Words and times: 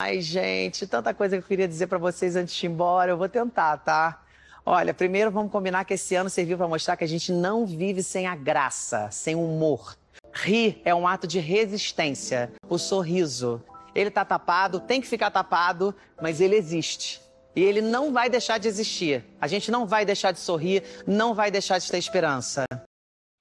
Ai, 0.00 0.20
gente, 0.20 0.86
tanta 0.86 1.12
coisa 1.12 1.36
que 1.36 1.42
eu 1.42 1.48
queria 1.48 1.66
dizer 1.66 1.88
para 1.88 1.98
vocês 1.98 2.36
antes 2.36 2.54
de 2.54 2.64
ir 2.64 2.70
embora. 2.70 3.10
Eu 3.10 3.16
vou 3.16 3.28
tentar, 3.28 3.76
tá? 3.78 4.22
Olha, 4.64 4.94
primeiro 4.94 5.28
vamos 5.28 5.50
combinar 5.50 5.84
que 5.84 5.94
esse 5.94 6.14
ano 6.14 6.30
serviu 6.30 6.56
para 6.56 6.68
mostrar 6.68 6.96
que 6.96 7.02
a 7.02 7.08
gente 7.08 7.32
não 7.32 7.66
vive 7.66 8.00
sem 8.00 8.24
a 8.24 8.36
graça, 8.36 9.10
sem 9.10 9.34
humor. 9.34 9.98
Rir 10.32 10.80
é 10.84 10.94
um 10.94 11.04
ato 11.04 11.26
de 11.26 11.40
resistência. 11.40 12.52
O 12.68 12.78
sorriso, 12.78 13.60
ele 13.92 14.08
tá 14.08 14.24
tapado, 14.24 14.78
tem 14.78 15.00
que 15.00 15.08
ficar 15.08 15.32
tapado, 15.32 15.92
mas 16.22 16.40
ele 16.40 16.54
existe. 16.54 17.20
E 17.56 17.60
ele 17.60 17.80
não 17.80 18.12
vai 18.12 18.30
deixar 18.30 18.58
de 18.58 18.68
existir. 18.68 19.24
A 19.40 19.48
gente 19.48 19.68
não 19.68 19.84
vai 19.84 20.04
deixar 20.04 20.30
de 20.30 20.38
sorrir, 20.38 20.84
não 21.08 21.34
vai 21.34 21.50
deixar 21.50 21.78
de 21.78 21.90
ter 21.90 21.98
esperança. 21.98 22.62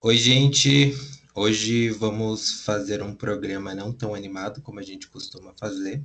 Oi, 0.03 0.17
gente. 0.17 0.95
Hoje 1.35 1.91
vamos 1.91 2.63
fazer 2.63 3.03
um 3.03 3.13
programa 3.13 3.75
não 3.75 3.93
tão 3.93 4.15
animado 4.15 4.59
como 4.59 4.79
a 4.79 4.83
gente 4.83 5.07
costuma 5.07 5.53
fazer. 5.59 6.03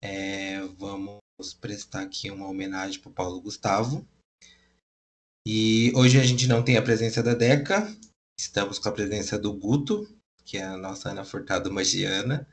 É, 0.00 0.60
vamos 0.78 1.20
prestar 1.60 2.02
aqui 2.02 2.30
uma 2.30 2.48
homenagem 2.48 3.00
para 3.00 3.10
o 3.10 3.14
Paulo 3.14 3.40
Gustavo. 3.40 4.06
E 5.46 5.92
hoje 5.94 6.20
a 6.20 6.24
gente 6.24 6.46
não 6.46 6.62
tem 6.62 6.76
a 6.76 6.82
presença 6.82 7.22
da 7.22 7.34
Deca, 7.34 7.88
estamos 8.38 8.78
com 8.78 8.88
a 8.88 8.92
presença 8.92 9.38
do 9.38 9.52
Guto, 9.52 10.06
que 10.44 10.58
é 10.58 10.64
a 10.64 10.76
nossa 10.76 11.10
Ana 11.10 11.24
Furtado 11.24 11.72
Magiana, 11.72 12.46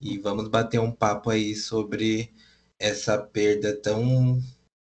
e 0.00 0.18
vamos 0.18 0.48
bater 0.48 0.80
um 0.80 0.92
papo 0.92 1.30
aí 1.30 1.54
sobre 1.54 2.32
essa 2.78 3.18
perda 3.18 3.76
tão 3.76 4.40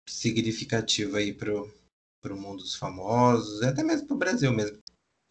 significativa 0.08 1.18
aí 1.18 1.34
pro, 1.34 1.74
pro 2.22 2.40
mundo 2.40 2.62
dos 2.62 2.76
famosos, 2.76 3.64
até 3.64 3.84
mesmo 3.84 4.08
pro 4.08 4.18
Brasil 4.18 4.52
mesmo. 4.52 4.78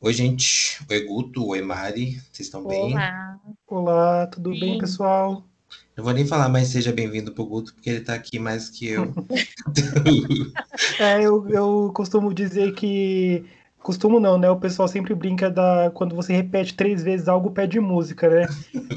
Oi, 0.01 0.13
gente. 0.13 0.85
Oi, 0.91 1.01
Guto. 1.07 1.47
Oi, 1.47 1.63
Mari. 1.63 2.17
Vocês 2.31 2.41
estão 2.41 2.67
bem? 2.67 2.93
Olá. 2.93 3.41
Olá, 3.67 4.27
tudo 4.27 4.53
Sim. 4.53 4.61
bem, 4.61 4.79
pessoal? 4.79 5.49
Não 5.97 6.03
vou 6.03 6.13
nem 6.13 6.27
falar, 6.27 6.49
mas 6.49 6.69
seja 6.69 6.93
bem-vindo 6.93 7.33
pro 7.33 7.47
Guto, 7.47 7.73
porque 7.73 7.89
ele 7.89 8.01
tá 8.01 8.15
aqui 8.15 8.39
mais 8.39 8.69
que 8.69 8.89
eu. 8.89 9.13
é, 10.99 11.23
eu, 11.23 11.49
eu 11.49 11.93
costumo 11.95 12.35
dizer 12.35 12.75
que. 12.75 13.45
Costumo 13.79 14.19
não, 14.19 14.39
né? 14.39 14.49
O 14.49 14.59
pessoal 14.59 14.89
sempre 14.89 15.15
brinca 15.15 15.51
da 15.51 15.91
quando 15.93 16.17
você 16.17 16.33
repete 16.33 16.75
três 16.75 17.03
vezes 17.03 17.29
algo, 17.29 17.51
pede 17.51 17.79
música, 17.79 18.31
né? 18.31 18.47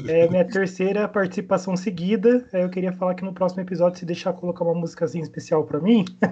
É 0.08 0.26
minha 0.28 0.46
terceira 0.46 1.06
participação 1.06 1.76
seguida. 1.76 2.48
Eu 2.54 2.70
queria 2.70 2.92
falar 2.92 3.14
que 3.14 3.22
no 3.22 3.34
próximo 3.34 3.60
episódio, 3.60 3.98
se 3.98 4.06
deixar 4.06 4.32
colocar 4.32 4.64
uma 4.64 4.74
músicazinha 4.74 5.22
especial 5.22 5.64
para 5.64 5.78
mim. 5.78 6.06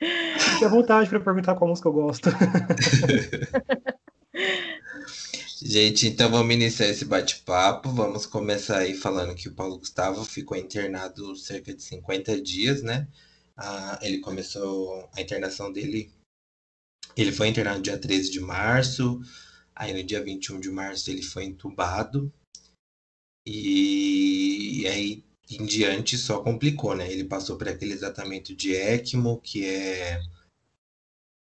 Fique 0.38 0.64
à 0.64 0.68
vontade 0.68 1.10
para 1.10 1.20
perguntar 1.20 1.56
qual 1.56 1.68
música 1.68 1.88
eu 1.88 1.92
gosto. 1.92 2.30
Gente, 5.60 6.06
então 6.06 6.30
vamos 6.30 6.54
iniciar 6.54 6.88
esse 6.88 7.04
bate-papo. 7.04 7.90
Vamos 7.90 8.26
começar 8.26 8.78
aí 8.78 8.94
falando 8.94 9.34
que 9.34 9.48
o 9.48 9.54
Paulo 9.54 9.78
Gustavo 9.78 10.24
ficou 10.24 10.56
internado 10.56 11.34
cerca 11.36 11.74
de 11.74 11.82
50 11.82 12.40
dias, 12.40 12.82
né? 12.82 13.08
Ah, 13.56 13.98
ele 14.02 14.18
começou 14.18 15.08
a 15.12 15.20
internação 15.20 15.72
dele. 15.72 16.12
Ele 17.16 17.32
foi 17.32 17.48
internado 17.48 17.82
dia 17.82 17.98
13 17.98 18.30
de 18.30 18.40
março. 18.40 19.20
Aí 19.74 19.92
no 19.92 20.02
dia 20.02 20.22
21 20.22 20.60
de 20.60 20.70
março 20.70 21.10
ele 21.10 21.22
foi 21.22 21.44
entubado. 21.44 22.32
E, 23.44 24.82
e 24.82 24.86
aí 24.86 25.24
em 25.50 25.64
diante 25.64 26.16
só 26.18 26.42
complicou, 26.42 26.94
né? 26.94 27.10
Ele 27.10 27.24
passou 27.24 27.56
por 27.56 27.68
aquele 27.68 27.96
tratamento 27.96 28.54
de 28.54 28.74
ECMO, 28.74 29.40
que 29.40 29.64
é 29.64 30.20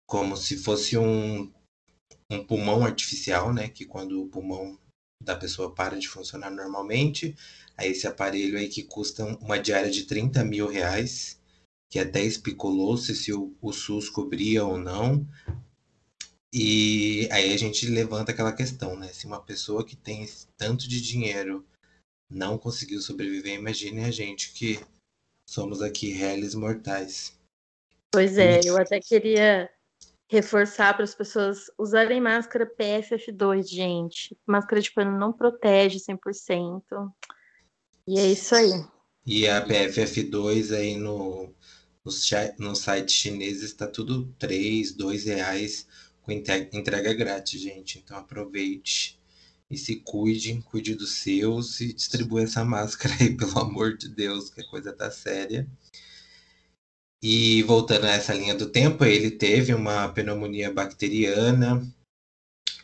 como 0.06 0.36
se 0.36 0.56
fosse 0.56 0.98
um 0.98 1.50
um 2.30 2.44
pulmão 2.44 2.84
artificial, 2.84 3.52
né? 3.52 3.68
Que 3.68 3.84
quando 3.84 4.22
o 4.22 4.28
pulmão 4.28 4.78
da 5.22 5.36
pessoa 5.36 5.74
para 5.74 5.98
de 5.98 6.08
funcionar 6.08 6.50
normalmente, 6.50 7.36
aí 7.76 7.90
esse 7.90 8.06
aparelho 8.06 8.58
aí 8.58 8.68
que 8.68 8.82
custa 8.82 9.24
uma 9.40 9.58
diária 9.58 9.90
de 9.90 10.04
30 10.04 10.44
mil 10.44 10.68
reais, 10.68 11.40
que 11.90 11.98
até 11.98 12.22
especulou-se 12.22 13.14
se 13.14 13.32
o, 13.32 13.54
o 13.60 13.72
SUS 13.72 14.08
cobria 14.08 14.64
ou 14.64 14.78
não. 14.78 15.26
E 16.52 17.28
aí 17.32 17.52
a 17.52 17.56
gente 17.56 17.86
levanta 17.86 18.32
aquela 18.32 18.52
questão, 18.52 18.96
né? 18.96 19.08
Se 19.08 19.26
uma 19.26 19.40
pessoa 19.40 19.84
que 19.84 19.96
tem 19.96 20.28
tanto 20.56 20.88
de 20.88 21.00
dinheiro 21.00 21.66
não 22.30 22.58
conseguiu 22.58 23.00
sobreviver, 23.00 23.54
imagine 23.54 24.04
a 24.04 24.10
gente 24.10 24.52
que 24.52 24.80
somos 25.48 25.82
aqui 25.82 26.10
réis 26.10 26.54
mortais. 26.54 27.36
Pois 28.12 28.38
é, 28.38 28.60
eu 28.64 28.76
até 28.76 29.00
queria 29.00 29.68
reforçar 30.28 30.94
para 30.94 31.04
as 31.04 31.14
pessoas 31.14 31.70
usarem 31.78 32.20
máscara 32.20 32.66
PFF2, 32.66 33.68
gente. 33.68 34.36
Máscara 34.46 34.80
de 34.80 34.92
pano 34.92 35.18
não 35.18 35.32
protege 35.32 35.98
100%. 35.98 36.82
E 38.06 38.18
é 38.18 38.26
isso 38.26 38.54
aí. 38.54 38.84
E 39.26 39.48
a 39.48 39.66
PFF2 39.66 40.76
aí 40.76 40.96
no, 40.96 41.54
no, 42.04 42.12
no 42.58 42.76
site 42.76 43.12
chinês 43.12 43.62
está 43.62 43.86
tudo 43.86 44.32
3, 44.38 44.92
2 44.92 45.24
reais 45.24 45.86
com 46.22 46.32
entrega 46.32 47.14
grátis, 47.14 47.60
gente. 47.60 47.98
Então 47.98 48.16
aproveite 48.16 49.18
e 49.70 49.78
se 49.78 49.96
cuide, 49.96 50.62
cuide 50.62 50.94
dos 50.94 51.12
seus 51.12 51.80
e 51.80 51.92
distribua 51.92 52.42
essa 52.42 52.64
máscara 52.64 53.14
aí, 53.20 53.34
pelo 53.36 53.58
amor 53.58 53.96
de 53.96 54.08
Deus, 54.08 54.50
que 54.50 54.60
a 54.60 54.68
coisa 54.68 54.92
tá 54.92 55.10
séria. 55.10 55.68
E 57.26 57.62
voltando 57.62 58.04
a 58.04 58.10
essa 58.10 58.34
linha 58.34 58.54
do 58.54 58.68
tempo, 58.68 59.02
ele 59.02 59.30
teve 59.30 59.72
uma 59.72 60.12
pneumonia 60.12 60.70
bacteriana. 60.70 61.80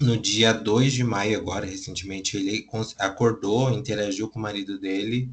No 0.01 0.17
dia 0.17 0.55
2 0.55 0.95
de 0.95 1.05
maio, 1.05 1.39
agora, 1.39 1.67
recentemente, 1.67 2.39
ele 2.39 2.67
acordou, 2.97 3.71
interagiu 3.71 4.31
com 4.31 4.39
o 4.39 4.43
marido 4.43 4.81
dele, 4.81 5.31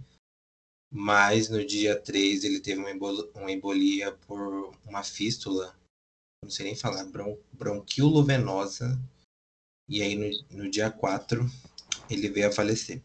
mas 0.92 1.48
no 1.48 1.66
dia 1.66 1.98
3 1.98 2.44
ele 2.44 2.60
teve 2.60 2.82
uma 2.82 3.50
embolia 3.50 4.12
por 4.12 4.76
uma 4.86 5.02
fístula, 5.04 5.74
não 6.44 6.52
sei 6.52 6.66
nem 6.66 6.76
falar, 6.76 7.06
bron. 7.06 7.38
E 9.88 10.02
aí 10.02 10.16
no, 10.18 10.64
no 10.64 10.70
dia 10.70 10.92
4 10.92 11.50
ele 12.10 12.28
veio 12.28 12.50
a 12.50 12.52
falecer. 12.52 13.02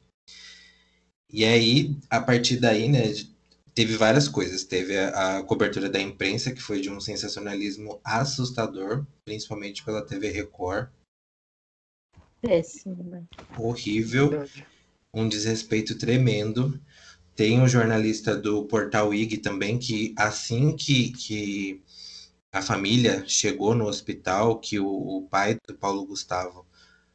E 1.30 1.44
aí, 1.44 1.96
a 2.10 2.20
partir 2.20 2.56
daí, 2.56 2.88
né, 2.88 3.02
teve 3.74 3.96
várias 3.96 4.28
coisas. 4.28 4.64
Teve 4.64 4.98
a, 4.98 5.38
a, 5.38 5.42
cobertura 5.42 5.88
da 5.88 6.00
imprensa, 6.00 6.52
que 6.52 6.62
foi 6.62 6.80
de 6.80 6.90
um 6.90 7.00
sensacionalismo 7.00 8.00
assustador, 8.04 9.06
principalmente 9.24 9.84
pela 9.84 10.04
TV 10.04 10.30
Record. 10.30 10.88
Péssimo, 12.40 13.02
né? 13.04 13.24
Horrível. 13.58 14.44
Um 15.14 15.28
desrespeito 15.28 15.96
tremendo. 15.96 16.80
Tem 17.34 17.60
um 17.60 17.68
jornalista 17.68 18.36
do 18.36 18.64
portal 18.66 19.14
IG 19.14 19.38
também, 19.38 19.78
que 19.78 20.14
assim 20.18 20.76
que, 20.76 21.12
que 21.12 21.82
a 22.52 22.60
família 22.60 23.24
chegou 23.26 23.74
no 23.74 23.86
hospital, 23.86 24.58
que 24.58 24.78
o, 24.78 24.86
o 24.86 25.22
pai 25.28 25.56
do 25.66 25.74
Paulo 25.74 26.04
Gustavo 26.04 26.66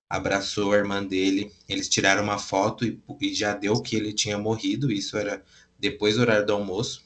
abraçou 0.09 0.71
a 0.71 0.77
irmã 0.77 1.03
dele, 1.03 1.51
eles 1.67 1.89
tiraram 1.89 2.23
uma 2.23 2.39
foto 2.39 2.85
e, 2.85 2.99
e 3.21 3.33
já 3.33 3.53
deu 3.53 3.81
que 3.81 3.95
ele 3.95 4.13
tinha 4.13 4.37
morrido. 4.37 4.91
Isso 4.91 5.17
era 5.17 5.43
depois 5.79 6.15
do 6.15 6.21
horário 6.21 6.45
do 6.45 6.53
almoço. 6.53 7.05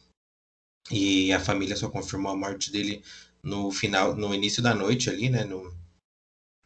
E 0.90 1.32
a 1.32 1.40
família 1.40 1.76
só 1.76 1.90
confirmou 1.90 2.32
a 2.32 2.36
morte 2.36 2.72
dele 2.72 3.04
no 3.44 3.72
final, 3.72 4.16
no 4.16 4.34
início 4.34 4.62
da 4.62 4.74
noite 4.74 5.10
ali, 5.10 5.30
né? 5.30 5.44
No... 5.44 5.74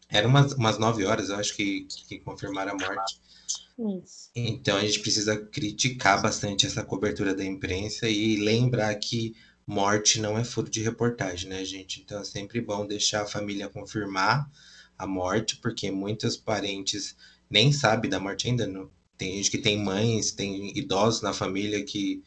Era 0.09 0.27
umas, 0.27 0.53
umas 0.53 0.77
9 0.77 1.05
horas, 1.05 1.29
eu 1.29 1.35
acho 1.35 1.55
que, 1.55 1.88
que 2.07 2.19
confirmaram 2.19 2.73
a 2.73 2.75
morte. 2.75 3.19
Isso. 4.03 4.29
Então 4.33 4.77
a 4.77 4.81
gente 4.81 4.99
precisa 4.99 5.38
criticar 5.38 6.21
bastante 6.21 6.65
essa 6.65 6.83
cobertura 6.83 7.35
da 7.35 7.44
imprensa 7.44 8.07
e 8.07 8.38
lembrar 8.38 8.95
que 8.95 9.35
morte 9.67 10.21
não 10.21 10.38
é 10.38 10.44
furo 10.44 10.69
de 10.69 10.81
reportagem, 10.81 11.49
né, 11.49 11.65
gente? 11.65 12.01
Então 12.01 12.21
é 12.21 12.23
sempre 12.23 12.61
bom 12.61 12.85
deixar 12.88 13.23
a 13.23 13.27
família 13.27 13.67
confirmar 13.67 14.49
a 14.97 15.05
morte, 15.05 15.57
porque 15.57 15.91
muitos 15.91 16.38
parentes 16.38 17.17
nem 17.49 17.71
sabem 17.71 18.09
da 18.09 18.19
morte 18.19 18.47
ainda, 18.47 18.65
não, 18.65 18.89
tem 19.17 19.37
gente 19.37 19.51
que 19.51 19.57
tem 19.57 19.81
mães, 19.81 20.31
tem 20.31 20.77
idosos 20.77 21.21
na 21.21 21.33
família 21.33 21.83
que, 21.83 22.23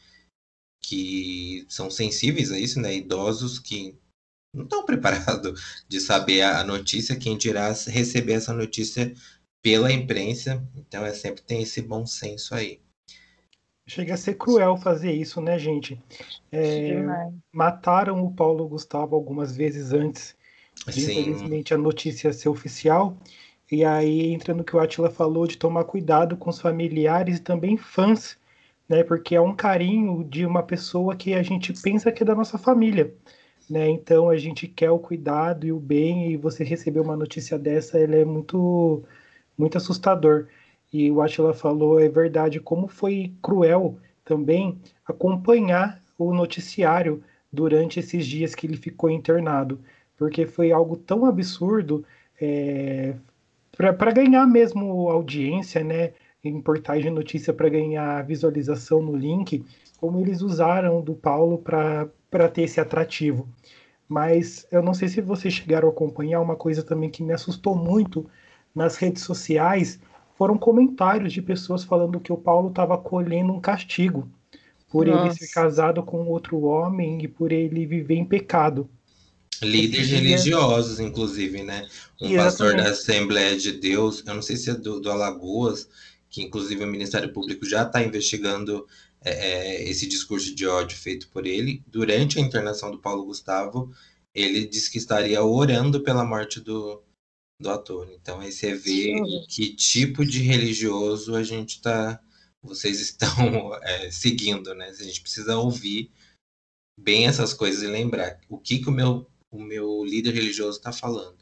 que 0.80 1.66
são 1.68 1.90
sensíveis 1.90 2.50
a 2.50 2.58
isso, 2.58 2.80
né? 2.80 2.94
Idosos 2.94 3.58
que 3.58 3.96
não 4.54 4.64
estão 4.64 4.84
preparados 4.86 5.84
de 5.88 6.00
saber 6.00 6.42
a 6.42 6.64
notícia, 6.64 7.16
quem 7.16 7.36
dirá 7.36 7.72
receber 7.86 8.34
essa 8.34 8.52
notícia 8.52 9.12
pela 9.62 9.92
imprensa. 9.92 10.66
Então 10.76 11.04
é 11.04 11.12
sempre 11.12 11.42
tem 11.42 11.62
esse 11.62 11.82
bom 11.82 12.06
senso 12.06 12.54
aí. 12.54 12.80
Chega 13.86 14.14
a 14.14 14.18
ser 14.18 14.34
cruel 14.34 14.76
fazer 14.76 15.12
isso, 15.12 15.40
né, 15.40 15.58
gente? 15.58 15.98
É, 16.52 16.94
mataram 17.50 18.22
o 18.22 18.34
Paulo 18.34 18.68
Gustavo 18.68 19.16
algumas 19.16 19.56
vezes 19.56 19.92
antes 19.92 20.36
de, 20.86 21.00
infelizmente, 21.00 21.72
a 21.72 21.78
notícia 21.78 22.32
ser 22.32 22.50
oficial. 22.50 23.16
E 23.70 23.84
aí 23.84 24.32
entra 24.32 24.54
no 24.54 24.64
que 24.64 24.74
o 24.74 24.80
Atila 24.80 25.10
falou 25.10 25.46
de 25.46 25.58
tomar 25.58 25.84
cuidado 25.84 26.36
com 26.36 26.50
os 26.50 26.60
familiares 26.60 27.38
e 27.38 27.42
também 27.42 27.76
fãs, 27.76 28.38
né? 28.88 29.04
Porque 29.04 29.34
é 29.34 29.40
um 29.40 29.54
carinho 29.54 30.24
de 30.24 30.46
uma 30.46 30.62
pessoa 30.62 31.14
que 31.16 31.34
a 31.34 31.42
gente 31.42 31.72
pensa 31.82 32.10
que 32.10 32.22
é 32.22 32.26
da 32.26 32.34
nossa 32.34 32.56
família, 32.58 33.14
né? 33.68 33.88
Então 33.90 34.30
a 34.30 34.36
gente 34.36 34.66
quer 34.66 34.90
o 34.90 34.98
cuidado 34.98 35.66
e 35.66 35.72
o 35.72 35.78
bem 35.80 36.32
e 36.32 36.36
você 36.36 36.64
receber 36.64 37.00
uma 37.00 37.16
notícia 37.16 37.58
dessa, 37.58 37.98
ele 38.00 38.20
é 38.20 38.24
muito 38.24 39.02
muito 39.56 39.76
assustador. 39.76 40.46
e 40.92 41.10
o 41.10 41.20
Atila 41.22 41.52
falou 41.54 42.00
é 42.00 42.08
verdade, 42.08 42.60
como 42.60 42.88
foi 42.88 43.32
cruel 43.42 43.98
também 44.24 44.78
acompanhar 45.06 46.02
o 46.18 46.32
noticiário 46.34 47.22
durante 47.52 48.00
esses 48.00 48.26
dias 48.26 48.54
que 48.54 48.66
ele 48.66 48.76
ficou 48.76 49.10
internado, 49.10 49.80
porque 50.16 50.46
foi 50.46 50.72
algo 50.72 50.96
tão 50.96 51.24
absurdo 51.24 52.04
é, 52.40 53.14
para 53.78 54.10
ganhar 54.10 54.46
mesmo 54.46 55.08
audiência, 55.08 55.84
né? 55.84 56.12
Em 56.42 56.60
portais 56.60 57.02
de 57.02 57.10
notícia 57.10 57.52
para 57.52 57.68
ganhar 57.68 58.24
visualização 58.24 59.00
no 59.00 59.16
link, 59.16 59.64
como 59.96 60.18
eles 60.18 60.42
usaram 60.42 61.00
do 61.00 61.14
Paulo 61.14 61.58
para 61.58 62.48
ter 62.52 62.62
esse 62.62 62.80
atrativo. 62.80 63.48
Mas 64.08 64.66
eu 64.70 64.82
não 64.82 64.92
sei 64.92 65.08
se 65.08 65.20
vocês 65.20 65.54
chegaram 65.54 65.88
a 65.88 65.92
acompanhar 65.92 66.40
uma 66.40 66.56
coisa 66.56 66.82
também 66.82 67.08
que 67.08 67.22
me 67.22 67.32
assustou 67.32 67.74
muito 67.74 68.28
nas 68.74 68.96
redes 68.96 69.22
sociais 69.22 70.00
foram 70.36 70.56
comentários 70.56 71.32
de 71.32 71.42
pessoas 71.42 71.82
falando 71.82 72.20
que 72.20 72.32
o 72.32 72.36
Paulo 72.36 72.68
estava 72.68 72.96
colhendo 72.96 73.52
um 73.52 73.60
castigo 73.60 74.28
por 74.88 75.06
Nossa. 75.06 75.26
ele 75.26 75.34
ser 75.34 75.52
casado 75.52 76.02
com 76.02 76.26
outro 76.28 76.62
homem 76.62 77.22
e 77.22 77.28
por 77.28 77.52
ele 77.52 77.84
viver 77.84 78.14
em 78.14 78.24
pecado. 78.24 78.88
Líderes 79.62 80.08
religiosos, 80.08 81.00
inclusive, 81.00 81.62
né? 81.62 81.88
Um 82.20 82.26
Exatamente. 82.26 82.36
pastor 82.36 82.76
da 82.76 82.90
Assembleia 82.90 83.56
de 83.56 83.72
Deus, 83.72 84.22
eu 84.26 84.34
não 84.34 84.42
sei 84.42 84.56
se 84.56 84.70
é 84.70 84.74
do, 84.74 85.00
do 85.00 85.10
Alagoas, 85.10 85.88
que 86.30 86.42
inclusive 86.42 86.84
o 86.84 86.86
Ministério 86.86 87.32
Público 87.32 87.66
já 87.66 87.82
está 87.82 88.02
investigando 88.02 88.86
é, 89.24 89.30
é, 89.30 89.88
esse 89.88 90.06
discurso 90.06 90.54
de 90.54 90.66
ódio 90.66 90.96
feito 90.96 91.28
por 91.28 91.46
ele. 91.46 91.82
Durante 91.86 92.38
a 92.38 92.42
internação 92.42 92.90
do 92.90 92.98
Paulo 92.98 93.24
Gustavo, 93.24 93.92
ele 94.34 94.66
disse 94.66 94.90
que 94.90 94.98
estaria 94.98 95.42
orando 95.42 96.02
pela 96.02 96.24
morte 96.24 96.60
do, 96.60 97.02
do 97.60 97.70
ator. 97.70 98.08
Então 98.12 98.40
aí 98.40 98.52
você 98.52 98.74
vê 98.74 99.16
que 99.48 99.74
tipo 99.74 100.24
de 100.24 100.40
religioso 100.40 101.34
a 101.34 101.42
gente 101.42 101.76
está 101.76 102.20
vocês 102.62 103.00
estão 103.00 103.74
é, 103.82 104.10
seguindo, 104.10 104.74
né? 104.74 104.88
A 104.88 105.02
gente 105.02 105.20
precisa 105.20 105.56
ouvir 105.56 106.10
bem 106.98 107.26
essas 107.26 107.54
coisas 107.54 107.82
e 107.82 107.86
lembrar 107.86 108.40
o 108.48 108.58
que, 108.58 108.78
que 108.78 108.88
o, 108.88 108.92
meu, 108.92 109.26
o 109.50 109.62
meu 109.62 110.04
líder 110.04 110.34
religioso 110.34 110.78
está 110.78 110.92
falando. 110.92 111.36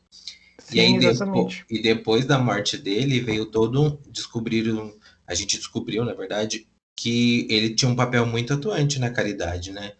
Sim, 0.59 0.77
e 0.77 0.81
aí 0.81 0.99
depois, 0.99 1.65
e 1.71 1.83
depois 1.83 2.25
da 2.25 2.39
morte 2.39 2.77
dele 2.77 3.21
veio 3.21 3.47
todo 3.47 3.83
um 3.83 3.99
descobrir 4.11 4.73
um, 4.73 4.97
a 5.27 5.35
gente 5.35 5.57
descobriu 5.57 6.05
na 6.05 6.15
verdade 6.15 6.67
que 6.99 7.47
ele 7.51 7.75
tinha 7.75 7.91
um 7.91 7.97
papel 7.97 8.27
muito 8.27 8.55
atuante 8.55 8.99
na 8.99 9.11
caridade, 9.11 9.71
né? 9.71 9.93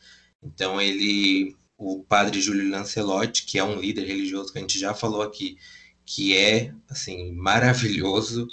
Então 0.43 0.81
ele 0.81 1.55
o 1.79 2.03
padre 2.03 2.41
Júlio 2.41 2.71
Lancelotti, 2.71 3.45
que 3.45 3.59
é 3.59 3.65
um 3.65 3.79
líder 3.79 4.07
religioso 4.07 4.51
que 4.51 4.59
a 4.59 4.63
gente 4.63 4.79
já 4.79 4.95
falou 4.95 5.21
aqui, 5.21 5.59
que 6.07 6.37
é 6.37 6.73
assim 6.89 7.33
maravilhoso, 7.33 8.49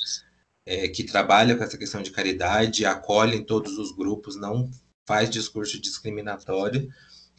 é, 0.66 0.88
que 0.90 1.04
trabalha 1.04 1.56
com 1.56 1.64
essa 1.64 1.78
questão 1.78 2.02
de 2.02 2.12
caridade, 2.12 2.86
acolhe 2.86 3.38
em 3.38 3.44
todos 3.44 3.78
os 3.78 3.96
grupos, 3.96 4.36
não 4.36 4.70
faz 5.08 5.30
discurso 5.30 5.80
discriminatório. 5.80 6.90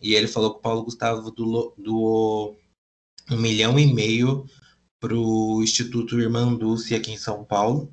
E 0.02 0.14
ele 0.14 0.28
falou 0.28 0.52
que 0.52 0.58
o 0.58 0.62
Paulo 0.62 0.84
Gustavo 0.84 1.30
doou 1.30 2.58
um 3.30 3.36
milhão 3.36 3.78
e 3.78 3.92
meio 3.92 4.46
para 5.00 5.14
o 5.14 5.62
Instituto 5.62 6.20
Irmã 6.20 6.54
Dulce 6.54 6.94
aqui 6.94 7.12
em 7.12 7.18
São 7.18 7.44
Paulo. 7.44 7.92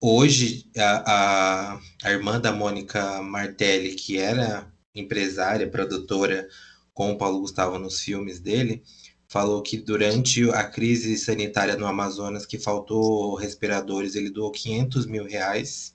Hoje, 0.00 0.70
a, 0.76 1.74
a, 1.74 1.80
a 2.04 2.10
irmã 2.10 2.40
da 2.40 2.52
Mônica 2.52 3.22
Martelli, 3.22 3.94
que 3.94 4.18
era 4.18 4.72
empresária, 4.94 5.70
produtora 5.70 6.48
com 6.94 7.12
o 7.12 7.18
Paulo 7.18 7.40
Gustavo 7.40 7.78
nos 7.78 8.00
filmes 8.00 8.40
dele, 8.40 8.82
falou 9.28 9.62
que 9.62 9.76
durante 9.76 10.48
a 10.50 10.64
crise 10.64 11.16
sanitária 11.16 11.76
no 11.76 11.86
Amazonas, 11.86 12.44
que 12.46 12.58
faltou 12.58 13.34
respiradores, 13.34 14.14
ele 14.14 14.30
doou 14.30 14.50
500 14.50 15.06
mil 15.06 15.24
reais. 15.24 15.94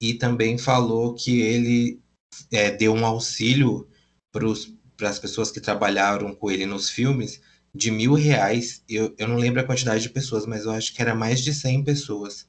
E 0.00 0.14
também 0.14 0.58
falou 0.58 1.14
que 1.14 1.40
ele 1.40 2.02
é, 2.50 2.70
deu 2.70 2.92
um 2.92 3.04
auxílio 3.04 3.88
para 4.30 5.08
as 5.08 5.18
pessoas 5.18 5.50
que 5.50 5.60
trabalharam 5.60 6.34
com 6.34 6.50
ele 6.50 6.66
nos 6.66 6.90
filmes 6.90 7.40
de 7.74 7.90
mil 7.90 8.14
reais. 8.14 8.82
Eu, 8.88 9.14
eu 9.18 9.28
não 9.28 9.36
lembro 9.36 9.60
a 9.60 9.64
quantidade 9.64 10.02
de 10.02 10.10
pessoas, 10.10 10.46
mas 10.46 10.64
eu 10.64 10.72
acho 10.72 10.92
que 10.94 11.02
era 11.02 11.14
mais 11.14 11.40
de 11.40 11.52
100 11.52 11.84
pessoas. 11.84 12.46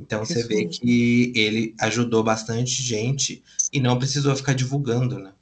Então 0.00 0.24
você 0.24 0.42
vê 0.42 0.66
que 0.66 1.32
ele 1.36 1.74
ajudou 1.80 2.22
bastante 2.22 2.82
gente 2.82 3.42
e 3.72 3.80
não 3.80 3.98
precisou 3.98 4.34
ficar 4.34 4.54
divulgando, 4.54 5.18
né? 5.18 5.32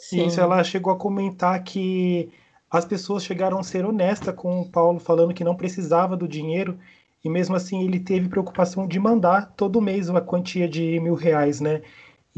Sim. 0.00 0.26
Isso, 0.26 0.40
ela 0.40 0.62
chegou 0.64 0.92
a 0.92 0.98
comentar 0.98 1.62
que 1.62 2.30
as 2.70 2.84
pessoas 2.84 3.24
chegaram 3.24 3.58
a 3.58 3.62
ser 3.62 3.84
honestas 3.84 4.34
com 4.34 4.60
o 4.60 4.68
Paulo, 4.68 4.98
falando 4.98 5.34
que 5.34 5.44
não 5.44 5.56
precisava 5.56 6.16
do 6.16 6.28
dinheiro, 6.28 6.78
e 7.24 7.28
mesmo 7.28 7.56
assim 7.56 7.84
ele 7.84 7.98
teve 7.98 8.28
preocupação 8.28 8.86
de 8.86 8.98
mandar 8.98 9.54
todo 9.56 9.80
mês 9.80 10.08
uma 10.08 10.20
quantia 10.20 10.68
de 10.68 11.00
mil 11.00 11.14
reais, 11.14 11.60
né? 11.60 11.82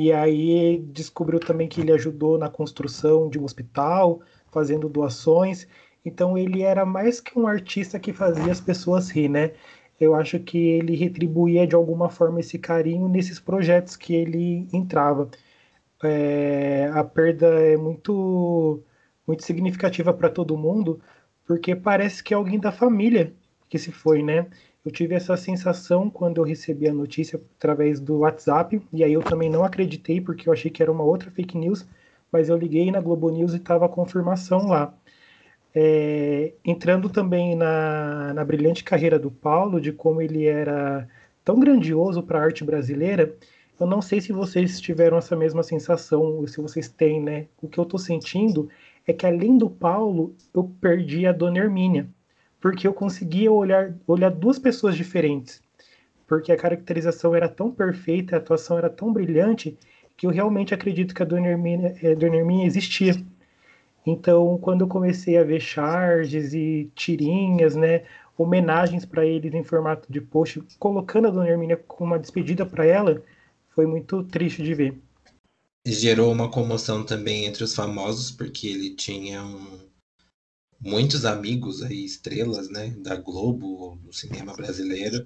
E 0.01 0.11
aí 0.15 0.79
descobriu 0.79 1.39
também 1.39 1.69
que 1.69 1.83
ele 1.83 1.93
ajudou 1.93 2.39
na 2.39 2.49
construção 2.49 3.29
de 3.29 3.39
um 3.39 3.45
hospital, 3.45 4.23
fazendo 4.51 4.89
doações. 4.89 5.69
Então 6.03 6.39
ele 6.39 6.63
era 6.63 6.87
mais 6.87 7.21
que 7.21 7.39
um 7.39 7.47
artista 7.47 8.01
que 8.01 8.11
fazia 8.11 8.51
as 8.51 8.63
pessoas 8.63 9.11
rir, 9.11 9.29
né? 9.29 9.53
Eu 10.01 10.15
acho 10.15 10.41
que 10.41 10.57
ele 10.57 10.97
retribuía 10.97 11.67
de 11.67 11.75
alguma 11.75 12.09
forma 12.09 12.41
esse 12.41 12.59
carinho 12.59 13.09
nesses 13.11 13.39
projetos 13.39 13.95
que 13.95 14.15
ele 14.15 14.67
entrava. 14.73 15.31
É, 16.03 16.91
a 16.95 17.05
perda 17.05 17.47
é 17.61 17.77
muito 17.77 18.83
muito 19.27 19.45
significativa 19.45 20.15
para 20.15 20.31
todo 20.31 20.57
mundo, 20.57 20.99
porque 21.47 21.77
parece 21.77 22.25
que 22.25 22.33
é 22.35 22.37
alguém 22.37 22.59
da 22.59 22.73
família 22.73 23.35
que 23.69 23.79
se 23.79 23.93
foi, 23.93 24.23
né? 24.23 24.47
Eu 24.85 24.91
tive 24.91 25.15
essa 25.15 25.37
sensação 25.37 26.09
quando 26.09 26.39
eu 26.39 26.45
recebi 26.45 26.89
a 26.89 26.95
notícia 26.95 27.41
através 27.59 28.01
do 28.01 28.19
WhatsApp, 28.21 28.81
e 28.93 29.05
aí 29.05 29.13
eu 29.13 29.23
também 29.23 29.51
não 29.51 29.63
acreditei, 29.63 30.21
porque 30.21 30.49
eu 30.49 30.53
achei 30.53 30.71
que 30.71 30.83
era 30.83 30.91
uma 30.91 31.05
outra 31.05 31.31
fake 31.31 31.57
news, 31.57 31.87
mas 32.33 32.49
eu 32.49 32.57
liguei 32.57 32.91
na 32.91 33.01
Globo 33.01 33.31
News 33.31 33.53
e 33.53 33.57
estava 33.57 33.85
a 33.87 33.89
confirmação 33.89 34.69
lá. 34.69 34.95
É, 35.75 36.55
entrando 36.65 37.09
também 37.11 37.55
na, 37.55 38.33
na 38.35 38.45
brilhante 38.45 38.83
carreira 38.83 39.19
do 39.19 39.31
Paulo, 39.31 39.81
de 39.81 39.93
como 39.93 40.23
ele 40.23 40.47
era 40.47 41.07
tão 41.45 41.61
grandioso 41.61 42.23
para 42.23 42.39
a 42.41 42.43
arte 42.43 42.65
brasileira, 42.65 43.35
eu 43.79 43.87
não 43.87 44.01
sei 44.03 44.21
se 44.21 44.33
vocês 44.33 44.81
tiveram 44.81 45.19
essa 45.19 45.37
mesma 45.37 45.63
sensação, 45.63 46.23
ou 46.23 46.47
se 46.47 46.61
vocês 46.61 46.89
têm, 46.89 47.21
né? 47.21 47.47
O 47.63 47.69
que 47.69 47.79
eu 47.79 47.85
estou 47.85 47.99
sentindo 47.99 48.69
é 49.07 49.13
que 49.13 49.27
além 49.27 49.59
do 49.59 49.69
Paulo, 49.71 50.35
eu 50.55 50.65
perdi 50.81 51.27
a 51.27 51.33
Dona 51.33 51.59
Hermínia, 51.59 52.09
porque 52.61 52.87
eu 52.87 52.93
conseguia 52.93 53.51
olhar, 53.51 53.95
olhar 54.07 54.31
duas 54.31 54.59
pessoas 54.59 54.97
diferentes, 54.97 55.63
porque 56.27 56.53
a 56.53 56.57
caracterização 56.57 57.35
era 57.35 57.49
tão 57.49 57.71
perfeita, 57.71 58.37
a 58.37 58.39
atuação 58.39 58.79
era 58.79 58.91
tão 58.91 59.13
brilhante, 59.13 59.77
que 60.17 60.27
eu 60.27 60.31
realmente 60.31 60.75
acredito 60.75 61.15
que 61.15 61.23
a 61.23 61.27
Dona 61.27 61.49
Hermínia, 61.49 61.97
eh, 62.03 62.67
existia. 62.67 63.15
Então, 64.07 64.59
quando 64.59 64.83
eu 64.83 64.89
comecei 64.89 65.39
a 65.39 65.45
ver 65.45 65.61
charges 65.61 66.53
e 66.53 66.91
tirinhas, 66.95 67.75
né, 67.75 68.03
homenagens 68.37 69.05
para 69.05 69.25
eles 69.25 69.55
em 69.55 69.65
formato 69.65 70.13
de 70.13 70.21
post, 70.21 70.63
colocando 70.79 71.29
a 71.29 71.31
Dona 71.31 71.49
Hermínia 71.49 71.77
com 71.77 72.05
uma 72.05 72.19
despedida 72.19 72.67
para 72.67 72.85
ela, 72.85 73.23
foi 73.71 73.87
muito 73.87 74.23
triste 74.25 74.63
de 74.63 74.75
ver 74.75 74.95
gerou 75.87 76.31
uma 76.31 76.51
comoção 76.51 77.05
também 77.05 77.47
entre 77.47 77.65
os 77.65 77.75
famosos, 77.75 78.31
porque 78.31 78.67
ele 78.67 78.95
tinha 78.95 79.43
um, 79.43 79.90
muitos 80.81 81.25
amigos 81.25 81.83
aí, 81.83 82.05
estrelas, 82.05 82.69
né, 82.69 82.95
da 82.99 83.17
Globo, 83.17 83.97
do 84.03 84.13
cinema 84.13 84.55
brasileiro. 84.55 85.25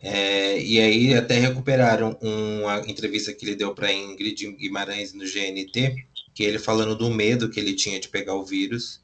É, 0.00 0.60
e 0.60 0.80
aí 0.80 1.14
até 1.14 1.38
recuperaram 1.38 2.18
uma 2.20 2.80
entrevista 2.88 3.32
que 3.32 3.44
ele 3.44 3.54
deu 3.54 3.74
para 3.74 3.92
Ingrid 3.92 4.52
Guimarães 4.52 5.12
no 5.12 5.24
GNT, 5.24 5.94
que 6.34 6.42
ele 6.42 6.58
falando 6.58 6.96
do 6.96 7.10
medo 7.10 7.48
que 7.48 7.60
ele 7.60 7.74
tinha 7.74 8.00
de 8.00 8.08
pegar 8.08 8.34
o 8.34 8.44
vírus, 8.44 9.00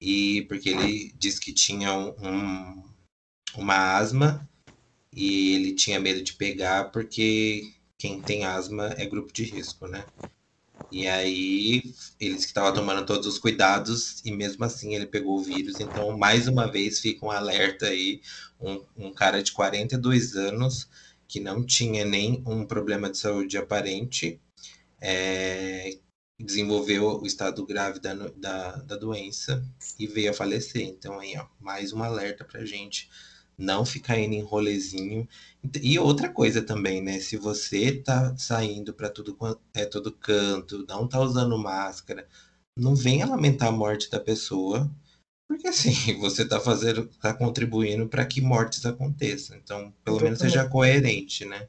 e 0.00 0.42
porque 0.42 0.70
ele 0.70 1.12
disse 1.16 1.40
que 1.40 1.52
tinha 1.52 1.92
um, 1.94 2.82
uma 3.56 3.96
asma 3.96 4.48
e 5.12 5.54
ele 5.54 5.74
tinha 5.74 5.98
medo 5.98 6.22
de 6.22 6.34
pegar 6.34 6.90
porque 6.90 7.72
quem 7.96 8.20
tem 8.20 8.44
asma 8.44 8.94
é 8.96 9.06
grupo 9.06 9.32
de 9.32 9.44
risco, 9.44 9.88
né? 9.88 10.04
E 10.90 11.06
aí, 11.06 11.82
eles 12.18 12.40
que 12.40 12.46
estavam 12.46 12.72
tomando 12.72 13.04
todos 13.04 13.26
os 13.26 13.38
cuidados, 13.38 14.22
e 14.24 14.32
mesmo 14.32 14.64
assim 14.64 14.94
ele 14.94 15.06
pegou 15.06 15.38
o 15.38 15.42
vírus. 15.42 15.80
Então, 15.80 16.16
mais 16.16 16.48
uma 16.48 16.70
vez, 16.70 17.00
fica 17.00 17.26
um 17.26 17.30
alerta 17.30 17.86
aí: 17.86 18.22
um, 18.60 18.84
um 18.96 19.12
cara 19.12 19.42
de 19.42 19.52
42 19.52 20.34
anos 20.36 20.88
que 21.28 21.40
não 21.40 21.64
tinha 21.64 22.04
nem 22.04 22.42
um 22.46 22.64
problema 22.66 23.10
de 23.10 23.18
saúde 23.18 23.58
aparente, 23.58 24.40
é, 25.00 25.98
desenvolveu 26.38 27.20
o 27.20 27.26
estado 27.26 27.64
grave 27.66 28.00
da, 28.00 28.14
da, 28.14 28.76
da, 28.76 28.96
doença 28.96 29.62
e 29.98 30.06
veio 30.06 30.30
a 30.30 30.34
falecer. 30.34 30.82
Então, 30.82 31.18
aí, 31.18 31.36
ó, 31.36 31.46
mais 31.60 31.92
um 31.92 32.02
alerta 32.02 32.44
pra 32.44 32.64
gente 32.64 33.10
não 33.58 33.84
ficar 33.84 34.18
indo 34.18 34.34
em 34.34 34.42
rolezinho. 34.42 35.28
E 35.82 35.98
outra 35.98 36.30
coisa 36.32 36.62
também, 36.62 37.02
né? 37.02 37.18
Se 37.20 37.36
você 37.36 37.92
tá 38.02 38.36
saindo 38.36 38.94
para 38.94 39.10
tudo 39.10 39.36
é 39.74 39.84
todo 39.86 40.12
canto, 40.12 40.86
não 40.88 41.08
tá 41.08 41.20
usando 41.20 41.58
máscara, 41.58 42.28
não 42.76 42.94
venha 42.94 43.26
lamentar 43.26 43.68
a 43.68 43.72
morte 43.72 44.10
da 44.10 44.20
pessoa, 44.20 44.90
Porque 45.48 45.68
assim, 45.68 45.92
você 46.20 46.42
está 46.42 46.60
fazendo, 46.60 47.02
está 47.10 47.34
contribuindo 47.34 48.08
para 48.08 48.26
que 48.26 48.40
mortes 48.40 48.86
aconteçam. 48.86 49.56
Então, 49.56 49.92
pelo 50.04 50.20
menos 50.20 50.40
seja 50.40 50.68
coerente, 50.68 51.44
né? 51.44 51.68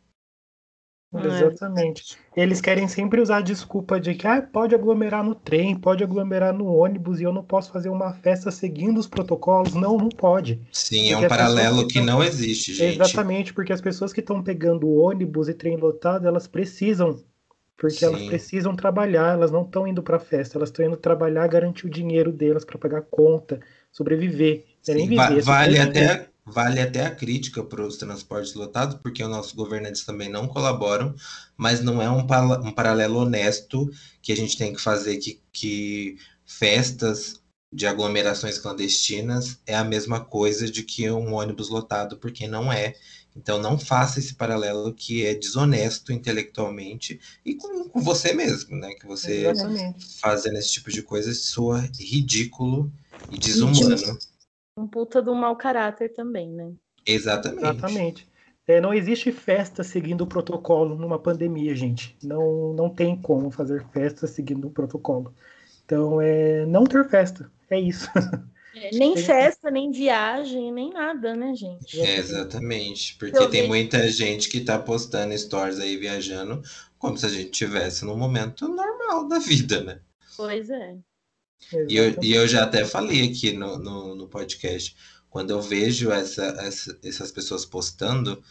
É. 1.12 1.28
Exatamente. 1.28 2.18
Eles 2.36 2.62
querem 2.62 2.88
sempre 2.88 3.20
usar 3.20 3.38
a 3.38 3.42
desculpa 3.42 4.00
de 4.00 4.14
que 4.14 4.28
ah, 4.28 4.42
pode 4.42 4.76
aglomerar 4.76 5.24
no 5.24 5.34
trem, 5.34 5.76
pode 5.76 6.04
aglomerar 6.04 6.54
no 6.54 6.68
ônibus 6.68 7.20
e 7.20 7.24
eu 7.24 7.34
não 7.34 7.44
posso 7.44 7.72
fazer 7.72 7.90
uma 7.90 8.14
festa 8.14 8.52
seguindo 8.52 9.00
os 9.00 9.08
protocolos. 9.08 9.74
Não, 9.74 9.98
não 9.98 10.10
pode. 10.10 10.62
Sim, 10.72 11.12
é 11.12 11.18
um 11.18 11.28
paralelo 11.28 11.88
que, 11.88 11.94
que 11.94 12.02
não 12.02 12.24
existe, 12.24 12.74
gente. 12.74 12.96
Exatamente, 12.96 13.54
porque 13.54 13.74
as 13.74 13.82
pessoas 13.82 14.14
que 14.14 14.20
estão 14.20 14.44
pegando 14.44 14.88
ônibus 14.88 15.50
e 15.50 15.54
trem 15.54 15.78
lotado, 15.78 16.28
elas 16.28 16.48
precisam. 16.48 17.20
Porque 17.76 17.96
Sim. 17.96 18.06
elas 18.06 18.24
precisam 18.24 18.76
trabalhar, 18.76 19.34
elas 19.34 19.52
não 19.52 19.62
estão 19.64 19.88
indo 19.88 20.04
para 20.04 20.20
festa, 20.20 20.58
elas 20.58 20.70
estão 20.70 20.86
indo 20.86 20.98
trabalhar, 20.98 21.48
garantir 21.48 21.88
o 21.88 21.90
dinheiro 21.90 22.32
delas 22.32 22.66
para 22.66 22.78
pagar 22.78 23.02
conta, 23.10 23.60
sobreviver. 23.92 24.66
Sim, 24.82 25.08
viver, 25.08 25.42
vale 25.42 25.80
até 25.80 26.28
Vale 26.52 26.82
até 26.82 27.06
a 27.06 27.14
crítica 27.14 27.64
para 27.64 27.86
os 27.86 27.98
transportes 27.98 28.54
lotados, 28.54 28.96
porque 28.96 29.24
os 29.24 29.30
nossos 29.30 29.54
governantes 29.54 30.04
também 30.04 30.30
não 30.30 30.48
colaboram, 30.48 31.14
mas 31.56 31.82
não 31.82 32.02
é 32.02 32.10
um, 32.10 32.22
um 32.66 32.72
paralelo 32.72 33.20
honesto 33.20 33.90
que 34.22 34.32
a 34.32 34.36
gente 34.36 34.58
tem 34.58 34.74
que 34.74 34.82
fazer 34.82 35.18
que, 35.18 35.42
que 35.52 36.18
festas 36.46 37.40
de 37.72 37.86
aglomerações 37.86 38.58
clandestinas 38.58 39.60
é 39.66 39.76
a 39.76 39.84
mesma 39.84 40.20
coisa 40.20 40.70
de 40.70 40.84
que 40.84 41.10
um 41.12 41.34
ônibus 41.34 41.70
lotado, 41.70 42.18
porque 42.18 42.48
não 42.48 42.74
é. 42.74 42.96
Então 43.36 43.60
não 43.60 43.78
faça 43.78 44.20
esse 44.20 44.34
paralelo 44.34 44.94
que 44.94 45.26
é 45.26 45.36
desonesto 45.36 46.12
intelectualmente 46.12 47.20
e 47.46 47.54
com, 47.56 47.88
com 47.88 48.02
você 48.02 48.34
mesmo, 48.34 48.76
né? 48.76 48.94
Que 48.96 49.06
você 49.06 49.46
Exatamente. 49.46 50.20
fazendo 50.20 50.58
esse 50.58 50.72
tipo 50.72 50.90
de 50.90 51.04
coisa 51.04 51.34
soa 51.34 51.88
ridículo 52.00 52.92
e 53.30 53.38
desumano 53.38 54.18
um 54.80 54.88
puta 54.88 55.22
do 55.22 55.36
mau 55.36 55.56
caráter 55.56 56.14
também, 56.14 56.50
né? 56.50 56.72
Exatamente. 57.06 57.64
Exatamente. 57.64 58.30
É, 58.68 58.80
não 58.80 58.94
existe 58.94 59.32
festa 59.32 59.84
seguindo 59.84 60.22
o 60.22 60.28
protocolo 60.28 60.96
numa 60.96 61.18
pandemia, 61.18 61.76
gente. 61.76 62.16
Não, 62.24 62.74
não 62.74 62.90
tem 62.90 63.20
como 63.20 63.50
fazer 63.50 63.84
festa 63.92 64.28
seguindo 64.28 64.68
o 64.68 64.72
protocolo. 64.72 65.34
Então, 65.84 66.22
é 66.22 66.66
não 66.68 66.84
ter 66.84 67.08
festa. 67.10 67.52
É 67.70 67.80
isso. 67.80 68.08
É, 68.76 68.92
nem 68.96 69.18
festa, 69.18 69.72
nem 69.72 69.92
viagem, 69.92 70.72
nem 70.72 70.94
nada, 70.94 71.36
né, 71.36 71.56
gente? 71.56 72.00
É, 72.00 72.18
exatamente. 72.18 73.18
Porque 73.18 73.36
Eu 73.36 73.50
tem 73.50 73.62
vejo... 73.62 73.68
muita 73.68 74.08
gente 74.10 74.48
que 74.48 74.62
tá 74.62 74.78
postando 74.78 75.36
stories 75.36 75.80
aí 75.80 75.98
viajando 75.98 76.62
como 77.00 77.18
se 77.18 77.26
a 77.26 77.30
gente 77.30 77.50
tivesse 77.50 78.06
num 78.06 78.16
momento 78.16 78.68
normal 78.68 79.28
da 79.28 79.40
vida, 79.40 79.84
né? 79.84 80.00
Pois 80.38 80.70
é. 80.70 80.96
E 81.88 81.96
eu, 81.96 82.16
e 82.22 82.34
eu 82.34 82.48
já 82.48 82.64
até 82.64 82.86
falei 82.86 83.30
aqui 83.30 83.52
no, 83.52 83.78
no, 83.78 84.16
no 84.16 84.28
podcast, 84.28 84.96
quando 85.30 85.52
eu 85.52 85.62
vejo 85.62 86.12
essa, 86.12 86.44
essa, 86.60 86.98
essas 87.04 87.32
pessoas 87.32 87.66
postando, 87.66 88.42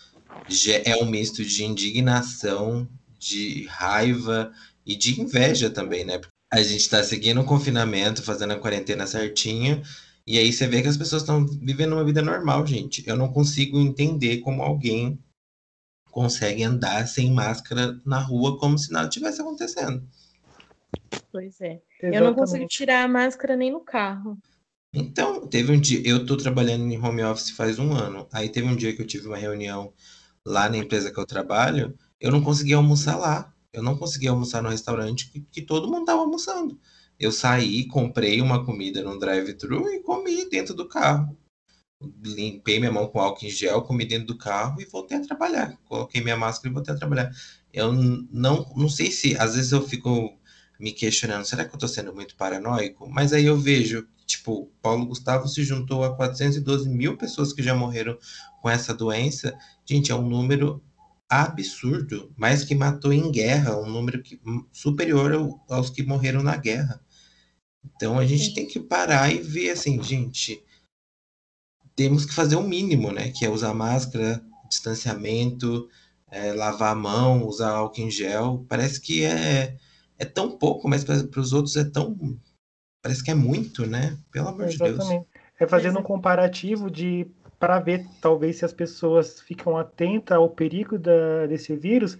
é 0.84 0.96
um 0.96 1.06
misto 1.06 1.44
de 1.44 1.64
indignação, 1.64 2.88
de 3.18 3.66
raiva 3.66 4.52
e 4.86 4.94
de 4.94 5.20
inveja 5.20 5.68
também, 5.68 6.04
né? 6.04 6.20
A 6.52 6.62
gente 6.62 6.80
está 6.80 7.02
seguindo 7.02 7.40
o 7.40 7.44
confinamento, 7.44 8.22
fazendo 8.22 8.52
a 8.52 8.58
quarentena 8.58 9.06
certinho, 9.06 9.82
e 10.26 10.38
aí 10.38 10.52
você 10.52 10.66
vê 10.66 10.82
que 10.82 10.88
as 10.88 10.96
pessoas 10.96 11.22
estão 11.22 11.46
vivendo 11.46 11.94
uma 11.94 12.04
vida 12.04 12.22
normal, 12.22 12.66
gente. 12.66 13.02
Eu 13.06 13.16
não 13.16 13.32
consigo 13.32 13.78
entender 13.80 14.38
como 14.38 14.62
alguém 14.62 15.18
consegue 16.10 16.62
andar 16.62 17.06
sem 17.06 17.32
máscara 17.32 17.98
na 18.04 18.18
rua 18.18 18.58
como 18.58 18.78
se 18.78 18.92
nada 18.92 19.08
tivesse 19.08 19.40
acontecendo. 19.40 20.06
Pois 21.30 21.60
é. 21.60 21.80
Exatamente. 22.00 22.16
Eu 22.16 22.24
não 22.24 22.34
consigo 22.34 22.66
tirar 22.66 23.04
a 23.04 23.08
máscara 23.08 23.56
nem 23.56 23.70
no 23.70 23.80
carro. 23.80 24.38
Então, 24.92 25.46
teve 25.46 25.70
um 25.70 25.80
dia, 25.80 26.00
eu 26.04 26.24
tô 26.24 26.36
trabalhando 26.36 26.90
em 26.90 26.98
home 26.98 27.22
office 27.22 27.50
faz 27.50 27.78
um 27.78 27.92
ano. 27.92 28.26
Aí 28.32 28.48
teve 28.48 28.66
um 28.66 28.76
dia 28.76 28.94
que 28.94 29.02
eu 29.02 29.06
tive 29.06 29.26
uma 29.26 29.36
reunião 29.36 29.92
lá 30.46 30.68
na 30.68 30.78
empresa 30.78 31.12
que 31.12 31.20
eu 31.20 31.26
trabalho, 31.26 31.96
eu 32.20 32.32
não 32.32 32.42
conseguia 32.42 32.76
almoçar 32.76 33.16
lá. 33.16 33.52
Eu 33.72 33.82
não 33.82 33.96
conseguia 33.96 34.30
almoçar 34.30 34.62
no 34.62 34.70
restaurante 34.70 35.30
que, 35.30 35.40
que 35.40 35.62
todo 35.62 35.88
mundo 35.90 36.06
tava 36.06 36.20
almoçando. 36.20 36.80
Eu 37.18 37.30
saí, 37.30 37.86
comprei 37.86 38.40
uma 38.40 38.64
comida 38.64 39.02
num 39.02 39.18
drive-thru 39.18 39.90
e 39.90 40.00
comi 40.00 40.48
dentro 40.48 40.74
do 40.74 40.88
carro. 40.88 41.36
Limpei 42.24 42.78
minha 42.78 42.92
mão 42.92 43.08
com 43.08 43.20
álcool 43.20 43.44
em 43.44 43.50
gel, 43.50 43.82
comi 43.82 44.06
dentro 44.06 44.28
do 44.28 44.38
carro 44.38 44.80
e 44.80 44.84
voltei 44.86 45.18
a 45.18 45.22
trabalhar. 45.22 45.76
Coloquei 45.84 46.22
minha 46.22 46.36
máscara 46.36 46.70
e 46.70 46.74
voltei 46.74 46.94
a 46.94 46.96
trabalhar. 46.96 47.30
Eu 47.72 47.92
não, 47.92 48.72
não 48.76 48.88
sei 48.88 49.10
se, 49.10 49.36
às 49.36 49.54
vezes 49.54 49.72
eu 49.72 49.86
fico 49.86 50.38
me 50.78 50.92
questionando, 50.92 51.44
será 51.44 51.64
que 51.64 51.70
eu 51.70 51.76
estou 51.76 51.88
sendo 51.88 52.14
muito 52.14 52.36
paranoico? 52.36 53.08
Mas 53.10 53.32
aí 53.32 53.46
eu 53.46 53.56
vejo, 53.56 54.06
tipo, 54.26 54.70
Paulo 54.80 55.06
Gustavo 55.06 55.48
se 55.48 55.64
juntou 55.64 56.04
a 56.04 56.14
412 56.14 56.88
mil 56.88 57.16
pessoas 57.16 57.52
que 57.52 57.62
já 57.62 57.74
morreram 57.74 58.16
com 58.62 58.70
essa 58.70 58.94
doença. 58.94 59.56
Gente, 59.84 60.12
é 60.12 60.14
um 60.14 60.28
número 60.28 60.82
absurdo, 61.28 62.32
mais 62.36 62.64
que 62.64 62.74
matou 62.74 63.12
em 63.12 63.30
guerra, 63.30 63.76
um 63.76 63.90
número 63.90 64.22
que, 64.22 64.40
superior 64.72 65.32
ao, 65.32 65.64
aos 65.68 65.90
que 65.90 66.02
morreram 66.02 66.42
na 66.42 66.56
guerra. 66.56 67.00
Então 67.84 68.18
a 68.18 68.26
gente 68.26 68.54
tem 68.54 68.66
que 68.66 68.80
parar 68.80 69.32
e 69.32 69.38
ver 69.38 69.70
assim, 69.70 70.02
gente, 70.02 70.62
temos 71.94 72.24
que 72.24 72.32
fazer 72.32 72.56
o 72.56 72.62
mínimo, 72.62 73.12
né? 73.12 73.30
Que 73.30 73.44
é 73.44 73.50
usar 73.50 73.74
máscara, 73.74 74.42
distanciamento, 74.68 75.88
é, 76.30 76.52
lavar 76.52 76.92
a 76.92 76.94
mão, 76.94 77.46
usar 77.46 77.70
álcool 77.70 78.02
em 78.02 78.10
gel. 78.10 78.64
Parece 78.68 79.00
que 79.00 79.24
é 79.24 79.76
é 80.18 80.24
tão 80.24 80.50
pouco, 80.50 80.88
mas 80.88 81.04
para 81.04 81.40
os 81.40 81.52
outros 81.52 81.76
é 81.76 81.84
tão. 81.84 82.16
Parece 83.02 83.22
que 83.22 83.30
é 83.30 83.34
muito, 83.34 83.86
né? 83.86 84.18
Pelo 84.32 84.48
amor 84.48 84.66
Exatamente. 84.66 85.02
de 85.02 85.08
Deus. 85.08 85.26
É 85.60 85.66
fazendo 85.66 85.98
um 85.98 86.02
comparativo 86.02 86.90
de 86.90 87.26
para 87.58 87.80
ver 87.80 88.06
talvez 88.20 88.56
se 88.56 88.64
as 88.64 88.72
pessoas 88.72 89.40
ficam 89.40 89.76
atentas 89.76 90.36
ao 90.36 90.48
perigo 90.48 90.98
da, 90.98 91.46
desse 91.46 91.74
vírus. 91.74 92.18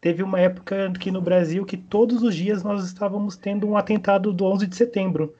Teve 0.00 0.22
uma 0.22 0.38
época 0.38 0.92
que 1.00 1.10
no 1.10 1.22
Brasil 1.22 1.64
que 1.64 1.76
todos 1.76 2.22
os 2.22 2.34
dias 2.34 2.62
nós 2.62 2.84
estávamos 2.84 3.36
tendo 3.36 3.66
um 3.66 3.76
atentado 3.76 4.32
do 4.32 4.44
11 4.44 4.66
de 4.66 4.76
setembro, 4.76 5.34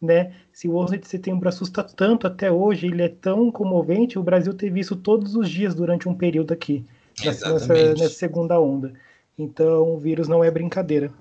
né? 0.00 0.34
Se 0.52 0.66
o 0.68 0.76
11 0.76 0.98
de 0.98 1.06
setembro 1.06 1.48
assusta 1.48 1.84
tanto 1.84 2.26
até 2.26 2.50
hoje, 2.50 2.86
ele 2.86 3.02
é 3.02 3.08
tão 3.08 3.52
comovente, 3.52 4.18
o 4.18 4.22
Brasil 4.22 4.54
teve 4.54 4.80
isso 4.80 4.96
todos 4.96 5.34
os 5.36 5.48
dias 5.48 5.74
durante 5.74 6.08
um 6.08 6.14
período 6.14 6.52
aqui, 6.52 6.84
nessa, 7.22 7.52
nessa 7.52 8.08
segunda 8.08 8.58
onda. 8.58 8.94
Então, 9.38 9.94
o 9.94 9.98
vírus 9.98 10.26
não 10.26 10.42
é 10.42 10.50
brincadeira. 10.50 11.12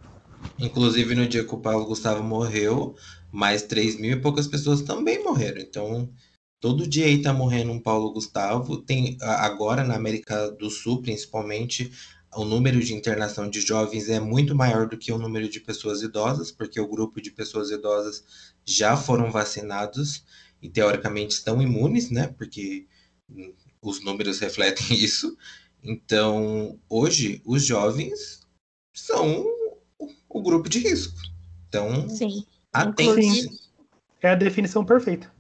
Inclusive, 0.60 1.16
no 1.16 1.28
dia 1.28 1.44
que 1.44 1.54
o 1.54 1.60
Paulo 1.60 1.86
Gustavo 1.86 2.24
morreu, 2.24 2.96
mais 3.32 3.62
3 3.64 4.00
mil 4.00 4.18
e 4.18 4.22
poucas 4.22 4.48
pessoas 4.48 4.82
também 4.82 5.24
morreram. 5.24 5.62
Então, 5.62 6.10
todo 6.60 6.88
dia 6.88 7.06
aí 7.06 7.22
tá 7.22 7.34
morrendo 7.34 7.72
um 7.72 7.80
Paulo 7.80 8.12
Gustavo. 8.12 8.78
Tem 8.78 9.18
agora 9.22 9.84
na 9.84 9.96
América 9.96 10.50
do 10.52 10.70
Sul, 10.70 11.02
principalmente, 11.02 11.92
o 12.36 12.46
número 12.46 12.80
de 12.80 12.94
internação 12.94 13.50
de 13.50 13.62
jovens 13.62 14.10
é 14.10 14.20
muito 14.20 14.56
maior 14.56 14.88
do 14.88 14.98
que 14.98 15.12
o 15.12 15.18
número 15.18 15.50
de 15.50 15.60
pessoas 15.60 16.02
idosas, 16.02 16.52
porque 16.52 16.80
o 16.80 16.88
grupo 16.88 17.22
de 17.22 17.32
pessoas 17.32 17.72
idosas 17.72 18.24
já 18.66 18.98
foram 18.98 19.32
vacinados 19.32 20.24
e 20.62 20.70
teoricamente 20.70 21.36
estão 21.36 21.62
imunes, 21.62 22.10
né? 22.10 22.28
Porque 22.38 22.86
os 23.82 24.04
números 24.04 24.40
refletem 24.40 24.86
isso. 24.98 25.38
Então, 25.84 26.80
hoje, 26.90 27.42
os 27.46 27.64
jovens 27.64 28.42
são 28.94 29.46
o 30.38 30.44
grupo 30.44 30.70
de 30.70 30.80
risco. 30.80 31.20
Então, 31.68 32.10
Sim. 32.10 32.46
atente. 32.72 33.50
É 34.22 34.30
a 34.30 34.36
definição 34.36 34.86
perfeita. 34.86 35.32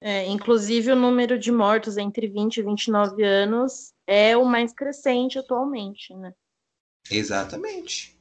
É, 0.00 0.26
inclusive, 0.26 0.92
o 0.92 0.96
número 0.96 1.38
de 1.38 1.50
mortos 1.50 1.96
entre 1.96 2.28
20 2.28 2.58
e 2.58 2.62
29 2.62 3.22
anos 3.24 3.92
é 4.06 4.36
o 4.36 4.44
mais 4.44 4.72
crescente 4.72 5.38
atualmente, 5.38 6.14
né? 6.14 6.32
Exatamente. 7.10 8.16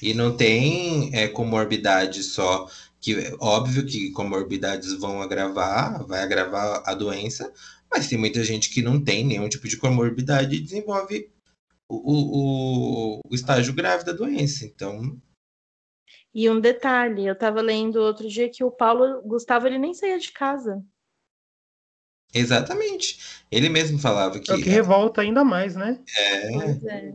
E 0.00 0.14
não 0.14 0.36
tem 0.36 1.14
é, 1.14 1.28
comorbidade 1.28 2.22
só, 2.22 2.68
que 3.00 3.14
óbvio 3.40 3.84
que 3.84 4.10
comorbidades 4.12 4.92
vão 4.94 5.20
agravar, 5.20 6.06
vai 6.06 6.22
agravar 6.22 6.82
a 6.86 6.94
doença, 6.94 7.52
mas 7.90 8.08
tem 8.08 8.16
muita 8.16 8.42
gente 8.44 8.70
que 8.70 8.80
não 8.80 9.02
tem 9.02 9.24
nenhum 9.24 9.48
tipo 9.48 9.68
de 9.68 9.76
comorbidade 9.76 10.54
e 10.54 10.60
desenvolve 10.60 11.30
o, 11.88 11.96
o, 11.96 13.20
o 13.28 13.34
estágio 13.34 13.74
grave 13.74 14.04
da 14.04 14.12
doença. 14.12 14.64
Então, 14.64 15.20
e 16.38 16.48
um 16.48 16.60
detalhe, 16.60 17.26
eu 17.26 17.32
estava 17.32 17.60
lendo 17.60 17.96
outro 17.96 18.28
dia 18.28 18.48
que 18.48 18.62
o 18.62 18.70
Paulo 18.70 19.20
Gustavo 19.22 19.66
ele 19.66 19.76
nem 19.76 19.92
saía 19.92 20.20
de 20.20 20.30
casa. 20.30 20.80
Exatamente. 22.32 23.42
Ele 23.50 23.68
mesmo 23.68 23.98
falava 23.98 24.38
que. 24.38 24.48
É 24.48 24.54
o 24.54 24.62
que 24.62 24.70
revolta 24.70 25.20
ainda 25.20 25.42
mais, 25.42 25.74
né? 25.74 25.98
É. 26.16 26.58
é. 26.86 27.14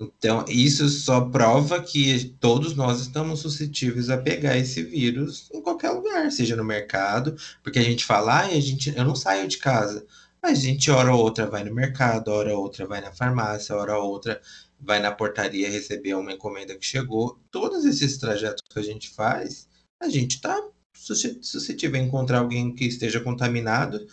Então, 0.00 0.42
isso 0.48 0.88
só 0.88 1.20
prova 1.20 1.82
que 1.82 2.34
todos 2.40 2.74
nós 2.74 3.02
estamos 3.02 3.40
suscetíveis 3.40 4.08
a 4.08 4.16
pegar 4.16 4.56
esse 4.56 4.82
vírus 4.82 5.50
em 5.52 5.60
qualquer 5.60 5.90
lugar, 5.90 6.32
seja 6.32 6.56
no 6.56 6.64
mercado, 6.64 7.36
porque 7.62 7.78
a 7.78 7.84
gente 7.84 8.06
fala, 8.06 8.40
ah, 8.40 8.46
a 8.46 8.60
gente, 8.60 8.96
eu 8.96 9.04
não 9.04 9.14
saio 9.14 9.46
de 9.46 9.58
casa. 9.58 10.06
Mas 10.42 10.58
a 10.58 10.62
gente, 10.62 10.90
hora 10.90 11.14
ou 11.14 11.20
outra, 11.20 11.46
vai 11.46 11.62
no 11.62 11.74
mercado, 11.74 12.28
hora 12.28 12.56
ou 12.56 12.62
outra, 12.62 12.86
vai 12.86 13.02
na 13.02 13.12
farmácia, 13.12 13.76
hora 13.76 13.98
ou 13.98 14.10
outra, 14.10 14.40
vai 14.82 15.00
na 15.00 15.12
portaria 15.12 15.70
receber 15.70 16.14
uma 16.14 16.32
encomenda 16.32 16.76
que 16.76 16.84
chegou. 16.84 17.40
Todos 17.50 17.84
esses 17.84 18.18
trajetos 18.18 18.62
que 18.68 18.78
a 18.78 18.82
gente 18.82 19.10
faz, 19.10 19.68
a 20.00 20.08
gente 20.08 20.32
está 20.32 20.60
suscetível 20.92 22.00
a 22.00 22.04
encontrar 22.04 22.38
alguém 22.38 22.74
que 22.74 22.84
esteja 22.84 23.20
contaminado 23.20 24.06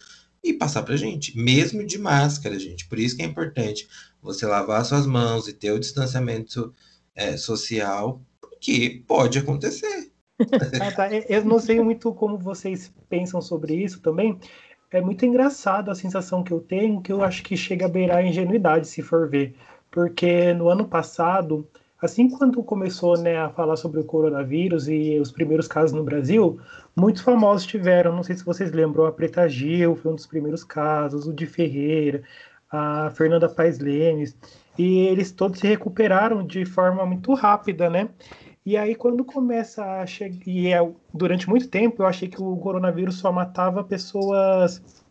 e 0.44 0.54
passar 0.54 0.84
para 0.84 0.96
gente, 0.96 1.38
mesmo 1.38 1.86
de 1.86 1.98
máscara, 1.98 2.58
gente. 2.58 2.88
Por 2.88 2.98
isso 3.00 3.16
que 3.16 3.22
é 3.22 3.26
importante 3.26 3.88
você 4.22 4.46
lavar 4.46 4.86
suas 4.86 5.06
mãos 5.06 5.48
e 5.48 5.54
ter 5.54 5.72
o 5.72 5.80
distanciamento 5.80 6.74
é, 7.16 7.36
social, 7.36 8.22
porque 8.40 9.04
pode 9.08 9.38
acontecer. 9.38 10.12
ah, 10.82 10.92
tá. 10.96 11.10
Eu 11.28 11.44
não 11.44 11.60
sei 11.60 11.82
muito 11.82 12.14
como 12.14 12.38
vocês 12.38 12.92
pensam 13.10 13.42
sobre 13.42 13.76
isso 13.76 14.00
também. 14.02 14.40
É 14.92 15.02
muito 15.02 15.26
engraçado 15.26 15.92
a 15.92 15.96
sensação 15.96 16.44
que 16.44 16.52
eu 16.52 16.62
tenho, 16.62 17.02
que 17.02 17.12
eu 17.12 17.24
acho 17.24 17.44
que 17.44 17.56
chega 17.56 17.86
a 17.86 17.90
beirar 17.90 18.18
a 18.18 18.24
ingenuidade, 18.24 18.88
se 18.88 19.02
for 19.02 19.30
ver. 19.30 19.56
Porque 19.92 20.54
no 20.54 20.70
ano 20.70 20.88
passado, 20.88 21.68
assim 22.02 22.30
quando 22.30 22.64
começou 22.64 23.18
né, 23.18 23.38
a 23.38 23.50
falar 23.50 23.76
sobre 23.76 24.00
o 24.00 24.06
coronavírus 24.06 24.88
e 24.88 25.20
os 25.20 25.32
primeiros 25.32 25.68
casos 25.68 25.92
no 25.92 26.04
Brasil, 26.04 26.60
muitos 26.96 27.22
famosos 27.22 27.66
tiveram, 27.66 28.16
não 28.16 28.24
sei 28.24 28.36
se 28.36 28.46
vocês 28.46 28.72
lembram, 28.72 29.06
a 29.06 29.12
Preta 29.12 29.48
Gil 29.48 29.96
foi 29.96 30.12
um 30.12 30.16
dos 30.16 30.28
primeiros 30.28 30.64
casos, 30.64 31.28
o 31.28 31.34
de 31.34 31.46
Ferreira, 31.46 32.24
a 32.72 33.10
Fernanda 33.12 33.50
Paes 33.50 33.80
Lemes, 33.80 34.38
e 34.78 35.00
eles 35.08 35.32
todos 35.32 35.60
se 35.60 35.68
recuperaram 35.68 36.46
de 36.46 36.66
forma 36.66 37.06
muito 37.06 37.34
rápida, 37.34 37.90
né? 37.90 38.10
E 38.66 38.78
aí 38.78 38.94
quando 38.94 39.26
começa 39.26 39.84
a 39.84 40.06
chegar, 40.06 40.48
e 40.48 40.72
é, 40.72 40.94
durante 41.14 41.50
muito 41.50 41.68
tempo 41.68 42.04
eu 42.04 42.08
achei 42.08 42.28
que 42.28 42.42
o 42.42 42.58
coronavírus 42.58 43.18
só 43.18 43.32
matava 43.32 43.84
pessoas, 43.84 45.04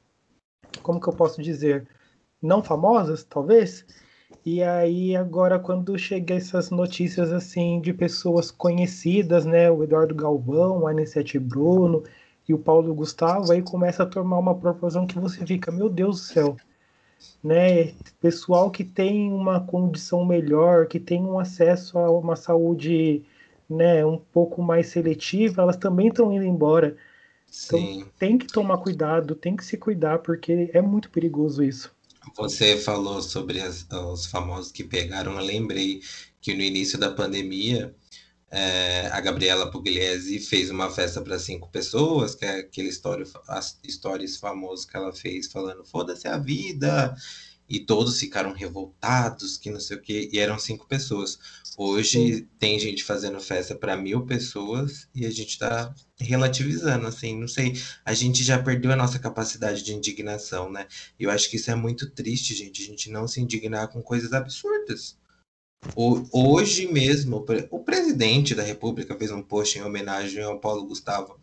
como 0.82 1.00
que 1.00 1.08
eu 1.08 1.12
posso 1.12 1.42
dizer, 1.42 1.88
não 2.40 2.62
famosas, 2.62 3.25
talvez, 3.25 3.85
e 4.55 4.62
aí, 4.62 5.14
agora, 5.14 5.59
quando 5.59 5.99
chega 5.99 6.35
essas 6.35 6.71
notícias 6.71 7.33
assim 7.33 7.81
de 7.81 7.93
pessoas 7.93 8.50
conhecidas, 8.50 9.45
né? 9.45 9.71
O 9.71 9.85
Eduardo 9.85 10.14
Galvão, 10.14 10.87
a 10.87 10.90
Anissete 10.90 11.38
Bruno 11.38 12.02
e 12.49 12.55
o 12.55 12.59
Paulo 12.59 12.95
Gustavo, 12.95 13.52
aí 13.52 13.62
começa 13.62 14.05
a 14.05 14.07
tomar 14.07 14.38
uma 14.38 14.55
proporção 14.59 15.07
que 15.07 15.19
você 15.19 15.45
fica, 15.45 15.71
meu 15.71 15.90
Deus 15.90 16.21
do 16.21 16.23
céu, 16.23 16.57
né? 17.45 17.95
Pessoal 18.21 18.71
que 18.71 18.85
tem 18.85 19.33
uma 19.33 19.61
condição 19.61 20.25
melhor, 20.25 20.87
que 20.87 20.99
tem 21.00 21.23
um 21.23 21.38
acesso 21.38 21.99
a 21.99 22.11
uma 22.11 22.37
saúde, 22.37 23.25
né, 23.69 24.05
um 24.07 24.19
pouco 24.19 24.62
mais 24.62 24.88
seletiva, 24.88 25.62
elas 25.62 25.76
também 25.76 26.09
estão 26.09 26.33
indo 26.33 26.45
embora. 26.45 26.97
Então, 27.67 27.78
Sim. 27.78 27.99
Então, 28.00 28.12
tem 28.19 28.38
que 28.38 28.47
tomar 28.47 28.78
cuidado, 28.78 29.35
tem 29.35 29.57
que 29.57 29.64
se 29.64 29.76
cuidar, 29.76 30.21
porque 30.21 30.71
é 30.73 30.81
muito 30.81 31.11
perigoso 31.11 31.62
isso. 31.62 31.98
Você 32.37 32.76
falou 32.76 33.23
sobre 33.23 33.61
as, 33.61 33.87
os 33.90 34.26
famosos 34.26 34.73
que 34.73 34.85
pegaram. 34.85 35.38
Eu 35.38 35.44
lembrei 35.44 36.00
que 36.40 36.54
no 36.54 36.62
início 36.62 36.99
da 36.99 37.11
pandemia, 37.11 37.94
é, 38.50 39.08
a 39.08 39.20
Gabriela 39.20 39.70
Pugliese 39.70 40.40
fez 40.40 40.70
uma 40.70 40.90
festa 40.90 41.20
para 41.20 41.38
cinco 41.38 41.68
pessoas, 41.70 42.35
que 42.35 42.44
é 42.44 42.61
aquele 42.61 42.88
story, 42.88 43.25
as 43.49 43.78
stories 43.88 44.37
famosos 44.37 44.87
que 44.87 44.97
ela 44.97 45.12
fez 45.12 45.50
falando 45.50 45.85
foda-se 45.85 46.26
a 46.28 46.38
vida, 46.38 47.14
e 47.68 47.80
todos 47.80 48.18
ficaram 48.18 48.52
revoltados, 48.52 49.56
que 49.56 49.70
não 49.70 49.80
sei 49.80 49.96
o 49.96 50.00
que, 50.00 50.30
e 50.32 50.38
eram 50.38 50.58
cinco 50.58 50.87
pessoas. 50.87 51.38
Hoje 51.76 52.38
Sim. 52.38 52.48
tem 52.58 52.78
gente 52.78 53.04
fazendo 53.04 53.38
festa 53.40 53.75
para 53.75 53.96
mil 53.96 54.25
pessoas 54.26 55.08
e 55.14 55.26
a 55.26 55.30
gente 55.30 55.50
está 55.50 55.94
relativizando, 56.18 57.06
assim, 57.06 57.38
não 57.38 57.46
sei, 57.46 57.75
a 58.04 58.14
gente 58.14 58.42
já 58.42 58.60
perdeu 58.60 58.90
a 58.90 58.96
nossa 58.96 59.18
capacidade 59.18 59.84
de 59.84 59.94
indignação, 59.94 60.70
né? 60.70 60.88
Eu 61.18 61.30
acho 61.30 61.48
que 61.48 61.56
isso 61.56 61.70
é 61.70 61.75
muito 61.75 62.10
triste, 62.10 62.54
gente, 62.54 62.82
a 62.82 62.87
gente 62.87 63.10
não 63.10 63.28
se 63.28 63.40
indignar 63.40 63.88
com 63.88 64.02
coisas 64.02 64.32
absurdas. 64.32 65.16
Hoje 65.94 66.90
mesmo, 66.90 67.46
o 67.70 67.84
presidente 67.84 68.54
da 68.54 68.64
República 68.64 69.16
fez 69.16 69.30
um 69.30 69.42
post 69.42 69.78
em 69.78 69.82
homenagem 69.82 70.42
ao 70.42 70.58
Paulo 70.58 70.84
Gustavo. 70.84 71.38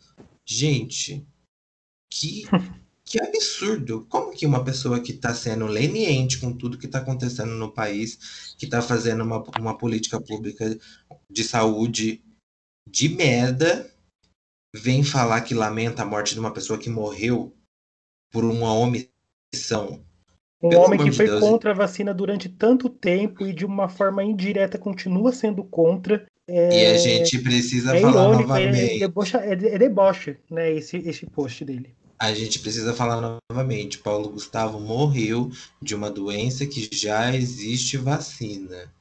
Gente, 0.46 1.26
que 2.12 2.44
Que 3.08 3.22
absurdo! 3.22 4.06
Como 4.10 4.32
que 4.32 4.48
uma 4.48 4.64
pessoa 4.64 5.00
que 5.00 5.12
está 5.12 5.34
sendo 5.34 5.68
leniente 5.68 6.40
com 6.40 6.52
tudo 6.52 6.78
que 6.78 6.88
está 6.88 6.98
acontecendo 7.00 7.54
no 7.54 7.72
país, 7.72 8.56
que 8.58 8.66
está 8.66 8.82
fazendo 8.82 9.24
uma, 9.24 9.44
uma 9.60 9.78
política 9.78 10.20
pública 10.20 10.76
de 11.30 11.44
saúde 11.44 12.24
de 12.90 13.10
merda, 13.10 13.88
vem 14.76 15.04
falar 15.04 15.42
que 15.42 15.54
lamenta 15.54 16.02
a 16.02 16.06
morte 16.06 16.34
de 16.34 16.40
uma 16.40 16.52
pessoa 16.52 16.80
que 16.80 16.90
morreu 16.90 17.56
por 18.32 18.44
uma 18.44 18.74
omissão? 18.74 20.04
Um 20.64 20.70
Pelo 20.70 20.82
homem 20.82 20.98
que 20.98 21.12
de 21.12 21.16
foi 21.16 21.28
Deus. 21.28 21.42
contra 21.42 21.72
a 21.72 21.76
vacina 21.76 22.12
durante 22.12 22.50
tanto 22.50 22.90
tempo 22.90 23.46
e 23.46 23.54
de 23.54 23.66
uma 23.66 23.88
forma 23.88 24.24
indireta 24.24 24.80
continua 24.80 25.32
sendo 25.32 25.64
contra. 25.64 26.26
É, 26.48 26.82
e 26.82 26.86
a 26.88 26.98
gente 26.98 27.38
precisa 27.38 27.96
é 27.96 28.02
falar 28.02 28.14
irônico, 28.14 28.42
é 28.42 28.48
novamente. 28.48 28.96
É, 28.96 29.00
debocha, 29.00 29.38
é, 29.46 29.52
é 29.52 29.78
deboche, 29.78 30.38
né, 30.50 30.72
esse, 30.72 30.98
esse 30.98 31.28
post 31.28 31.64
dele 31.64 31.96
a 32.18 32.34
gente 32.34 32.60
precisa 32.60 32.94
falar 32.94 33.40
novamente. 33.52 34.00
Paulo 34.00 34.30
Gustavo 34.30 34.80
morreu 34.80 35.52
de 35.82 35.96
uma 35.96 36.10
doença 36.10 36.66
que 36.66 36.90
já 36.94 37.36
existe 37.36 37.98
vacina. 37.98 38.94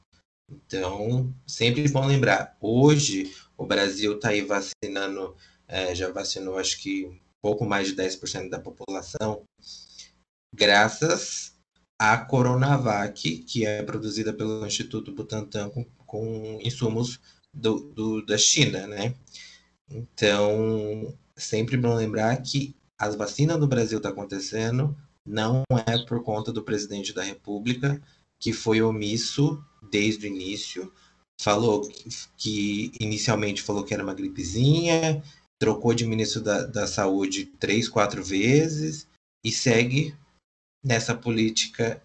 Então, 0.51 1.33
sempre 1.47 1.87
bom 1.89 2.05
lembrar. 2.05 2.55
Hoje, 2.61 3.33
o 3.57 3.65
Brasil 3.65 4.15
está 4.15 4.29
aí 4.29 4.41
vacinando, 4.41 5.35
é, 5.67 5.95
já 5.95 6.11
vacinou 6.11 6.57
acho 6.57 6.79
que 6.81 7.19
pouco 7.41 7.65
mais 7.65 7.87
de 7.87 7.95
10% 7.95 8.49
da 8.49 8.59
população, 8.59 9.43
graças 10.53 11.53
à 11.99 12.17
Coronavac, 12.17 13.37
que 13.39 13.65
é 13.65 13.83
produzida 13.83 14.33
pelo 14.33 14.65
Instituto 14.65 15.11
Butantan 15.11 15.69
com, 15.69 15.83
com 16.05 16.59
insumos 16.61 17.19
do, 17.53 17.79
do, 17.91 18.25
da 18.25 18.37
China, 18.37 18.87
né? 18.87 19.15
Então, 19.89 21.15
sempre 21.37 21.77
bom 21.77 21.93
lembrar 21.93 22.35
que 22.41 22.75
as 22.99 23.15
vacinas 23.15 23.59
no 23.59 23.67
Brasil 23.67 23.99
tá 23.99 24.09
acontecendo 24.09 24.95
não 25.25 25.63
é 25.87 25.97
por 26.05 26.23
conta 26.23 26.51
do 26.51 26.63
presidente 26.63 27.13
da 27.13 27.23
República, 27.23 28.01
que 28.39 28.53
foi 28.53 28.81
omisso 28.81 29.63
desde 29.89 30.27
o 30.27 30.29
início, 30.29 30.93
falou 31.41 31.81
que, 31.81 32.09
que 32.37 32.91
inicialmente 32.99 33.61
falou 33.61 33.83
que 33.83 33.93
era 33.93 34.03
uma 34.03 34.13
gripezinha, 34.13 35.23
trocou 35.59 35.93
de 35.93 36.05
ministro 36.05 36.41
da, 36.41 36.65
da 36.65 36.85
Saúde 36.85 37.45
três, 37.59 37.89
quatro 37.89 38.23
vezes 38.23 39.07
e 39.43 39.51
segue 39.51 40.15
nessa 40.83 41.15
política, 41.15 42.01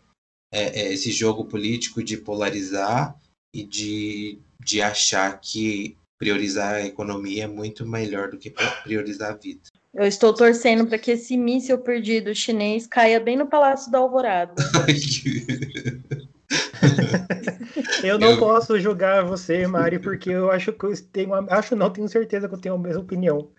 é, 0.53 0.81
é, 0.81 0.93
esse 0.93 1.13
jogo 1.13 1.45
político 1.45 2.03
de 2.03 2.17
polarizar 2.17 3.19
e 3.55 3.63
de, 3.65 4.39
de 4.59 4.81
achar 4.81 5.39
que 5.41 5.97
priorizar 6.19 6.75
a 6.75 6.87
economia 6.87 7.45
é 7.45 7.49
muito 7.49 7.87
melhor 7.87 8.31
do 8.31 8.39
que 8.39 8.51
priorizar 8.83 9.33
a 9.33 9.37
vida. 9.37 9.70
Eu 9.93 10.05
estou 10.05 10.33
torcendo 10.33 10.87
para 10.87 10.99
que 10.99 11.11
esse 11.11 11.37
míssil 11.37 11.79
perdido 11.79 12.35
chinês 12.35 12.87
caia 12.87 13.19
bem 13.19 13.37
no 13.37 13.47
Palácio 13.47 13.91
da 13.91 13.99
Alvorada. 13.99 14.55
eu 18.05 18.19
não 18.19 18.33
eu... 18.33 18.39
posso 18.39 18.79
julgar 18.79 19.25
você, 19.25 19.67
Mari, 19.67 19.99
porque 19.99 20.31
eu 20.31 20.51
acho 20.51 20.73
que 20.73 20.85
eu 20.85 20.95
tenho. 21.13 21.35
Acho 21.51 21.75
não, 21.75 21.91
tenho 21.91 22.09
certeza 22.09 22.49
que 22.49 22.55
eu 22.55 22.61
tenho 22.61 22.77
a 22.77 22.79
mesma 22.79 23.03
opinião. 23.03 23.51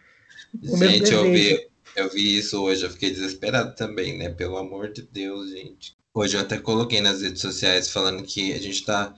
gente, 0.63 1.11
eu 1.11 1.23
vi, 1.23 1.67
eu 1.97 2.09
vi 2.09 2.37
isso 2.37 2.63
hoje, 2.63 2.85
eu 2.85 2.89
fiquei 2.89 3.11
desesperado 3.11 3.75
também, 3.75 4.17
né? 4.17 4.29
Pelo 4.29 4.57
amor 4.57 4.91
de 4.91 5.01
Deus, 5.01 5.49
gente. 5.49 5.97
Hoje 6.13 6.37
eu 6.37 6.41
até 6.41 6.57
coloquei 6.57 7.01
nas 7.01 7.21
redes 7.21 7.41
sociais 7.41 7.89
falando 7.89 8.23
que 8.23 8.53
a 8.53 8.59
gente 8.59 8.85
tá 8.85 9.13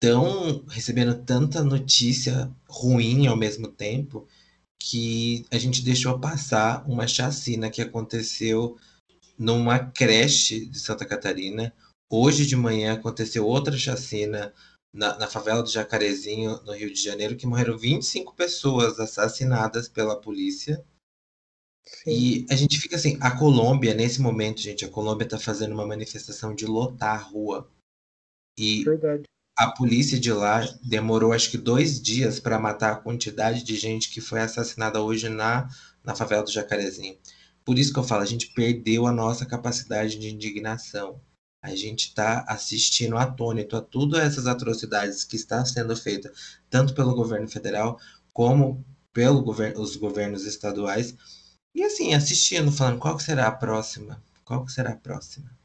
tão 0.00 0.64
recebendo 0.68 1.14
tanta 1.24 1.64
notícia 1.64 2.50
ruim 2.68 3.26
ao 3.26 3.36
mesmo 3.36 3.68
tempo 3.68 4.28
que 4.78 5.44
a 5.50 5.58
gente 5.58 5.82
deixou 5.82 6.18
passar 6.18 6.84
uma 6.88 7.06
chacina 7.06 7.70
que 7.70 7.82
aconteceu 7.82 8.78
numa 9.38 9.78
creche 9.78 10.66
de 10.66 10.78
Santa 10.78 11.04
Catarina. 11.04 11.74
Hoje 12.10 12.46
de 12.46 12.56
manhã 12.56 12.94
aconteceu 12.94 13.46
outra 13.46 13.76
chacina 13.76 14.52
na, 14.92 15.18
na, 15.18 15.26
favela 15.26 15.62
do 15.62 15.68
Jacarezinho, 15.68 16.60
no 16.64 16.72
Rio 16.72 16.92
de 16.92 17.02
Janeiro, 17.02 17.36
que 17.36 17.46
morreram 17.46 17.76
25 17.76 18.34
pessoas 18.34 18.98
assassinadas 18.98 19.88
pela 19.88 20.20
polícia. 20.20 20.82
Sim. 21.84 22.10
E 22.10 22.46
a 22.50 22.56
gente 22.56 22.78
fica 22.78 22.96
assim, 22.96 23.18
a 23.20 23.36
Colômbia, 23.36 23.94
nesse 23.94 24.20
momento, 24.20 24.60
gente, 24.60 24.84
a 24.84 24.90
Colômbia 24.90 25.24
está 25.24 25.38
fazendo 25.38 25.72
uma 25.72 25.86
manifestação 25.86 26.54
de 26.54 26.66
lotar 26.66 27.14
a 27.14 27.22
rua. 27.22 27.70
E 28.58 28.84
Verdade 28.84 29.24
a 29.56 29.68
polícia 29.70 30.20
de 30.20 30.30
lá 30.30 30.60
demorou 30.82 31.32
acho 31.32 31.50
que 31.50 31.56
dois 31.56 32.00
dias 32.00 32.38
para 32.38 32.58
matar 32.58 32.92
a 32.92 32.96
quantidade 32.96 33.62
de 33.62 33.74
gente 33.74 34.10
que 34.10 34.20
foi 34.20 34.40
assassinada 34.40 35.00
hoje 35.00 35.30
na, 35.30 35.68
na 36.04 36.14
favela 36.14 36.42
do 36.42 36.52
Jacarezinho. 36.52 37.16
Por 37.64 37.78
isso 37.78 37.92
que 37.92 37.98
eu 37.98 38.04
falo, 38.04 38.22
a 38.22 38.26
gente 38.26 38.52
perdeu 38.52 39.06
a 39.06 39.12
nossa 39.12 39.46
capacidade 39.46 40.18
de 40.18 40.28
indignação. 40.28 41.20
A 41.62 41.74
gente 41.74 42.08
está 42.08 42.44
assistindo 42.46 43.16
atônito 43.16 43.76
a 43.76 43.80
todas 43.80 44.20
essas 44.20 44.46
atrocidades 44.46 45.24
que 45.24 45.36
está 45.36 45.64
sendo 45.64 45.96
feita, 45.96 46.30
tanto 46.68 46.94
pelo 46.94 47.14
governo 47.14 47.48
federal 47.48 47.98
como 48.32 48.84
pelos 49.12 49.42
governo, 49.42 49.98
governos 49.98 50.44
estaduais. 50.44 51.16
E 51.74 51.82
assim, 51.82 52.14
assistindo, 52.14 52.70
falando 52.70 52.98
qual 52.98 53.18
será 53.18 53.46
a 53.46 53.52
próxima? 53.52 54.22
Qual 54.44 54.68
será 54.68 54.90
a 54.92 54.96
próxima? 54.96 55.55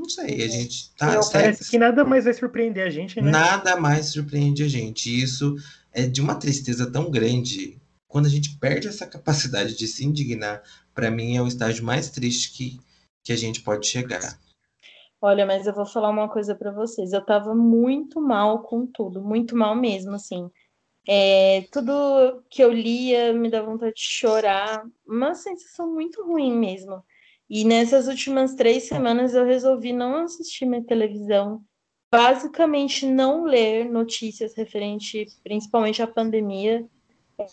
Não 0.00 0.08
sei, 0.08 0.42
a 0.42 0.48
gente 0.48 0.94
tá. 0.96 1.14
Não, 1.14 1.30
parece 1.30 1.70
que 1.70 1.76
nada 1.76 2.06
mais 2.06 2.24
vai 2.24 2.32
surpreender 2.32 2.86
a 2.86 2.88
gente, 2.88 3.20
né? 3.20 3.30
Nada 3.30 3.76
mais 3.76 4.06
surpreende 4.06 4.62
a 4.62 4.68
gente. 4.68 5.22
Isso 5.22 5.56
é 5.92 6.06
de 6.06 6.22
uma 6.22 6.36
tristeza 6.36 6.90
tão 6.90 7.10
grande 7.10 7.78
quando 8.08 8.24
a 8.24 8.30
gente 8.30 8.58
perde 8.58 8.88
essa 8.88 9.06
capacidade 9.06 9.76
de 9.76 9.86
se 9.86 10.06
indignar, 10.06 10.62
para 10.94 11.10
mim 11.10 11.36
é 11.36 11.42
o 11.42 11.46
estágio 11.46 11.84
mais 11.84 12.08
triste 12.08 12.56
que, 12.56 12.80
que 13.22 13.30
a 13.30 13.36
gente 13.36 13.60
pode 13.60 13.86
chegar. 13.86 14.40
Olha, 15.20 15.44
mas 15.44 15.66
eu 15.66 15.74
vou 15.74 15.84
falar 15.84 16.08
uma 16.08 16.30
coisa 16.30 16.54
para 16.54 16.72
vocês. 16.72 17.12
Eu 17.12 17.22
tava 17.22 17.54
muito 17.54 18.22
mal 18.22 18.62
com 18.62 18.86
tudo, 18.86 19.22
muito 19.22 19.54
mal 19.54 19.76
mesmo, 19.76 20.14
assim. 20.14 20.50
É, 21.06 21.66
tudo 21.70 22.42
que 22.48 22.64
eu 22.64 22.72
lia 22.72 23.34
me 23.34 23.50
dá 23.50 23.60
vontade 23.60 23.96
de 23.96 24.02
chorar, 24.02 24.82
uma 25.06 25.34
sensação 25.34 25.92
muito 25.92 26.24
ruim 26.24 26.56
mesmo. 26.56 27.04
E 27.50 27.64
nessas 27.64 28.06
últimas 28.06 28.54
três 28.54 28.84
semanas 28.84 29.34
eu 29.34 29.44
resolvi 29.44 29.92
não 29.92 30.22
assistir 30.22 30.64
minha 30.64 30.84
televisão, 30.84 31.60
basicamente 32.08 33.04
não 33.04 33.42
ler 33.42 33.90
notícias 33.90 34.54
referente 34.54 35.26
principalmente 35.42 36.00
à 36.00 36.06
pandemia. 36.06 36.86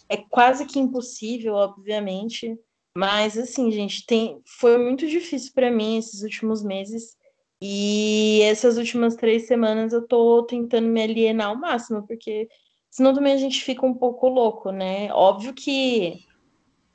É 0.08 0.18
quase 0.18 0.68
que 0.68 0.78
impossível, 0.78 1.56
obviamente, 1.56 2.56
mas 2.96 3.38
assim, 3.40 3.72
gente, 3.72 4.06
tem 4.06 4.40
foi 4.46 4.78
muito 4.78 5.08
difícil 5.08 5.52
para 5.56 5.72
mim 5.72 5.98
esses 5.98 6.22
últimos 6.22 6.64
meses. 6.64 7.18
E 7.60 8.42
essas 8.44 8.78
últimas 8.78 9.16
três 9.16 9.48
semanas 9.48 9.94
eu 9.94 10.06
tô 10.08 10.44
tentando 10.44 10.88
me 10.88 11.02
alienar 11.02 11.48
ao 11.48 11.56
máximo, 11.56 12.06
porque 12.06 12.48
senão 12.92 13.16
também 13.16 13.34
a 13.34 13.38
gente 13.38 13.64
fica 13.64 13.84
um 13.84 13.96
pouco 13.96 14.28
louco, 14.28 14.72
né? 14.72 15.12
Óbvio 15.12 15.56
que 15.56 16.27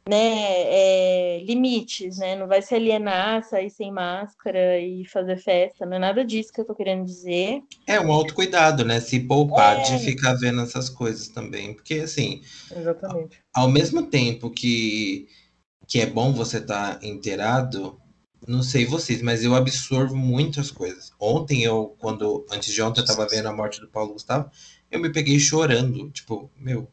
né, 0.09 0.17
é, 0.17 1.45
limites, 1.45 2.19
né? 2.19 2.35
Não 2.35 2.49
vai 2.49 2.61
se 2.61 2.75
alienar, 2.75 3.45
sair 3.45 3.71
sem 3.71 3.93
máscara 3.93 4.79
e 4.81 5.05
fazer 5.07 5.37
festa, 5.37 5.87
não 5.87 5.97
é 5.97 5.99
nada 5.99 6.25
disso 6.25 6.53
que 6.53 6.61
eu 6.61 6.65
tô 6.65 6.75
querendo 6.75 7.05
dizer. 7.05 7.62
É 7.87 8.01
um 8.01 8.12
autocuidado, 8.12 8.85
né? 8.85 9.01
Se 9.01 9.21
poupar 9.21 9.79
é. 9.79 9.83
de 9.83 10.05
ficar 10.05 10.35
vendo 10.35 10.61
essas 10.62 10.88
coisas 10.88 11.29
também. 11.29 11.75
Porque, 11.75 11.95
assim. 11.95 12.43
Exatamente. 12.75 13.41
Ao 13.55 13.69
mesmo 13.69 14.03
tempo 14.03 14.51
que, 14.51 15.29
que 15.87 16.01
é 16.01 16.07
bom 16.07 16.33
você 16.33 16.59
estar 16.59 16.99
tá 16.99 17.07
inteirado, 17.07 18.01
não 18.47 18.62
sei 18.62 18.85
vocês, 18.85 19.23
mas 19.23 19.45
eu 19.45 19.55
absorvo 19.55 20.17
muitas 20.17 20.71
coisas. 20.71 21.12
Ontem, 21.21 21.62
eu, 21.62 21.95
quando. 21.99 22.45
Antes 22.51 22.75
de 22.75 22.83
ontem, 22.83 23.01
eu 23.01 23.07
tava 23.07 23.29
vendo 23.29 23.47
a 23.47 23.53
morte 23.53 23.81
do 23.81 23.88
Paulo 23.88 24.15
Gustavo, 24.15 24.51
eu 24.91 24.99
me 24.99 25.12
peguei 25.12 25.38
chorando. 25.38 26.11
Tipo, 26.11 26.51
meu, 26.57 26.88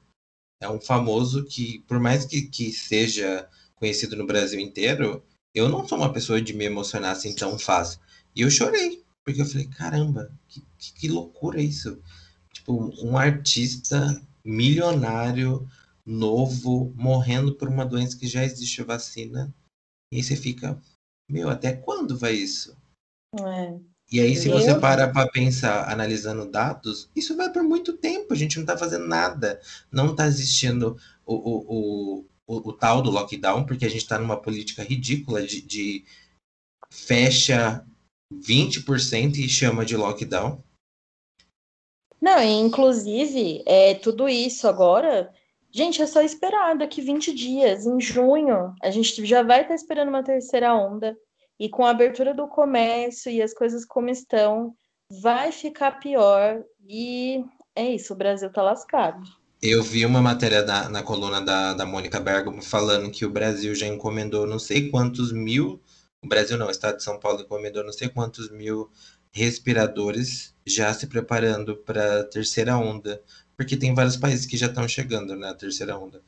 é 0.62 0.70
um 0.70 0.80
famoso 0.80 1.46
que, 1.46 1.80
por 1.88 2.00
mais 2.00 2.26
que, 2.26 2.44
que 2.44 2.72
seja 2.72 3.50
conhecido 3.76 4.16
no 4.16 4.26
Brasil 4.26 4.60
inteiro, 4.60 5.24
eu 5.54 5.70
não 5.70 5.88
sou 5.88 5.98
uma 5.98 6.12
pessoa 6.12 6.42
de 6.42 6.54
me 6.54 6.66
emocionar 6.66 7.12
assim 7.12 7.34
tão 7.34 7.58
fácil. 7.58 8.00
E 8.36 8.42
eu 8.42 8.52
chorei, 8.52 9.04
porque 9.24 9.42
eu 9.42 9.46
falei, 9.46 9.68
caramba, 9.68 10.32
que, 10.48 10.66
que, 10.78 10.94
que 10.94 11.08
loucura 11.08 11.62
isso. 11.62 12.02
Tipo, 12.54 12.94
um 13.04 13.18
artista 13.18 14.22
milionário, 14.44 15.68
novo, 16.06 16.94
morrendo 16.96 17.56
por 17.56 17.68
uma 17.68 17.86
doença 17.86 18.18
que 18.18 18.28
já 18.28 18.44
existe 18.44 18.84
vacina. 18.84 19.54
E 20.12 20.18
aí 20.18 20.24
você 20.24 20.36
fica, 20.36 20.82
meu, 21.30 21.50
até 21.50 21.74
quando 21.74 22.18
vai 22.18 22.34
isso? 22.34 22.76
É. 23.40 23.80
E 24.12 24.20
aí, 24.20 24.36
se 24.36 24.50
você 24.50 24.74
para 24.74 25.08
para 25.08 25.30
pensar, 25.30 25.88
analisando 25.92 26.50
dados, 26.50 27.12
isso 27.16 27.38
vai 27.38 27.52
por 27.52 27.62
muito 27.62 27.96
tempo. 27.96 28.34
A 28.34 28.36
gente 28.36 28.56
não 28.56 28.64
está 28.64 28.76
fazendo 28.76 29.08
nada. 29.08 29.62
Não 29.92 30.12
está 30.12 30.26
existindo 30.26 30.98
o, 31.24 31.36
o, 31.36 32.26
o, 32.48 32.70
o, 32.70 32.74
tal 32.74 33.04
do 33.04 33.12
lockdown, 33.12 33.66
porque 33.68 33.86
a 33.86 33.90
gente 33.90 34.02
está 34.02 34.18
numa 34.18 34.42
política 34.42 34.82
ridícula 34.82 35.46
de, 35.46 35.62
de 35.62 36.06
fecha 36.92 37.86
20% 38.34 39.38
e 39.38 39.48
chama 39.48 39.86
de 39.86 39.96
lockdown. 39.96 40.64
Não, 42.20 42.42
inclusive, 42.42 43.64
é, 43.66 43.94
tudo 43.94 44.28
isso 44.28 44.68
agora, 44.68 45.32
gente, 45.72 46.02
é 46.02 46.08
só 46.08 46.22
esperar 46.22 46.76
daqui 46.76 47.00
20 47.00 47.34
dias, 47.34 47.86
em 47.86 48.02
junho, 48.02 48.74
a 48.82 48.90
gente 48.90 49.24
já 49.26 49.42
vai 49.44 49.62
estar 49.62 49.70
tá 49.70 49.76
esperando 49.76 50.10
uma 50.10 50.24
terceira 50.24 50.74
onda. 50.74 51.16
E 51.60 51.70
com 51.70 51.86
a 51.86 51.90
abertura 51.90 52.34
do 52.34 52.48
comércio 52.48 53.32
e 53.32 53.42
as 53.42 53.54
coisas 53.54 53.84
como 53.86 54.10
estão, 54.10 54.74
vai 55.22 55.52
ficar 55.52 56.00
pior. 56.00 56.64
E 56.88 57.44
é 57.76 57.90
isso, 57.90 58.14
o 58.14 58.16
Brasil 58.16 58.52
tá 58.52 58.62
lascado. 58.62 59.22
Eu 59.62 59.84
vi 59.84 60.06
uma 60.06 60.22
matéria 60.22 60.64
da, 60.64 60.88
na 60.88 61.04
coluna 61.04 61.42
da, 61.42 61.74
da 61.74 61.86
Mônica 61.86 62.20
Bergamo 62.20 62.62
falando 62.62 63.12
que 63.12 63.26
o 63.26 63.30
Brasil 63.30 63.76
já 63.76 63.88
encomendou 63.88 64.48
não 64.48 64.58
sei 64.58 64.90
quantos 64.90 65.34
mil. 65.34 65.82
O 66.24 66.28
Brasil 66.28 66.58
não, 66.58 66.68
o 66.68 66.72
estado 66.72 66.98
de 66.98 67.04
São 67.04 67.20
Paulo 67.20 67.42
encomendou 67.42 67.84
não 67.84 67.92
sei 67.92 68.08
quantos 68.08 68.50
mil 68.50 68.90
respiradores 69.32 70.56
já 70.66 70.94
se 70.94 71.08
preparando 71.08 71.76
para 71.76 72.22
a 72.22 72.24
terceira 72.24 72.78
onda, 72.78 73.22
porque 73.56 73.78
tem 73.78 73.94
vários 73.94 74.18
países 74.18 74.46
que 74.46 74.58
já 74.58 74.68
estão 74.68 74.88
chegando 74.88 75.36
na 75.36 75.54
terceira 75.54 75.98
onda. 75.98 76.22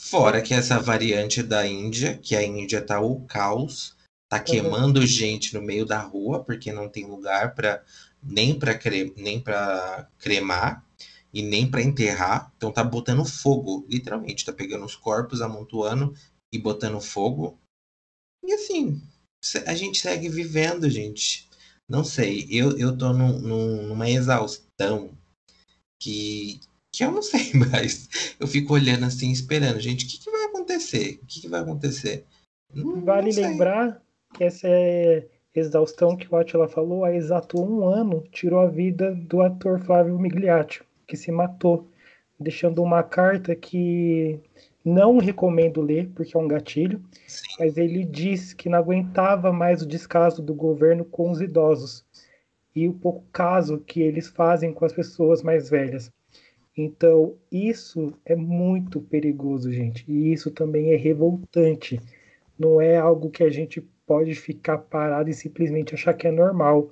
Fora 0.00 0.42
que 0.42 0.52
essa 0.52 0.78
variante 0.78 1.42
da 1.42 1.66
Índia, 1.66 2.18
que 2.18 2.36
a 2.36 2.42
Índia 2.42 2.82
tá 2.82 3.00
o 3.00 3.24
caos, 3.26 3.95
tá 4.28 4.40
queimando 4.40 5.00
uhum. 5.00 5.06
gente 5.06 5.54
no 5.54 5.62
meio 5.62 5.84
da 5.84 6.00
rua 6.00 6.42
porque 6.42 6.72
não 6.72 6.88
tem 6.88 7.06
lugar 7.06 7.54
para 7.54 7.84
nem 8.22 8.58
para 8.58 8.76
cre... 8.76 9.12
nem 9.16 9.40
para 9.40 10.10
cremar 10.18 10.84
e 11.32 11.42
nem 11.42 11.70
para 11.70 11.82
enterrar. 11.82 12.52
Então 12.56 12.72
tá 12.72 12.82
botando 12.82 13.24
fogo, 13.24 13.86
literalmente, 13.88 14.44
tá 14.44 14.52
pegando 14.52 14.84
os 14.84 14.96
corpos, 14.96 15.40
amontoando 15.40 16.14
e 16.52 16.58
botando 16.58 17.00
fogo. 17.00 17.58
E 18.44 18.52
assim, 18.52 19.02
a 19.66 19.74
gente 19.74 20.00
segue 20.00 20.28
vivendo, 20.28 20.88
gente. 20.88 21.48
Não 21.88 22.02
sei, 22.02 22.46
eu, 22.50 22.76
eu 22.78 22.96
tô 22.96 23.12
num, 23.12 23.38
num, 23.38 23.86
numa 23.88 24.10
exaustão 24.10 25.16
que, 26.00 26.60
que 26.92 27.04
eu 27.04 27.12
não 27.12 27.22
sei 27.22 27.52
mais. 27.54 28.34
Eu 28.40 28.46
fico 28.46 28.74
olhando 28.74 29.04
assim, 29.04 29.30
esperando, 29.30 29.78
gente, 29.78 30.04
o 30.04 30.08
que, 30.08 30.18
que 30.18 30.30
vai 30.30 30.44
acontecer? 30.46 31.20
O 31.22 31.26
que, 31.26 31.40
que 31.42 31.48
vai 31.48 31.60
acontecer? 31.60 32.26
Não, 32.74 33.04
vale 33.04 33.32
não 33.32 33.42
lembrar 33.42 34.05
essa 34.40 34.68
é 34.68 35.26
exaustão 35.54 36.16
que 36.16 36.32
o 36.32 36.36
Atila 36.36 36.68
falou, 36.68 37.04
há 37.04 37.14
exato 37.14 37.60
um 37.60 37.86
ano 37.86 38.22
tirou 38.30 38.60
a 38.60 38.68
vida 38.68 39.14
do 39.14 39.40
ator 39.40 39.80
Flávio 39.80 40.18
Migliaccio, 40.18 40.84
que 41.06 41.16
se 41.16 41.32
matou, 41.32 41.88
deixando 42.38 42.82
uma 42.82 43.02
carta 43.02 43.54
que 43.54 44.38
não 44.84 45.18
recomendo 45.18 45.80
ler, 45.80 46.10
porque 46.14 46.36
é 46.36 46.40
um 46.40 46.46
gatilho, 46.46 47.02
Sim. 47.26 47.46
mas 47.58 47.76
ele 47.76 48.04
diz 48.04 48.52
que 48.52 48.68
não 48.68 48.78
aguentava 48.78 49.52
mais 49.52 49.82
o 49.82 49.86
descaso 49.86 50.42
do 50.42 50.54
governo 50.54 51.04
com 51.04 51.30
os 51.30 51.40
idosos 51.40 52.04
e 52.74 52.86
o 52.86 52.92
pouco 52.92 53.24
caso 53.32 53.78
que 53.78 54.00
eles 54.00 54.28
fazem 54.28 54.72
com 54.72 54.84
as 54.84 54.92
pessoas 54.92 55.42
mais 55.42 55.70
velhas. 55.70 56.12
Então, 56.76 57.34
isso 57.50 58.12
é 58.24 58.36
muito 58.36 59.00
perigoso, 59.00 59.72
gente, 59.72 60.04
e 60.06 60.30
isso 60.32 60.50
também 60.50 60.92
é 60.92 60.96
revoltante. 60.96 61.98
Não 62.58 62.80
é 62.80 62.98
algo 62.98 63.30
que 63.30 63.42
a 63.42 63.50
gente 63.50 63.80
pode 64.06 64.34
ficar 64.34 64.78
parado 64.78 65.28
e 65.28 65.34
simplesmente 65.34 65.94
achar 65.94 66.14
que 66.14 66.26
é 66.26 66.30
normal. 66.30 66.90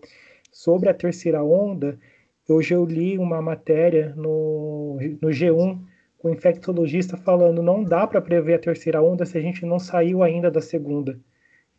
Sobre 0.53 0.88
a 0.88 0.94
terceira 0.94 1.42
onda, 1.42 1.98
hoje 2.48 2.74
eu 2.74 2.85
li 2.85 3.18
uma 3.18 3.40
matéria 3.40 4.12
no, 4.16 4.98
no 5.20 5.29
G1 5.29 5.81
com 6.18 6.29
um 6.29 6.33
infectologista 6.33 7.16
falando 7.16 7.62
não 7.62 7.85
dá 7.85 8.07
para 8.07 8.20
prever 8.20 8.55
a 8.55 8.59
terceira 8.59 9.03
onda 9.03 9.27
se 9.27 9.37
a 9.37 9.40
gente 9.40 9.64
não 9.64 9.79
saiu 9.79 10.22
ainda 10.22 10.50
da 10.50 10.61
segunda. 10.61 11.18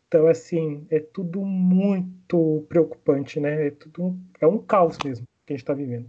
Então, 0.08 0.28
assim, 0.28 0.86
é 0.90 1.00
tudo 1.00 1.44
muito 1.44 2.66
preocupante, 2.70 3.40
né? 3.40 3.68
É, 3.68 3.72
tudo, 3.72 4.18
é 4.40 4.46
um 4.46 4.60
caos 4.60 4.98
mesmo 5.04 5.26
que 5.46 5.54
a 5.54 5.56
gente 5.56 5.64
está 5.64 5.74
vivendo. 5.74 6.08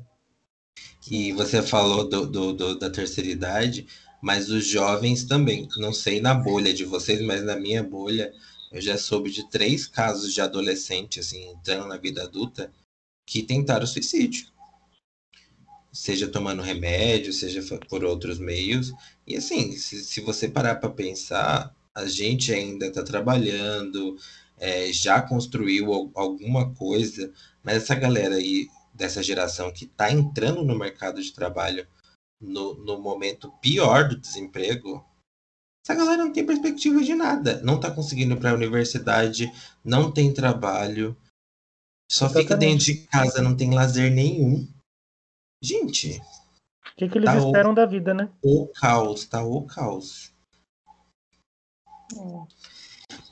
E 1.10 1.32
você 1.32 1.62
falou 1.62 2.08
do, 2.08 2.26
do, 2.26 2.52
do, 2.52 2.78
da 2.78 2.90
terceira 2.90 3.30
idade, 3.30 3.86
mas 4.20 4.50
os 4.50 4.66
jovens 4.66 5.24
também. 5.24 5.66
Não 5.78 5.92
sei 5.92 6.20
na 6.20 6.34
bolha 6.34 6.74
de 6.74 6.84
vocês, 6.84 7.20
mas 7.22 7.42
na 7.42 7.56
minha 7.56 7.82
bolha, 7.82 8.32
eu 8.76 8.82
já 8.82 8.98
soube 8.98 9.30
de 9.30 9.48
três 9.48 9.86
casos 9.86 10.34
de 10.34 10.40
adolescente, 10.42 11.18
assim, 11.18 11.48
entrando 11.48 11.86
na 11.86 11.96
vida 11.96 12.22
adulta, 12.22 12.70
que 13.26 13.42
tentaram 13.42 13.86
suicídio. 13.86 14.48
Seja 15.90 16.28
tomando 16.28 16.60
remédio, 16.60 17.32
seja 17.32 17.62
por 17.88 18.04
outros 18.04 18.38
meios. 18.38 18.92
E 19.26 19.34
assim, 19.34 19.72
se, 19.72 20.04
se 20.04 20.20
você 20.20 20.46
parar 20.46 20.74
para 20.74 20.90
pensar, 20.90 21.74
a 21.94 22.04
gente 22.04 22.52
ainda 22.52 22.88
está 22.88 23.02
trabalhando, 23.02 24.18
é, 24.58 24.92
já 24.92 25.22
construiu 25.22 26.12
alguma 26.14 26.74
coisa, 26.74 27.32
mas 27.62 27.78
essa 27.78 27.94
galera 27.94 28.34
aí, 28.34 28.68
dessa 28.92 29.22
geração 29.22 29.72
que 29.72 29.86
está 29.86 30.12
entrando 30.12 30.62
no 30.62 30.78
mercado 30.78 31.22
de 31.22 31.32
trabalho 31.32 31.86
no, 32.38 32.74
no 32.74 33.00
momento 33.00 33.50
pior 33.62 34.06
do 34.06 34.20
desemprego, 34.20 35.02
essa 35.86 35.94
galera 35.94 36.24
não 36.24 36.32
tem 36.32 36.44
perspectiva 36.44 37.00
de 37.00 37.14
nada. 37.14 37.62
Não 37.62 37.78
tá 37.78 37.92
conseguindo 37.92 38.34
ir 38.34 38.40
pra 38.40 38.52
universidade, 38.52 39.52
não 39.84 40.10
tem 40.10 40.34
trabalho, 40.34 41.16
só 42.10 42.24
Exatamente. 42.26 42.44
fica 42.44 42.56
dentro 42.56 42.84
de 42.86 43.06
casa, 43.06 43.40
não 43.40 43.56
tem 43.56 43.72
lazer 43.72 44.10
nenhum. 44.12 44.66
Gente. 45.62 46.18
O 46.18 46.96
que, 46.96 47.08
que 47.08 47.18
eles 47.18 47.30
tá 47.30 47.38
esperam 47.38 47.70
o, 47.70 47.74
da 47.74 47.86
vida, 47.86 48.12
né? 48.12 48.28
O 48.42 48.66
caos, 48.66 49.26
tá 49.26 49.44
o 49.44 49.64
caos. 49.64 50.32
É. 52.12 52.46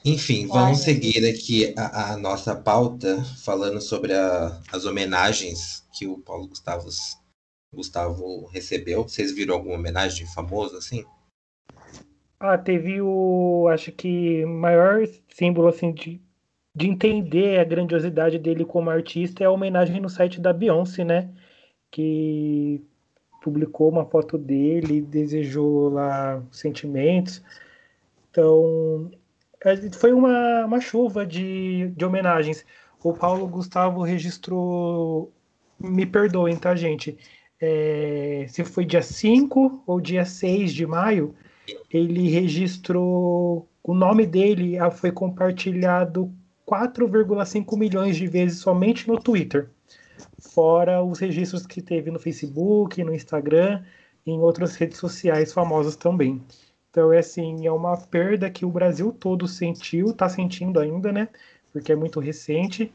Enfim, 0.05 0.47
vamos 0.47 0.79
Ai, 0.79 0.85
seguir 0.85 1.29
aqui 1.29 1.75
a, 1.77 2.13
a, 2.13 2.17
nossa 2.17 2.55
pauta, 2.55 3.25
falando 3.43 3.81
sobre 3.81 4.13
a, 4.13 4.63
as 4.71 4.85
homenagens 4.85 5.85
que 5.93 6.07
o 6.07 6.19
Paulo 6.19 6.47
Gustavo, 6.47 6.89
Gustavo 7.75 8.47
recebeu. 8.47 9.03
Vocês 9.03 9.33
viram 9.33 9.55
alguma 9.55 9.75
homenagem 9.75 10.25
famosa 10.27 10.79
assim? 10.79 11.05
Ah, 12.39 12.59
teve 12.59 13.01
o, 13.01 13.69
acho 13.69 13.93
que 13.93 14.45
maior 14.47 15.07
símbolo 15.29 15.69
assim 15.69 15.93
de, 15.93 16.21
de 16.75 16.89
entender 16.89 17.59
a 17.59 17.65
grandiosidade 17.65 18.39
dele 18.39 18.65
como 18.65 18.91
artista 18.91 19.43
é 19.43 19.47
a 19.47 19.51
homenagem 19.51 20.01
no 20.01 20.09
site 20.11 20.41
da 20.41 20.53
Beyoncé, 20.53 21.05
né? 21.05 21.31
Que 21.91 22.83
publicou 23.43 23.91
uma 23.91 24.07
foto 24.07 24.39
dele, 24.39 25.03
desejou 25.03 25.91
lá 25.91 26.43
sentimentos. 26.51 27.43
Então, 28.31 29.11
é, 29.65 29.77
foi 29.93 30.13
uma, 30.13 30.65
uma 30.67 30.81
chuva 30.81 31.27
de, 31.27 31.89
de 31.97 32.05
homenagens. 32.05 32.65
O 33.03 33.13
Paulo 33.13 33.47
Gustavo 33.47 34.03
registrou. 34.03 35.33
Me 35.79 36.07
perdoem, 36.07 36.57
tá, 36.57 36.75
gente? 36.75 37.19
É, 37.61 38.47
se 38.49 38.65
foi 38.65 38.85
dia 38.85 39.03
5 39.03 39.83
ou 39.87 40.01
dia 40.01 40.25
6 40.25 40.73
de 40.73 40.87
maio, 40.87 41.35
ele 41.91 42.29
registrou. 42.29 43.69
O 43.83 43.95
nome 43.95 44.27
dele 44.27 44.79
ah, 44.79 44.91
foi 44.91 45.13
compartilhado 45.13 46.33
4,5 46.67 47.77
milhões 47.77 48.17
de 48.17 48.27
vezes 48.27 48.59
somente 48.59 49.07
no 49.07 49.19
Twitter 49.19 49.69
fora 50.39 51.03
os 51.03 51.19
registros 51.19 51.67
que 51.67 51.83
teve 51.83 52.11
no 52.11 52.19
Facebook, 52.19 53.03
no 53.03 53.15
Instagram 53.15 53.83
em 54.27 54.39
outras 54.39 54.77
redes 54.77 54.99
sociais 54.99 55.53
famosas 55.53 55.97
também. 55.97 56.41
Então, 56.91 57.13
é 57.13 57.19
assim, 57.19 57.67
é 57.67 57.73
uma 57.73 57.97
perda 57.97 58.49
que 58.49 58.65
o 58.65 58.71
Brasil 58.71 59.13
todo 59.13 59.49
sentiu, 59.49 60.11
está 60.11 60.29
sentindo 60.29 60.79
ainda, 60.79 61.13
né? 61.13 61.29
Porque 61.73 61.93
é 61.93 61.97
muito 61.97 62.21
recente. 62.21 62.93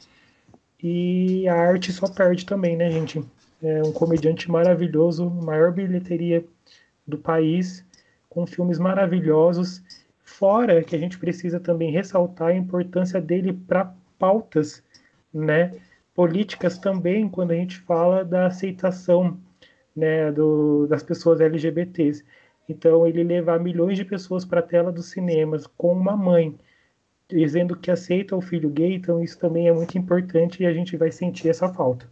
E 0.81 1.47
a 1.47 1.53
arte 1.53 1.91
só 1.91 2.07
perde 2.07 2.45
também, 2.45 2.77
né, 2.77 2.89
gente? 2.89 3.21
É 3.61 3.83
um 3.83 3.91
comediante 3.91 4.49
maravilhoso, 4.49 5.29
maior 5.29 5.73
bilheteria 5.73 6.45
do 7.05 7.17
país, 7.17 7.85
com 8.29 8.45
filmes 8.45 8.79
maravilhosos. 8.79 9.83
Fora 10.23 10.83
que 10.83 10.95
a 10.95 10.99
gente 10.99 11.17
precisa 11.17 11.59
também 11.59 11.91
ressaltar 11.91 12.49
a 12.49 12.55
importância 12.55 13.19
dele 13.19 13.51
para 13.51 13.93
pautas, 14.17 14.83
né? 15.33 15.73
políticas 16.19 16.77
também 16.77 17.29
quando 17.29 17.51
a 17.51 17.55
gente 17.55 17.77
fala 17.77 18.25
da 18.25 18.47
aceitação 18.47 19.39
né, 19.95 20.29
do, 20.33 20.85
das 20.85 21.01
pessoas 21.01 21.39
LGBTs. 21.39 22.25
Então, 22.67 23.07
ele 23.07 23.23
levar 23.23 23.57
milhões 23.57 23.97
de 23.97 24.03
pessoas 24.03 24.43
para 24.43 24.59
a 24.59 24.63
tela 24.63 24.91
dos 24.91 25.11
cinemas 25.11 25.65
com 25.65 25.93
uma 25.93 26.17
mãe 26.17 26.57
dizendo 27.29 27.73
que 27.73 27.89
aceita 27.89 28.35
o 28.35 28.41
filho 28.41 28.69
gay, 28.69 28.95
então 28.95 29.23
isso 29.23 29.39
também 29.39 29.69
é 29.69 29.71
muito 29.71 29.97
importante 29.97 30.61
e 30.61 30.65
a 30.65 30.73
gente 30.73 30.97
vai 30.97 31.09
sentir 31.09 31.47
essa 31.47 31.69
falta. 31.69 32.05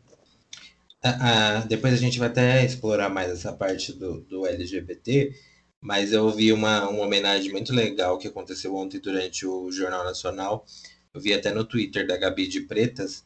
Ah, 1.03 1.17
ah, 1.19 1.65
depois 1.67 1.93
a 1.93 1.97
gente 1.97 2.17
vai 2.17 2.29
até 2.29 2.63
explorar 2.63 3.09
mais 3.09 3.29
essa 3.29 3.51
parte 3.51 3.91
do, 3.91 4.21
do 4.21 4.47
LGBT, 4.47 5.33
mas 5.81 6.11
eu 6.11 6.29
vi 6.31 6.51
uma, 6.51 6.87
uma 6.89 7.03
homenagem 7.03 7.51
muito 7.51 7.73
legal 7.73 8.17
que 8.17 8.27
aconteceu 8.27 8.75
ontem 8.75 8.99
durante 8.99 9.45
o 9.45 9.71
Jornal 9.71 10.03
Nacional. 10.03 10.65
Eu 11.13 11.21
vi 11.21 11.33
até 11.33 11.51
no 11.51 11.65
Twitter 11.65 12.07
da 12.07 12.17
Gabi 12.17 12.47
de 12.47 12.61
Pretas, 12.61 13.25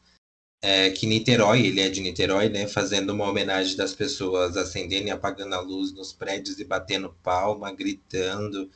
é, 0.64 0.92
que 0.92 1.08
Niterói, 1.08 1.66
ele 1.66 1.82
é 1.82 1.90
de 1.90 2.02
Niterói, 2.02 2.50
né, 2.50 2.68
fazendo 2.68 3.12
uma 3.12 3.30
homenagem 3.30 3.76
das 3.76 3.94
pessoas 3.96 4.56
acendendo 4.56 5.08
e 5.08 5.12
apagando 5.12 5.56
a 5.56 5.60
luz 5.62 5.92
nos 5.92 6.14
prédios 6.14 6.60
e 6.60 6.64
batendo 6.64 7.16
palma, 7.24 7.74
gritando, 7.74 8.70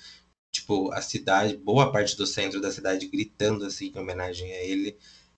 tipo, 0.51 0.91
a 0.91 1.01
cidade, 1.01 1.57
boa 1.57 1.91
parte 1.91 2.17
do 2.17 2.25
centro 2.25 2.59
da 2.61 2.71
cidade 2.71 3.07
gritando 3.07 3.65
assim 3.65 3.91
em 3.93 3.99
homenagem 3.99 4.51
a 4.53 4.63
ele. 4.63 4.97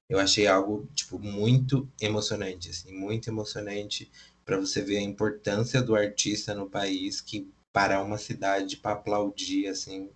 Eu 0.09 0.19
achei 0.19 0.47
algo 0.47 0.87
tipo 0.95 1.19
muito 1.19 1.89
emocionante, 2.01 2.69
assim, 2.69 2.93
muito 2.93 3.29
emocionante 3.29 4.09
para 4.45 4.57
você 4.57 4.81
ver 4.81 4.97
a 4.97 5.01
importância 5.01 5.81
do 5.81 5.95
artista 5.95 6.55
no 6.55 6.69
país 6.69 7.19
que 7.19 7.51
para 7.77 8.01
uma 8.01 8.17
cidade 8.17 8.77
para 8.77 8.93
aplaudir 8.93 9.67
assim 9.67 10.09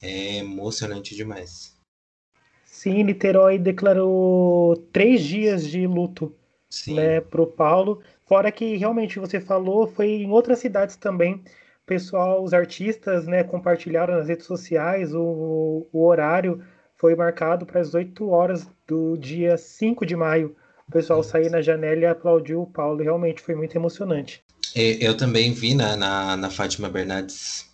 é 0.00 0.36
emocionante 0.36 1.16
demais. 1.16 1.76
Sim, 2.64 3.02
Niterói 3.02 3.58
declarou 3.58 4.76
três 4.92 5.22
dias 5.22 5.66
de 5.66 5.84
luto 5.88 6.32
Sim. 6.70 6.94
né, 6.94 7.20
para 7.20 7.42
o 7.42 7.48
Paulo. 7.48 8.00
Fora 8.26 8.52
que 8.52 8.76
realmente 8.76 9.18
você 9.18 9.40
falou, 9.40 9.88
foi 9.88 10.22
em 10.22 10.30
outras 10.30 10.60
cidades 10.60 10.94
também. 10.94 11.42
Pessoal, 11.84 12.44
os 12.44 12.54
artistas 12.54 13.26
né, 13.26 13.42
compartilharam 13.42 14.14
nas 14.14 14.28
redes 14.28 14.46
sociais 14.46 15.12
o, 15.12 15.88
o 15.92 16.06
horário 16.06 16.64
foi 16.94 17.16
marcado 17.16 17.66
para 17.66 17.80
as 17.80 17.92
8 17.92 18.28
horas 18.28 18.70
do 18.86 19.16
dia 19.16 19.56
5 19.56 20.06
de 20.06 20.14
maio. 20.14 20.54
O 20.86 20.92
pessoal 20.92 21.24
sair 21.24 21.50
na 21.50 21.60
janela 21.60 22.02
e 22.02 22.06
aplaudiu 22.06 22.62
o 22.62 22.70
Paulo. 22.70 23.02
Realmente 23.02 23.42
foi 23.42 23.56
muito 23.56 23.74
emocionante. 23.74 24.44
Eu 24.74 25.16
também 25.16 25.52
vi 25.52 25.74
na, 25.74 25.96
na, 25.96 26.36
na 26.36 26.50
Fátima 26.50 26.88
Bernardes. 26.88 27.66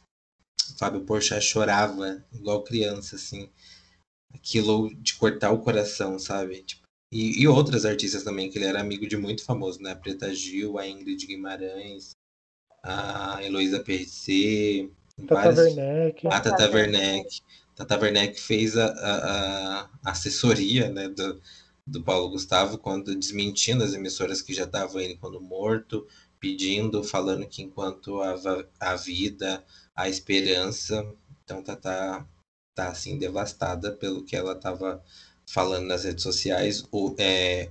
Fábio 0.78 1.02
Porchat 1.02 1.44
chorava 1.44 2.24
igual 2.32 2.64
criança, 2.64 3.16
assim 3.16 3.48
aquilo 4.34 4.92
de 4.96 5.14
cortar 5.14 5.52
o 5.52 5.60
coração, 5.60 6.18
sabe? 6.18 6.62
Tipo, 6.62 6.82
e, 7.12 7.40
e, 7.40 7.46
outras 7.46 7.84
artistas 7.84 8.24
também, 8.24 8.50
que 8.50 8.58
ele 8.58 8.66
era 8.66 8.80
amigo 8.80 9.06
de 9.06 9.16
muito 9.16 9.44
famoso, 9.44 9.80
né? 9.80 9.92
A 9.92 9.96
Preta 9.96 10.34
Gil, 10.34 10.78
a 10.78 10.86
Ingrid 10.86 11.26
Guimarães, 11.26 12.10
a 12.82 13.38
Heloísa 13.42 13.80
Percé, 13.80 14.88
Tata 15.26 15.34
várias... 15.34 15.58
Werneck. 15.58 16.26
A 16.26 16.40
Tata 16.40 16.70
Werneck. 16.70 17.40
Tata 17.76 17.98
Werneck 17.98 18.40
fez 18.40 18.76
a, 18.76 18.86
a, 18.86 19.80
a 20.04 20.10
assessoria 20.10 20.90
né, 20.90 21.08
do, 21.08 21.40
do 21.86 22.02
Paulo 22.02 22.30
Gustavo 22.30 22.78
quando 22.78 23.14
desmentindo 23.14 23.84
as 23.84 23.94
emissoras 23.94 24.42
que 24.42 24.52
já 24.52 24.64
estavam 24.64 25.00
ele 25.00 25.16
quando 25.16 25.40
morto, 25.40 26.06
pedindo, 26.44 27.02
falando 27.02 27.48
que 27.48 27.62
enquanto 27.62 28.20
a, 28.20 28.34
a 28.78 28.96
vida, 28.96 29.64
a 29.96 30.10
esperança, 30.10 31.02
então 31.42 31.62
Tata 31.62 32.28
tá 32.76 32.88
assim 32.88 33.18
devastada 33.18 33.92
pelo 33.92 34.22
que 34.22 34.36
ela 34.36 34.52
estava 34.52 35.02
falando 35.48 35.86
nas 35.86 36.04
redes 36.04 36.22
sociais. 36.22 36.84
O, 36.92 37.14
é, 37.18 37.70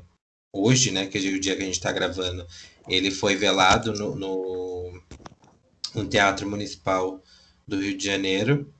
hoje, 0.52 0.90
né, 0.90 1.06
que 1.06 1.20
é 1.20 1.22
o 1.22 1.40
dia 1.40 1.56
que 1.56 1.62
a 1.62 1.66
gente 1.66 1.76
está 1.76 1.92
gravando, 1.92 2.48
ele 2.88 3.12
foi 3.12 3.36
velado 3.36 3.94
no, 3.94 4.16
no, 4.16 5.04
no, 5.94 6.10
Teatro 6.10 6.50
Municipal 6.50 7.22
do 7.68 7.80
Rio 7.80 7.96
de 7.96 8.04
Janeiro 8.04 8.74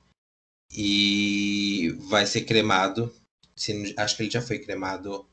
e 0.72 1.94
vai 2.08 2.26
ser 2.26 2.40
cremado. 2.40 3.14
Se, 3.54 3.94
acho 3.96 4.16
que 4.16 4.24
ele 4.24 4.30
já 4.30 4.42
foi 4.42 4.58
cremado. 4.58 5.24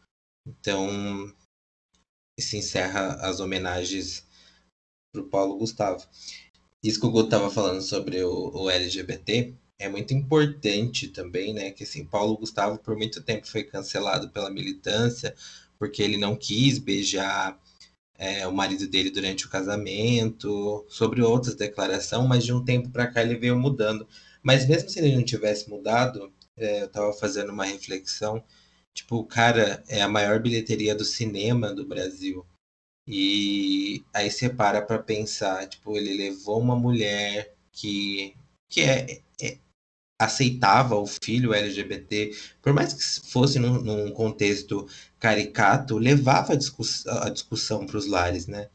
Então 0.48 1.34
se 2.40 2.58
encerra 2.58 3.16
as 3.22 3.40
homenagens 3.40 4.26
para 5.12 5.22
o 5.22 5.26
Paulo 5.30 5.58
Gustavo. 5.58 6.06
Isso 6.84 7.00
que 7.00 7.06
o 7.06 7.12
Guto 7.12 7.26
estava 7.26 7.50
falando 7.50 7.82
sobre 7.82 8.24
o, 8.24 8.52
o 8.54 8.70
LGBT, 8.70 9.54
é 9.78 9.90
muito 9.90 10.14
importante 10.14 11.08
também, 11.08 11.54
né? 11.54 11.72
Que 11.72 11.84
assim, 11.84 12.06
Paulo 12.06 12.38
Gustavo 12.38 12.78
por 12.80 12.96
muito 12.96 13.22
tempo 13.22 13.48
foi 13.48 13.64
cancelado 13.64 14.30
pela 14.30 14.50
militância 14.50 15.36
porque 15.78 16.04
ele 16.04 16.18
não 16.18 16.36
quis 16.36 16.78
beijar 16.78 17.60
é, 18.16 18.46
o 18.48 18.54
marido 18.54 18.88
dele 18.88 19.10
durante 19.10 19.48
o 19.48 19.50
casamento, 19.50 20.86
sobre 20.88 21.24
outras 21.24 21.56
declarações, 21.56 22.28
mas 22.28 22.44
de 22.46 22.54
um 22.54 22.64
tempo 22.64 22.90
para 22.92 23.08
cá 23.08 23.24
ele 23.24 23.36
veio 23.36 23.58
mudando. 23.58 24.08
Mas 24.44 24.68
mesmo 24.68 24.90
se 24.90 25.00
ele 25.00 25.16
não 25.16 25.24
tivesse 25.24 25.68
mudado, 25.70 26.32
é, 26.56 26.82
eu 26.82 26.86
estava 26.86 27.12
fazendo 27.14 27.52
uma 27.52 27.66
reflexão, 27.66 28.44
tipo, 28.94 29.16
o 29.18 29.26
cara 29.26 29.84
é 29.88 30.02
a 30.02 30.08
maior 30.08 30.40
bilheteria 30.40 30.94
do 30.94 31.04
cinema 31.04 31.74
do 31.74 31.86
Brasil. 31.88 32.46
E 33.08 34.04
aí 34.14 34.30
você 34.30 34.50
para 34.50 34.82
para 34.82 35.00
pensar, 35.00 35.68
tipo, 35.68 35.98
ele 35.98 36.16
levou 36.16 36.60
uma 36.60 36.76
mulher 36.76 37.54
que, 37.72 38.36
que 38.70 38.82
é, 38.82 39.22
é 39.42 39.58
aceitava 40.20 40.96
o 40.96 41.08
filho 41.08 41.54
LGBT, 41.54 42.32
por 42.62 42.74
mais 42.74 42.94
que 42.94 43.32
fosse 43.32 43.58
num, 43.58 43.82
num 43.82 44.12
contexto 44.12 44.88
caricato, 45.20 45.98
levava 45.98 46.54
a, 46.54 46.56
discuss, 46.56 47.08
a 47.08 47.30
discussão 47.30 47.88
para 47.88 47.98
os 47.98 48.06
lares, 48.06 48.46
né? 48.46 48.70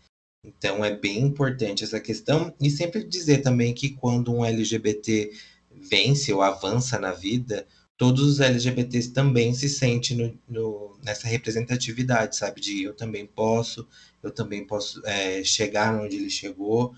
Então 0.45 0.85
é 0.85 0.97
bem 0.97 1.19
importante 1.21 1.85
essa 1.85 2.01
questão 2.01 2.55
e 2.61 2.71
sempre 2.71 3.05
dizer 3.05 3.39
também 3.39 3.75
que 3.75 3.91
quando 3.91 4.33
um 4.33 4.45
LGBT 4.45 5.33
vence 5.71 6.33
ou 6.33 6.43
avança 6.43 6.99
na 6.99 7.13
vida, 7.13 7.67
todos 7.97 8.23
os 8.23 8.41
LGBTs 8.41 9.13
também 9.13 9.55
se 9.55 9.69
sentem 9.69 10.17
no, 10.17 10.39
no, 10.49 10.99
nessa 11.03 11.27
representatividade, 11.29 12.37
sabe? 12.37 12.61
De 12.61 12.83
eu 12.83 12.95
também 12.95 13.27
posso, 13.27 13.89
eu 14.27 14.33
também 14.33 14.67
posso 14.67 15.01
é, 15.07 15.43
chegar 15.45 15.95
onde 15.95 16.17
ele 16.17 16.31
chegou, 16.31 16.95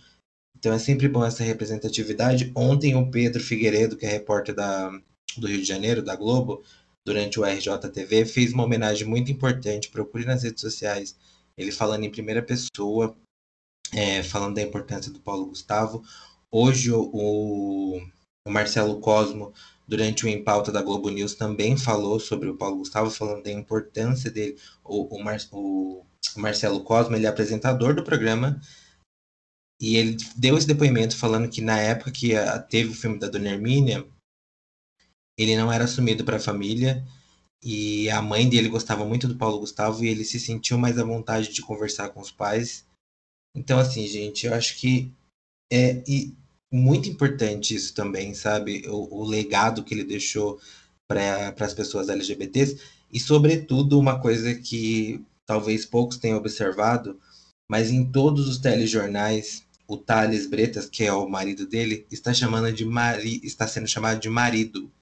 então 0.58 0.72
é 0.72 0.78
sempre 0.78 1.08
bom 1.08 1.24
essa 1.24 1.44
representatividade. 1.44 2.50
Ontem 2.54 2.96
o 2.96 3.10
Pedro 3.10 3.42
Figueiredo, 3.42 3.96
que 3.96 4.04
é 4.04 4.08
repórter 4.08 4.54
da, 4.54 4.90
do 5.36 5.46
Rio 5.46 5.58
de 5.58 5.64
Janeiro, 5.64 6.02
da 6.02 6.16
Globo, 6.16 6.62
durante 7.06 7.38
o 7.38 7.44
RJTV, 7.44 8.26
fez 8.26 8.52
uma 8.52 8.64
homenagem 8.64 9.06
muito 9.06 9.30
importante. 9.30 9.88
Procure 9.88 10.24
nas 10.24 10.42
redes 10.42 10.60
sociais 10.60 11.16
ele 11.56 11.72
falando 11.72 12.04
em 12.04 12.10
primeira 12.10 12.42
pessoa, 12.42 13.16
é, 13.92 14.22
falando 14.22 14.54
da 14.56 14.62
importância 14.62 15.12
do 15.12 15.20
Paulo 15.20 15.46
Gustavo. 15.46 16.04
Hoje 16.50 16.92
o, 16.92 18.00
o 18.46 18.50
Marcelo 18.50 19.00
Cosmo, 19.00 19.52
durante 19.86 20.24
o 20.24 20.28
Em 20.28 20.42
Pauta 20.42 20.70
da 20.72 20.82
Globo 20.82 21.08
News, 21.08 21.34
também 21.34 21.76
falou 21.76 22.18
sobre 22.18 22.48
o 22.48 22.56
Paulo 22.56 22.78
Gustavo, 22.78 23.10
falando 23.10 23.42
da 23.42 23.50
importância 23.50 24.30
dele. 24.30 24.56
O, 24.84 25.16
o, 25.16 25.22
Mar, 25.22 25.38
o, 25.52 26.04
Marcelo 26.36 26.82
Cosmo, 26.84 27.16
ele 27.16 27.26
é 27.26 27.28
apresentador 27.28 27.94
do 27.94 28.04
programa 28.04 28.60
E 29.80 29.96
ele 29.96 30.16
deu 30.36 30.56
esse 30.56 30.66
depoimento 30.66 31.16
falando 31.16 31.48
que 31.48 31.60
na 31.60 31.78
época 31.78 32.10
que 32.10 32.30
teve 32.68 32.90
o 32.90 32.94
filme 32.94 33.18
da 33.18 33.28
Dona 33.28 33.50
Hermínia, 33.50 34.06
ele 35.38 35.56
não 35.56 35.72
era 35.72 35.84
assumido 35.84 36.24
para 36.24 36.36
a 36.36 36.40
família 36.40 37.06
e 37.62 38.08
a 38.10 38.20
mãe 38.22 38.48
dele 38.48 38.68
gostava 38.68 39.04
muito 39.04 39.26
do 39.26 39.36
Paulo 39.36 39.60
Gustavo 39.60 40.04
e 40.04 40.08
ele 40.08 40.24
se 40.24 40.38
sentiu 40.38 40.78
mais 40.78 40.98
à 40.98 41.04
vontade 41.04 41.52
de 41.52 41.62
conversar 41.62 42.10
com 42.10 42.20
os 42.20 42.30
pais. 42.30 42.86
Então, 43.54 43.78
assim, 43.78 44.06
gente, 44.06 44.46
eu 44.46 44.54
acho 44.54 44.76
que 44.76 45.12
é 45.72 46.02
muito 46.72 47.08
importante 47.08 47.74
isso 47.74 47.94
também, 47.94 48.34
sabe? 48.34 48.86
O, 48.88 49.22
o 49.22 49.24
legado 49.24 49.82
que 49.82 49.94
ele 49.94 50.04
deixou 50.04 50.60
para 51.08 51.54
as 51.58 51.74
pessoas 51.74 52.08
LGBTs 52.08 52.80
e, 53.12 53.18
sobretudo, 53.18 53.98
uma 53.98 54.20
coisa 54.20 54.54
que 54.54 55.24
talvez 55.48 55.86
poucos 55.86 56.18
tenham 56.18 56.36
observado, 56.36 57.18
mas 57.70 57.90
em 57.90 58.04
todos 58.04 58.46
os 58.46 58.58
telejornais 58.58 59.66
o 59.88 59.96
Thales 59.96 60.46
Bretas, 60.46 60.86
que 60.86 61.02
é 61.02 61.12
o 61.12 61.26
marido 61.26 61.66
dele, 61.66 62.06
está 62.10 62.34
chamando 62.34 62.70
de 62.70 62.84
mari 62.84 63.40
está 63.42 63.66
sendo 63.66 63.88
chamado 63.88 64.20
de 64.20 64.28
marido. 64.28 64.92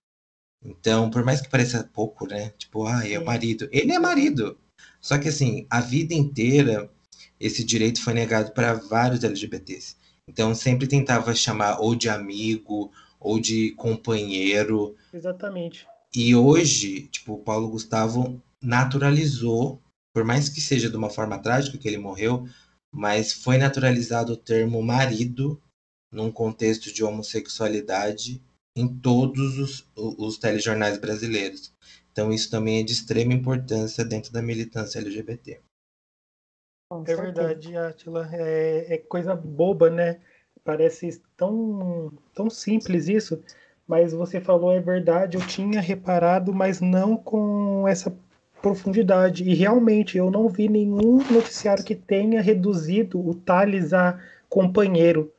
Então, 0.65 1.11
por 1.11 1.25
mais 1.25 1.41
que 1.41 1.51
pareça 1.51 1.91
pouco, 1.93 2.29
né? 2.29 2.51
Tipo, 2.57 2.87
ah, 2.87 3.07
é 3.07 3.19
o 3.19 3.25
marido. 3.25 3.69
Ele 3.73 3.91
é 3.91 3.99
marido. 3.99 4.57
Só 5.01 5.19
que 5.19 5.29
assim, 5.29 5.67
a 5.69 5.81
vida 5.81 6.15
inteira 6.15 6.89
esse 7.41 7.65
direito 7.65 8.01
foi 8.01 8.15
negado 8.15 8.53
para 8.53 8.75
vários 8.75 9.25
LGBTs. 9.25 9.97
Então, 10.29 10.55
sempre 10.55 10.87
tentava 10.87 11.35
chamar 11.35 11.81
ou 11.81 11.97
de 11.97 12.09
amigo 12.09 12.93
ou 13.19 13.41
de 13.41 13.73
companheiro. 13.73 14.95
Exatamente. 15.13 15.87
E 16.15 16.35
hoje, 16.37 17.09
tipo, 17.09 17.35
o 17.35 17.43
Paulo 17.43 17.69
Gustavo 17.69 18.41
naturalizou, 18.63 19.83
por 20.17 20.25
mais 20.25 20.49
que 20.49 20.63
seja 20.63 20.89
de 20.89 20.97
uma 20.97 21.11
forma 21.11 21.39
trágica 21.39 21.77
que 21.77 21.87
ele 21.87 21.99
morreu, 21.99 22.49
mas 22.91 23.35
foi 23.35 23.59
naturalizado 23.59 24.33
o 24.33 24.37
termo 24.39 24.83
marido 24.83 25.61
num 26.11 26.33
contexto 26.33 26.91
de 26.91 27.05
homossexualidade 27.05 28.43
em 28.75 28.89
todos 28.89 29.59
os, 29.59 29.87
os 29.95 30.39
telejornais 30.39 30.97
brasileiros. 30.97 31.71
Então 32.11 32.33
isso 32.33 32.51
também 32.51 32.81
é 32.81 32.83
de 32.83 32.95
extrema 32.95 33.35
importância 33.35 34.03
dentro 34.07 34.33
da 34.33 34.41
militância 34.41 35.01
LGBT. 35.01 35.61
É 37.07 37.15
verdade, 37.15 37.77
Atila. 37.77 38.27
É, 38.33 38.95
é, 38.95 38.97
coisa 38.97 39.37
boba, 39.37 39.91
né? 39.91 40.19
Parece 40.65 41.21
tão, 41.37 42.11
tão 42.33 42.49
simples 42.49 43.07
isso, 43.07 43.39
mas 43.87 44.15
você 44.15 44.41
falou 44.41 44.73
é 44.73 44.81
verdade, 44.81 45.37
eu 45.37 45.47
tinha 45.47 45.79
reparado, 45.79 46.55
mas 46.55 46.81
não 46.81 47.19
com 47.19 47.87
essa 47.87 48.11
profundidade. 48.61 49.45
E 49.45 49.55
realmente 49.55 50.19
eu 50.19 50.31
não 50.31 50.49
vi 50.49 50.69
nenhum 50.69 51.23
noticiário 51.31 51.85
que 51.85 51.95
tenha 51.95 52.41
reduzido 52.41 53.19
o 53.19 53.35
Thales 53.35 53.93
a 53.93 54.19
companheiro, 54.49 55.33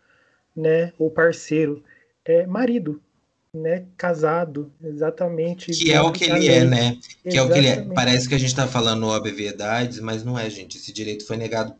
né, 0.55 0.91
ou 0.97 1.09
parceiro, 1.09 1.83
é 2.25 2.45
marido, 2.45 3.01
né, 3.53 3.85
casado, 3.95 4.71
exatamente. 4.83 5.71
Que 5.71 5.91
é 5.91 6.01
o 6.01 6.11
que 6.11 6.25
ele 6.25 6.47
é, 6.47 6.65
né? 6.65 6.97
Que 7.23 7.37
é 7.37 7.41
o 7.41 7.47
que 7.47 7.57
ele 7.57 7.67
é. 7.67 7.81
Parece 7.93 8.27
que 8.27 8.35
a 8.35 8.37
gente 8.37 8.49
está 8.49 8.67
falando 8.67 9.07
obviedades, 9.07 9.99
mas 9.99 10.23
não 10.23 10.37
é, 10.37 10.49
gente. 10.49 10.77
Esse 10.77 10.91
direito 10.91 11.25
foi 11.25 11.37
negado 11.37 11.73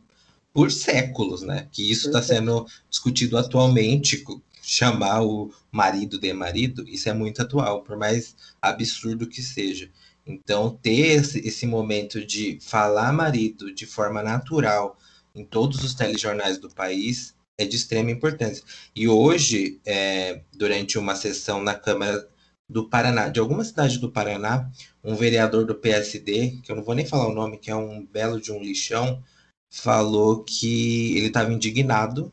por 0.54 0.72
séculos, 0.72 1.42
né? 1.44 1.68
Que 1.72 1.92
isso 1.92 2.08
está 2.08 2.22
sendo 2.22 2.66
discutido 2.90 3.38
atualmente, 3.38 4.24
chamar 4.62 5.24
o 5.24 5.52
marido 5.72 6.20
de 6.20 6.34
marido, 6.34 6.84
isso 6.88 7.08
é 7.08 7.14
muito 7.14 7.42
atual, 7.42 7.84
por 7.84 7.98
mais 7.98 8.36
absurdo 8.62 9.28
que 9.28 9.42
seja. 9.42 9.90
Então, 10.28 10.76
ter 10.76 11.24
esse, 11.46 11.66
momento 11.66 12.26
de 12.26 12.60
falar 12.62 13.14
marido 13.14 13.74
de 13.74 13.86
forma 13.86 14.22
natural 14.22 14.98
em 15.34 15.46
todos 15.46 15.84
os 15.84 15.94
telejornais 15.94 16.58
do 16.58 16.70
país 16.70 17.36
é 17.58 17.66
de 17.66 17.76
extrema 17.76 18.12
importância. 18.12 18.64
E 18.96 19.08
hoje, 19.08 19.80
é, 19.86 20.42
durante 20.54 20.98
uma 20.98 21.16
sessão 21.16 21.62
na 21.64 21.74
Câmara 21.74 22.28
do 22.70 22.90
Paraná, 22.90 23.30
de 23.30 23.40
alguma 23.40 23.64
cidade 23.64 23.98
do 24.00 24.12
Paraná, 24.12 24.70
um 25.04 25.16
vereador 25.16 25.66
do 25.66 25.76
PSD, 25.76 26.60
que 26.64 26.72
eu 26.72 26.76
não 26.76 26.84
vou 26.84 26.94
nem 26.94 27.06
falar 27.06 27.28
o 27.28 27.34
nome, 27.34 27.58
que 27.58 27.72
é 27.72 27.76
um 27.76 28.06
belo 28.06 28.42
de 28.42 28.52
um 28.52 28.60
lixão, 28.62 29.24
falou 29.72 30.44
que 30.44 31.18
ele 31.18 31.28
estava 31.28 31.54
indignado 31.54 32.32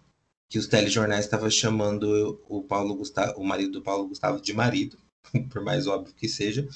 que 0.48 0.58
os 0.58 0.66
telejornais 0.66 1.24
estavam 1.24 1.50
chamando 1.50 2.40
o 2.48 2.62
Paulo 2.62 2.94
Gustavo, 2.94 3.40
o 3.40 3.44
marido 3.44 3.72
do 3.72 3.82
Paulo 3.82 4.08
Gustavo 4.08 4.40
de 4.40 4.52
marido, 4.52 4.98
por 5.50 5.62
mais 5.62 5.86
óbvio 5.86 6.14
que 6.14 6.28
seja, 6.28 6.66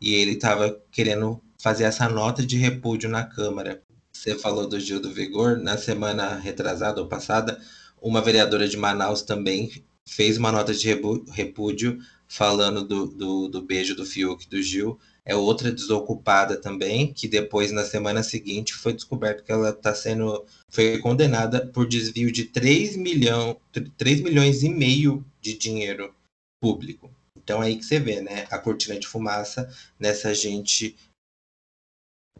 e 0.00 0.14
ele 0.14 0.32
estava 0.32 0.80
querendo 0.90 1.40
fazer 1.60 1.84
essa 1.84 2.08
nota 2.08 2.44
de 2.44 2.56
repúdio 2.56 3.08
na 3.08 3.24
Câmara. 3.24 3.82
Você 4.12 4.34
falou 4.34 4.68
do 4.68 4.80
Gil 4.80 5.00
do 5.00 5.12
Vigor, 5.12 5.58
na 5.58 5.76
semana 5.76 6.36
retrasada 6.36 7.00
ou 7.00 7.08
passada, 7.08 7.60
uma 8.00 8.20
vereadora 8.20 8.68
de 8.68 8.76
Manaus 8.76 9.22
também 9.22 9.70
fez 10.08 10.38
uma 10.38 10.52
nota 10.52 10.72
de 10.72 10.88
repúdio 11.30 11.98
falando 12.28 12.86
do, 12.86 13.06
do, 13.06 13.48
do 13.48 13.62
beijo 13.62 13.94
do 13.94 14.06
Fiuk 14.06 14.48
do 14.48 14.62
Gil. 14.62 14.98
É 15.24 15.34
outra 15.34 15.72
desocupada 15.72 16.56
também, 16.56 17.12
que 17.12 17.26
depois, 17.26 17.72
na 17.72 17.84
semana 17.84 18.22
seguinte, 18.22 18.72
foi 18.72 18.92
descoberto 18.92 19.42
que 19.42 19.50
ela 19.50 19.70
está 19.70 19.92
sendo. 19.92 20.44
foi 20.68 20.98
condenada 20.98 21.66
por 21.66 21.88
desvio 21.88 22.30
de 22.30 22.44
3, 22.44 22.96
milhão, 22.96 23.60
3 23.96 24.20
milhões 24.20 24.62
e 24.62 24.68
meio 24.68 25.24
de 25.40 25.58
dinheiro 25.58 26.14
público. 26.60 27.10
Então 27.46 27.62
é 27.62 27.66
aí 27.66 27.76
que 27.76 27.84
você 27.84 28.00
vê, 28.00 28.20
né? 28.20 28.44
A 28.50 28.58
cortina 28.58 28.98
de 28.98 29.06
fumaça 29.06 29.70
nessa 30.00 30.34
gente. 30.34 30.96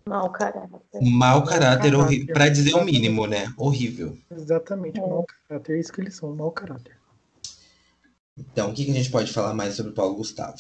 Mau 0.05 0.33
caráter. 0.33 0.81
Mau 1.01 1.45
caráter, 1.45 1.95
horrível. 1.95 2.35
Para 2.35 2.49
dizer 2.49 2.75
o 2.75 2.85
mínimo, 2.85 3.25
né? 3.25 3.55
Horrível. 3.57 4.19
Exatamente, 4.29 4.99
é. 4.99 5.01
mau 5.01 5.25
caráter. 5.49 5.77
É 5.77 5.79
isso 5.79 5.93
que 5.93 6.01
eles 6.01 6.17
são, 6.17 6.35
mau 6.35 6.51
caráter. 6.51 6.99
Então, 8.37 8.71
o 8.71 8.75
que 8.75 8.91
a 8.91 8.95
gente 8.95 9.09
pode 9.09 9.33
falar 9.33 9.55
mais 9.55 9.77
sobre 9.77 9.93
Paulo 9.93 10.17
Gustavo? 10.17 10.59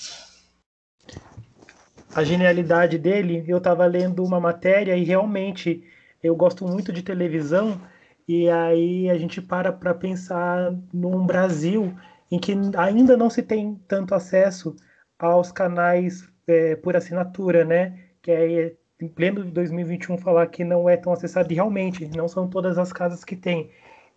A 2.14 2.22
genialidade 2.22 2.98
dele, 2.98 3.44
eu 3.48 3.59
estava 3.59 3.85
lendo 3.85 4.24
uma 4.24 4.38
matéria 4.38 4.96
e 4.96 5.02
realmente 5.02 5.82
eu 6.22 6.37
gosto 6.37 6.64
muito 6.64 6.92
de 6.92 7.02
televisão 7.02 7.80
e 8.28 8.48
aí 8.48 9.11
a 9.11 9.18
gente 9.18 9.42
para 9.42 9.72
para 9.72 9.92
pensar 9.92 10.72
num 10.92 11.26
Brasil 11.26 11.92
em 12.30 12.38
que 12.38 12.52
ainda 12.76 13.16
não 13.16 13.30
se 13.30 13.42
tem 13.42 13.80
tanto 13.86 14.14
acesso 14.14 14.74
aos 15.18 15.52
canais 15.52 16.28
é, 16.46 16.76
por 16.76 16.96
assinatura, 16.96 17.64
né? 17.64 17.98
Que 18.22 18.30
é 18.30 18.76
em 19.00 19.08
pleno 19.08 19.44
de 19.44 19.50
2021 19.50 20.18
falar 20.18 20.46
que 20.46 20.64
não 20.64 20.88
é 20.88 20.96
tão 20.96 21.12
acessado 21.12 21.52
e 21.52 21.54
realmente 21.54 22.06
não 22.16 22.28
são 22.28 22.48
todas 22.48 22.78
as 22.78 22.92
casas 22.92 23.24
que 23.24 23.36
tem. 23.36 23.70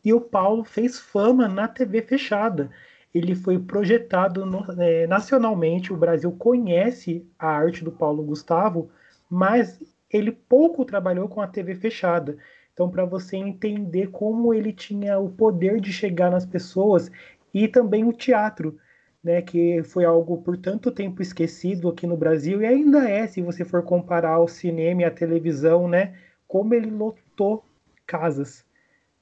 E 0.03 0.13
o 0.13 0.21
Paulo 0.21 0.63
fez 0.63 0.99
fama 0.99 1.47
na 1.47 1.67
TV 1.67 2.01
fechada. 2.01 2.69
Ele 3.13 3.35
foi 3.35 3.59
projetado 3.59 4.45
no, 4.45 4.65
é, 4.81 5.05
nacionalmente. 5.07 5.91
O 5.91 5.97
Brasil 5.97 6.31
conhece 6.31 7.27
a 7.37 7.47
arte 7.47 7.83
do 7.83 7.91
Paulo 7.91 8.23
Gustavo, 8.23 8.89
mas 9.29 9.81
ele 10.09 10.31
pouco 10.31 10.85
trabalhou 10.85 11.27
com 11.27 11.41
a 11.41 11.47
TV 11.47 11.75
fechada. 11.75 12.37
Então, 12.73 12.89
para 12.89 13.03
você 13.03 13.35
entender 13.35 14.07
como 14.07 14.53
ele 14.53 14.71
tinha 14.71 15.19
o 15.19 15.29
poder 15.29 15.81
de 15.81 15.91
chegar 15.91 16.31
nas 16.31 16.45
pessoas 16.45 17.11
e 17.53 17.67
também 17.67 18.03
o 18.03 18.13
teatro, 18.13 18.77
né, 19.23 19.41
que 19.41 19.83
foi 19.83 20.05
algo 20.05 20.41
por 20.41 20.57
tanto 20.57 20.91
tempo 20.91 21.21
esquecido 21.21 21.89
aqui 21.89 22.07
no 22.07 22.15
Brasil 22.17 22.61
e 22.61 22.65
ainda 22.65 23.09
é, 23.09 23.27
se 23.27 23.41
você 23.41 23.65
for 23.65 23.83
comparar 23.83 24.39
o 24.39 24.47
cinema 24.47 25.01
e 25.01 25.05
a 25.05 25.11
televisão, 25.11 25.87
né, 25.87 26.17
como 26.47 26.73
ele 26.73 26.89
lotou 26.89 27.63
casas, 28.07 28.65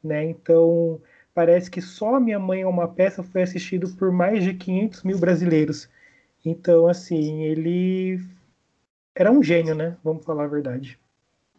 né? 0.03 0.23
Então 0.23 1.01
parece 1.33 1.69
que 1.69 1.81
só 1.81 2.19
Minha 2.19 2.39
Mãe 2.39 2.61
é 2.61 2.67
uma 2.67 2.87
peça 2.87 3.21
foi 3.21 3.43
assistido 3.43 3.89
por 3.95 4.11
mais 4.11 4.43
de 4.43 4.53
500 4.53 5.03
mil 5.03 5.17
brasileiros. 5.17 5.89
Então 6.45 6.87
assim 6.87 7.43
ele 7.43 8.19
era 9.13 9.31
um 9.31 9.43
gênio, 9.43 9.75
né? 9.75 9.97
Vamos 10.03 10.23
falar 10.23 10.45
a 10.45 10.47
verdade. 10.47 10.97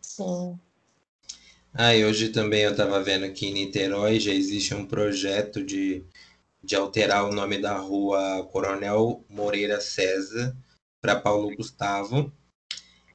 Sim. 0.00 0.59
Ah, 1.74 1.94
e 1.94 2.04
hoje 2.04 2.31
também 2.31 2.62
eu 2.62 2.70
estava 2.70 3.02
vendo 3.02 3.31
que 3.33 3.46
em 3.46 3.52
Niterói 3.52 4.18
já 4.18 4.33
existe 4.33 4.74
um 4.74 4.87
projeto 4.87 5.62
de 5.62 6.02
de 6.68 6.76
alterar 6.76 7.24
o 7.24 7.33
nome 7.33 7.57
da 7.57 7.78
rua 7.78 8.46
Coronel 8.52 9.24
Moreira 9.26 9.81
César 9.81 10.54
para 11.00 11.19
Paulo 11.19 11.56
Gustavo. 11.56 12.31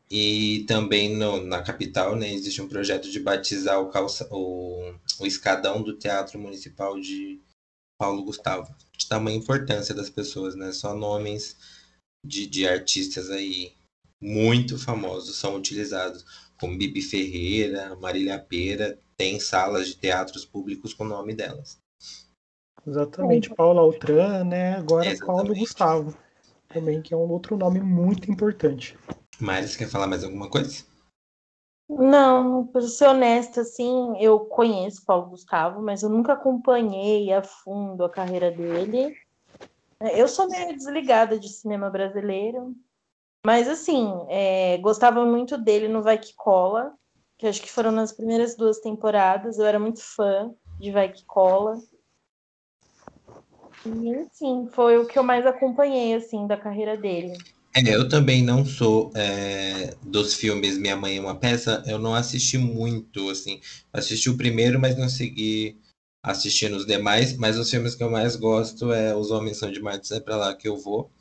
E 0.09 0.65
também 0.67 1.15
no, 1.15 1.39
na 1.43 1.61
capital 1.61 2.15
né, 2.15 2.33
existe 2.33 2.63
um 2.63 2.67
projeto 2.67 3.11
de 3.11 3.19
batizar 3.19 3.79
o, 3.79 3.91
calça, 3.91 4.27
o, 4.31 4.95
o 5.19 5.25
escadão 5.27 5.83
do 5.83 5.95
Teatro 5.95 6.39
Municipal 6.39 6.99
de 6.99 7.39
Paulo 7.99 8.23
Gustavo. 8.23 8.75
De 8.97 9.07
tamanha 9.07 9.37
importância 9.37 9.93
das 9.93 10.09
pessoas, 10.09 10.55
né? 10.55 10.71
Só 10.71 10.95
nomes 10.95 11.55
de, 12.25 12.47
de 12.47 12.67
artistas 12.67 13.29
aí 13.29 13.75
muito 14.19 14.79
famosos 14.79 15.35
são 15.35 15.57
utilizados, 15.57 16.25
como 16.59 16.77
Bibi 16.77 17.03
Ferreira, 17.03 17.95
Marília 17.97 18.39
Pera, 18.39 18.99
tem 19.15 19.39
salas 19.39 19.87
de 19.87 19.95
teatros 19.95 20.43
públicos 20.43 20.91
com 20.91 21.03
o 21.03 21.07
nome 21.07 21.35
delas. 21.35 21.82
Exatamente, 22.85 23.51
é. 23.51 23.55
Paulo 23.55 23.79
Altran, 23.79 24.43
né? 24.43 24.75
Agora 24.75 25.09
Exatamente. 25.09 25.25
Paulo 25.25 25.55
Gustavo, 25.55 26.17
também, 26.69 27.01
que 27.01 27.13
é 27.13 27.17
um 27.17 27.31
outro 27.31 27.55
nome 27.55 27.79
muito 27.79 28.29
importante. 28.29 28.97
Maris, 29.39 29.75
quer 29.75 29.89
falar 29.89 30.07
mais 30.07 30.23
alguma 30.23 30.49
coisa? 30.49 30.83
Não, 31.89 32.65
para 32.67 32.81
ser 32.81 33.07
honesta, 33.07 33.61
assim, 33.61 34.15
eu 34.19 34.39
conheço 34.39 35.05
Paulo 35.05 35.29
Gustavo, 35.29 35.81
mas 35.81 36.01
eu 36.01 36.09
nunca 36.09 36.33
acompanhei 36.33 37.31
a 37.31 37.43
fundo 37.43 38.03
a 38.03 38.09
carreira 38.09 38.49
dele. 38.49 39.15
Eu 40.15 40.27
sou 40.27 40.49
meio 40.49 40.75
desligada 40.75 41.39
de 41.39 41.49
cinema 41.49 41.89
brasileiro, 41.89 42.75
mas 43.45 43.67
assim, 43.67 44.11
é, 44.29 44.77
gostava 44.79 45.25
muito 45.25 45.57
dele 45.57 45.87
no 45.87 46.01
Vai 46.01 46.17
Que 46.17 46.33
Cola, 46.35 46.93
que 47.37 47.47
acho 47.47 47.61
que 47.61 47.71
foram 47.71 47.91
nas 47.91 48.11
primeiras 48.11 48.55
duas 48.55 48.79
temporadas. 48.79 49.59
Eu 49.59 49.65
era 49.65 49.79
muito 49.79 50.01
fã 50.01 50.53
de 50.79 50.91
Vai 50.91 51.11
Que 51.11 51.25
Cola. 51.25 51.77
E, 53.85 54.27
sim, 54.31 54.69
foi 54.71 54.97
o 54.97 55.05
que 55.05 55.19
eu 55.19 55.23
mais 55.23 55.45
acompanhei, 55.45 56.13
assim, 56.13 56.47
da 56.47 56.55
carreira 56.57 56.95
dele. 56.95 57.33
É, 57.75 57.81
eu 57.95 58.07
também 58.07 58.43
não 58.43 58.63
sou 58.63 59.11
é, 59.15 59.95
dos 60.03 60.35
filmes 60.35 60.77
Minha 60.77 60.95
Mãe 60.95 61.17
é 61.17 61.19
uma 61.19 61.35
Peça, 61.35 61.83
eu 61.87 61.97
não 61.97 62.13
assisti 62.13 62.57
muito, 62.57 63.29
assim. 63.29 63.59
Assisti 63.91 64.29
o 64.29 64.37
primeiro, 64.37 64.79
mas 64.79 64.95
não 64.95 65.09
segui 65.09 65.81
assistindo 66.21 66.77
os 66.77 66.85
demais. 66.85 67.35
Mas 67.35 67.57
os 67.57 67.69
filmes 67.69 67.95
que 67.95 68.03
eu 68.03 68.11
mais 68.11 68.35
gosto 68.35 68.93
é 68.93 69.15
Os 69.15 69.31
Homens 69.31 69.57
São 69.57 69.71
de 69.71 69.81
Marte, 69.81 70.13
é 70.13 70.19
pra 70.19 70.37
lá 70.37 70.55
que 70.55 70.67
eu 70.67 70.77
vou. 70.77 71.11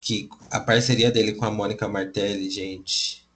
Que 0.00 0.28
a 0.50 0.60
parceria 0.60 1.10
dele 1.10 1.34
com 1.34 1.44
a 1.44 1.50
Mônica 1.50 1.86
Martelli, 1.88 2.50
gente, 2.50 3.28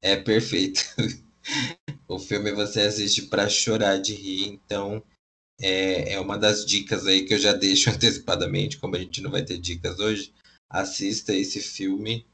é 0.00 0.16
perfeita. 0.16 0.80
o 2.08 2.18
filme 2.18 2.52
você 2.52 2.82
assiste 2.82 3.22
para 3.22 3.48
chorar 3.48 3.98
de 3.98 4.14
rir, 4.14 4.48
então 4.48 5.02
é, 5.60 6.14
é 6.14 6.20
uma 6.20 6.38
das 6.38 6.64
dicas 6.64 7.06
aí 7.06 7.24
que 7.24 7.34
eu 7.34 7.38
já 7.38 7.52
deixo 7.54 7.90
antecipadamente, 7.90 8.78
como 8.78 8.96
a 8.96 8.98
gente 8.98 9.20
não 9.20 9.30
vai 9.30 9.44
ter 9.44 9.58
dicas 9.58 9.98
hoje, 9.98 10.32
assista 10.68 11.34
esse 11.34 11.60
filme 11.60 12.26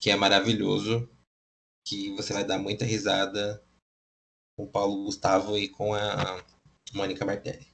que 0.00 0.10
é 0.10 0.16
maravilhoso, 0.16 1.08
que 1.86 2.14
você 2.14 2.32
vai 2.32 2.44
dar 2.44 2.58
muita 2.58 2.84
risada 2.84 3.62
com 4.56 4.64
o 4.64 4.68
Paulo 4.68 5.04
Gustavo 5.04 5.56
e 5.56 5.68
com 5.68 5.94
a 5.94 6.42
Mônica 6.94 7.24
Martelli. 7.24 7.66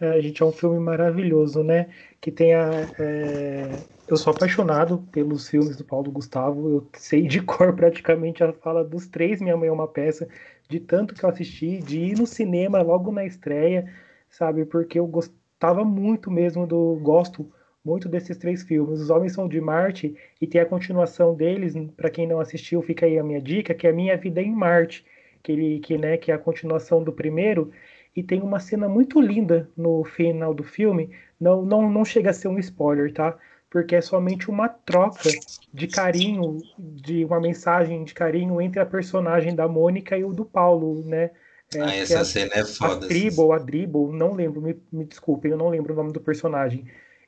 É, 0.00 0.20
gente, 0.20 0.42
é 0.42 0.46
um 0.46 0.52
filme 0.52 0.80
maravilhoso, 0.80 1.62
né? 1.62 1.94
Que 2.20 2.32
tem 2.32 2.54
a. 2.54 2.70
É... 2.98 3.70
Eu 4.08 4.16
sou 4.16 4.32
apaixonado 4.32 4.98
pelos 5.12 5.48
filmes 5.48 5.76
do 5.76 5.84
Paulo 5.84 6.10
Gustavo. 6.10 6.68
Eu 6.68 6.88
sei 6.98 7.28
de 7.28 7.40
cor 7.40 7.72
praticamente 7.74 8.42
a 8.42 8.52
fala 8.52 8.84
dos 8.84 9.06
três. 9.06 9.40
Minha 9.40 9.56
mãe 9.56 9.68
é 9.68 9.72
uma 9.72 9.86
peça 9.86 10.28
de 10.72 10.80
tanto 10.80 11.14
que 11.14 11.22
eu 11.24 11.28
assisti, 11.28 11.78
de 11.78 11.98
ir 11.98 12.18
no 12.18 12.26
cinema 12.26 12.80
logo 12.80 13.12
na 13.12 13.24
estreia, 13.26 13.92
sabe? 14.30 14.64
Porque 14.64 14.98
eu 14.98 15.06
gostava 15.06 15.84
muito 15.84 16.30
mesmo 16.30 16.66
do. 16.66 16.96
Gosto 17.02 17.52
muito 17.84 18.08
desses 18.08 18.36
três 18.38 18.62
filmes. 18.62 19.00
Os 19.00 19.10
Homens 19.10 19.34
São 19.34 19.48
de 19.48 19.60
Marte 19.60 20.16
e 20.40 20.46
tem 20.46 20.60
a 20.60 20.66
continuação 20.66 21.34
deles, 21.34 21.74
para 21.96 22.10
quem 22.10 22.26
não 22.26 22.40
assistiu, 22.40 22.80
fica 22.80 23.06
aí 23.06 23.18
a 23.18 23.24
minha 23.24 23.40
dica, 23.40 23.74
que 23.74 23.86
é 23.86 23.90
A 23.90 23.92
Minha 23.92 24.16
Vida 24.16 24.40
em 24.40 24.52
Marte, 24.52 25.04
que 25.42 25.52
ele 25.52 25.80
que, 25.80 25.98
né, 25.98 26.16
que 26.16 26.30
é 26.30 26.34
a 26.34 26.38
continuação 26.38 27.02
do 27.04 27.12
primeiro, 27.12 27.70
e 28.16 28.22
tem 28.22 28.40
uma 28.40 28.60
cena 28.60 28.88
muito 28.88 29.20
linda 29.20 29.68
no 29.76 30.04
final 30.04 30.54
do 30.54 30.62
filme. 30.62 31.10
Não 31.40 31.64
não 31.64 31.90
não 31.90 32.04
chega 32.04 32.30
a 32.30 32.32
ser 32.32 32.48
um 32.48 32.58
spoiler, 32.58 33.12
tá? 33.12 33.36
Porque 33.72 33.96
é 33.96 34.02
somente 34.02 34.50
uma 34.50 34.68
troca 34.68 35.30
de 35.72 35.86
carinho, 35.86 36.58
de 36.78 37.24
uma 37.24 37.40
mensagem 37.40 38.04
de 38.04 38.12
carinho 38.12 38.60
entre 38.60 38.78
a 38.78 38.84
personagem 38.84 39.54
da 39.54 39.66
Mônica 39.66 40.14
e 40.14 40.22
o 40.22 40.34
do 40.34 40.44
Paulo, 40.44 41.02
né? 41.06 41.30
É, 41.74 41.80
ah, 41.80 41.96
essa 41.96 42.18
é 42.18 42.24
cena 42.24 42.52
é 42.54 42.64
foda. 42.66 43.06
A 43.06 43.08
Tribble, 43.08 43.52
a 43.52 43.58
Dribble, 43.58 44.12
não 44.12 44.34
lembro, 44.34 44.60
me, 44.60 44.76
me 44.92 45.06
desculpem, 45.06 45.52
eu 45.52 45.56
não 45.56 45.70
lembro 45.70 45.94
o 45.94 45.96
nome 45.96 46.12
do 46.12 46.20
personagem. 46.20 46.84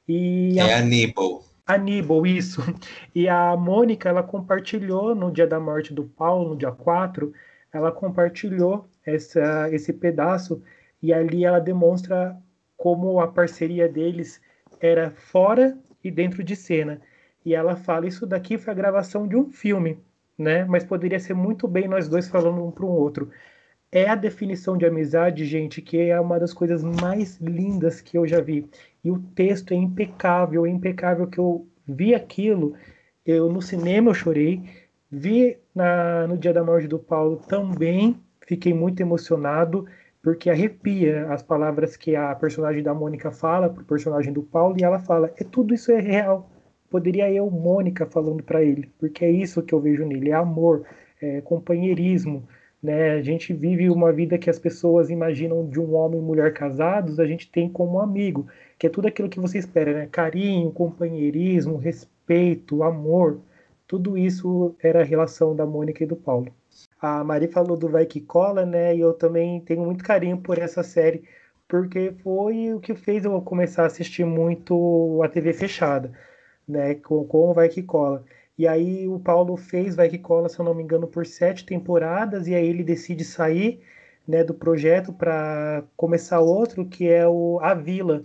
E 0.06 0.58
é 0.58 0.74
a, 0.74 0.78
Aníbal. 0.80 1.42
Aníbal, 1.66 2.26
isso. 2.26 2.60
E 3.14 3.26
a 3.26 3.56
Mônica, 3.56 4.06
ela 4.06 4.22
compartilhou 4.22 5.14
no 5.14 5.32
dia 5.32 5.46
da 5.46 5.58
morte 5.58 5.94
do 5.94 6.04
Paulo, 6.04 6.50
no 6.50 6.56
dia 6.58 6.72
4, 6.72 7.32
ela 7.72 7.90
compartilhou 7.90 8.86
essa, 9.02 9.70
esse 9.72 9.94
pedaço 9.94 10.62
e 11.02 11.10
ali 11.10 11.46
ela 11.46 11.58
demonstra 11.58 12.36
como 12.76 13.18
a 13.18 13.28
parceria 13.28 13.88
deles 13.88 14.42
era 14.78 15.10
fora 15.10 15.74
e 16.04 16.10
dentro 16.10 16.44
de 16.44 16.54
cena. 16.54 17.00
E 17.44 17.54
ela 17.54 17.74
fala: 17.74 18.06
Isso 18.06 18.26
daqui 18.26 18.58
foi 18.58 18.72
a 18.72 18.76
gravação 18.76 19.26
de 19.26 19.34
um 19.36 19.50
filme, 19.50 19.98
né? 20.38 20.64
Mas 20.66 20.84
poderia 20.84 21.18
ser 21.18 21.34
muito 21.34 21.66
bem 21.66 21.88
nós 21.88 22.08
dois 22.08 22.28
falando 22.28 22.64
um 22.64 22.70
para 22.70 22.84
o 22.84 22.88
outro 22.88 23.30
é 23.94 24.08
a 24.08 24.16
definição 24.16 24.76
de 24.76 24.84
amizade, 24.84 25.44
gente, 25.44 25.80
que 25.80 25.96
é 25.96 26.20
uma 26.20 26.36
das 26.36 26.52
coisas 26.52 26.82
mais 26.82 27.38
lindas 27.40 28.00
que 28.00 28.18
eu 28.18 28.26
já 28.26 28.40
vi. 28.40 28.68
E 29.04 29.08
o 29.08 29.20
texto 29.36 29.72
é 29.72 29.76
impecável, 29.76 30.66
é 30.66 30.68
impecável 30.68 31.28
que 31.28 31.38
eu 31.38 31.64
vi 31.86 32.12
aquilo, 32.12 32.74
eu 33.24 33.48
no 33.48 33.62
cinema 33.62 34.10
eu 34.10 34.14
chorei, 34.14 34.60
vi 35.08 35.56
na, 35.72 36.26
no 36.26 36.36
dia 36.36 36.52
da 36.52 36.64
morte 36.64 36.88
do 36.88 36.98
Paulo 36.98 37.36
também, 37.48 38.20
fiquei 38.40 38.74
muito 38.74 39.00
emocionado, 39.00 39.86
porque 40.24 40.48
arrepia 40.48 41.26
as 41.30 41.42
palavras 41.42 41.98
que 41.98 42.16
a 42.16 42.34
personagem 42.34 42.82
da 42.82 42.94
Mônica 42.94 43.30
fala 43.30 43.68
para 43.68 43.82
o 43.82 43.86
personagem 43.86 44.32
do 44.32 44.42
Paulo, 44.42 44.74
e 44.80 44.82
ela 44.82 44.98
fala, 44.98 45.30
é 45.36 45.44
tudo 45.44 45.74
isso 45.74 45.92
é 45.92 46.00
real. 46.00 46.50
Poderia 46.90 47.30
eu, 47.30 47.50
Mônica, 47.50 48.06
falando 48.06 48.42
para 48.42 48.62
ele, 48.62 48.90
porque 48.98 49.22
é 49.22 49.30
isso 49.30 49.62
que 49.62 49.74
eu 49.74 49.80
vejo 49.80 50.06
nele, 50.06 50.30
é 50.30 50.34
amor, 50.34 50.86
é 51.20 51.42
companheirismo, 51.42 52.48
né? 52.82 53.10
A 53.12 53.22
gente 53.22 53.52
vive 53.52 53.90
uma 53.90 54.12
vida 54.12 54.38
que 54.38 54.48
as 54.48 54.58
pessoas 54.58 55.10
imaginam 55.10 55.68
de 55.68 55.78
um 55.78 55.94
homem 55.94 56.20
e 56.20 56.22
mulher 56.22 56.54
casados, 56.54 57.20
a 57.20 57.26
gente 57.26 57.50
tem 57.50 57.68
como 57.68 58.00
amigo, 58.00 58.46
que 58.78 58.86
é 58.86 58.90
tudo 58.90 59.08
aquilo 59.08 59.28
que 59.28 59.38
você 59.38 59.58
espera, 59.58 59.92
né? 59.92 60.08
Carinho, 60.10 60.72
companheirismo, 60.72 61.76
respeito, 61.76 62.82
amor. 62.82 63.40
Tudo 63.86 64.16
isso 64.16 64.74
era 64.82 65.02
a 65.02 65.04
relação 65.04 65.54
da 65.54 65.66
Mônica 65.66 66.02
e 66.02 66.06
do 66.06 66.16
Paulo. 66.16 66.50
A 67.04 67.24
Mari 67.24 67.48
falou 67.48 67.76
do 67.76 67.88
Vai 67.88 68.06
Que 68.06 68.20
Cola, 68.20 68.64
né? 68.66 68.96
E 68.96 69.00
eu 69.00 69.12
também 69.12 69.60
tenho 69.60 69.82
muito 69.84 70.02
carinho 70.04 70.38
por 70.40 70.58
essa 70.58 70.82
série, 70.82 71.24
porque 71.68 72.12
foi 72.22 72.72
o 72.72 72.80
que 72.80 72.94
fez 72.94 73.24
eu 73.24 73.40
começar 73.42 73.82
a 73.84 73.86
assistir 73.86 74.24
muito 74.24 75.20
a 75.22 75.28
TV 75.28 75.52
fechada, 75.52 76.12
né? 76.66 76.94
Com, 76.96 77.24
com 77.26 77.50
o 77.50 77.54
Vai 77.54 77.68
Que 77.68 77.82
Cola. 77.82 78.24
E 78.56 78.66
aí 78.66 79.06
o 79.08 79.18
Paulo 79.20 79.56
fez 79.56 79.94
Vai 79.96 80.08
Que 80.08 80.18
Cola, 80.18 80.48
se 80.48 80.58
eu 80.58 80.64
não 80.64 80.74
me 80.74 80.82
engano, 80.82 81.06
por 81.08 81.26
sete 81.26 81.66
temporadas, 81.66 82.46
e 82.48 82.54
aí 82.54 82.66
ele 82.66 82.84
decide 82.84 83.24
sair 83.24 83.82
né, 84.26 84.42
do 84.44 84.54
projeto 84.54 85.12
para 85.12 85.84
começar 85.96 86.40
outro, 86.40 86.86
que 86.86 87.08
é 87.08 87.26
o 87.26 87.58
A 87.60 87.74
Vila. 87.74 88.24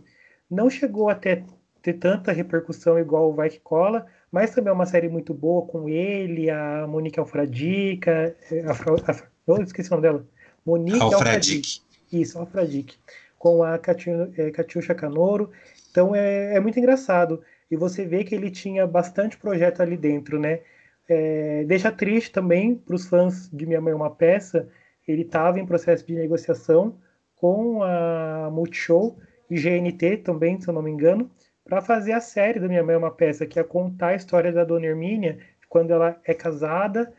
Não 0.49 0.69
chegou 0.69 1.09
até 1.09 1.43
ter 1.81 1.93
tanta 1.93 2.31
repercussão 2.31 2.99
igual 2.99 3.29
o 3.29 3.33
Vai 3.33 3.49
Que 3.49 3.59
Cola, 3.59 4.05
mas 4.31 4.53
também 4.53 4.69
é 4.69 4.73
uma 4.73 4.85
série 4.85 5.09
muito 5.09 5.33
boa 5.33 5.65
com 5.65 5.89
ele, 5.89 6.49
a 6.49 6.85
Monique 6.87 7.19
Alfradica, 7.19 8.35
a, 8.51 9.11
a, 9.11 9.23
eu 9.47 9.63
esqueci 9.63 9.89
o 9.89 9.91
nome 9.91 10.03
dela. 10.03 10.25
Monique 10.65 11.01
Alfradique. 11.01 11.81
Isso, 12.11 12.37
Alfradique. 12.37 12.97
Com 13.37 13.63
a 13.63 13.77
Catiuxa 13.79 14.91
é, 14.91 14.95
Canoro. 14.95 15.51
Então 15.89 16.15
é, 16.15 16.55
é 16.55 16.59
muito 16.59 16.77
engraçado 16.77 17.41
e 17.71 17.75
você 17.75 18.05
vê 18.05 18.23
que 18.23 18.35
ele 18.35 18.49
tinha 18.49 18.85
bastante 18.85 19.37
projeto 19.37 19.81
ali 19.81 19.97
dentro, 19.97 20.39
né? 20.39 20.61
É, 21.07 21.63
deixa 21.65 21.91
triste 21.91 22.31
também 22.31 22.75
para 22.75 22.95
os 22.95 23.07
fãs 23.07 23.49
de 23.51 23.65
Minha 23.65 23.81
Mãe 23.81 23.93
é 23.93 23.95
uma 23.95 24.11
Peça, 24.11 24.67
ele 25.07 25.23
estava 25.23 25.59
em 25.59 25.65
processo 25.65 26.05
de 26.05 26.13
negociação 26.13 26.95
com 27.35 27.81
a 27.81 28.49
Multishow 28.51 29.17
e 29.49 29.55
GNT 29.55 30.17
também, 30.17 30.59
se 30.61 30.67
eu 30.67 30.73
não 30.73 30.83
me 30.83 30.91
engano, 30.91 31.29
para 31.69 31.81
fazer 31.83 32.13
a 32.13 32.19
série 32.19 32.59
da 32.59 32.67
Minha 32.67 32.83
Mãe 32.83 32.95
é 32.95 32.97
uma 32.97 33.11
Peça, 33.11 33.45
que 33.45 33.59
é 33.59 33.63
contar 33.63 34.07
a 34.07 34.15
história 34.15 34.51
da 34.51 34.63
Dona 34.63 34.87
Hermínia 34.87 35.39
quando 35.69 35.91
ela 35.91 36.19
é 36.25 36.33
casada, 36.33 37.13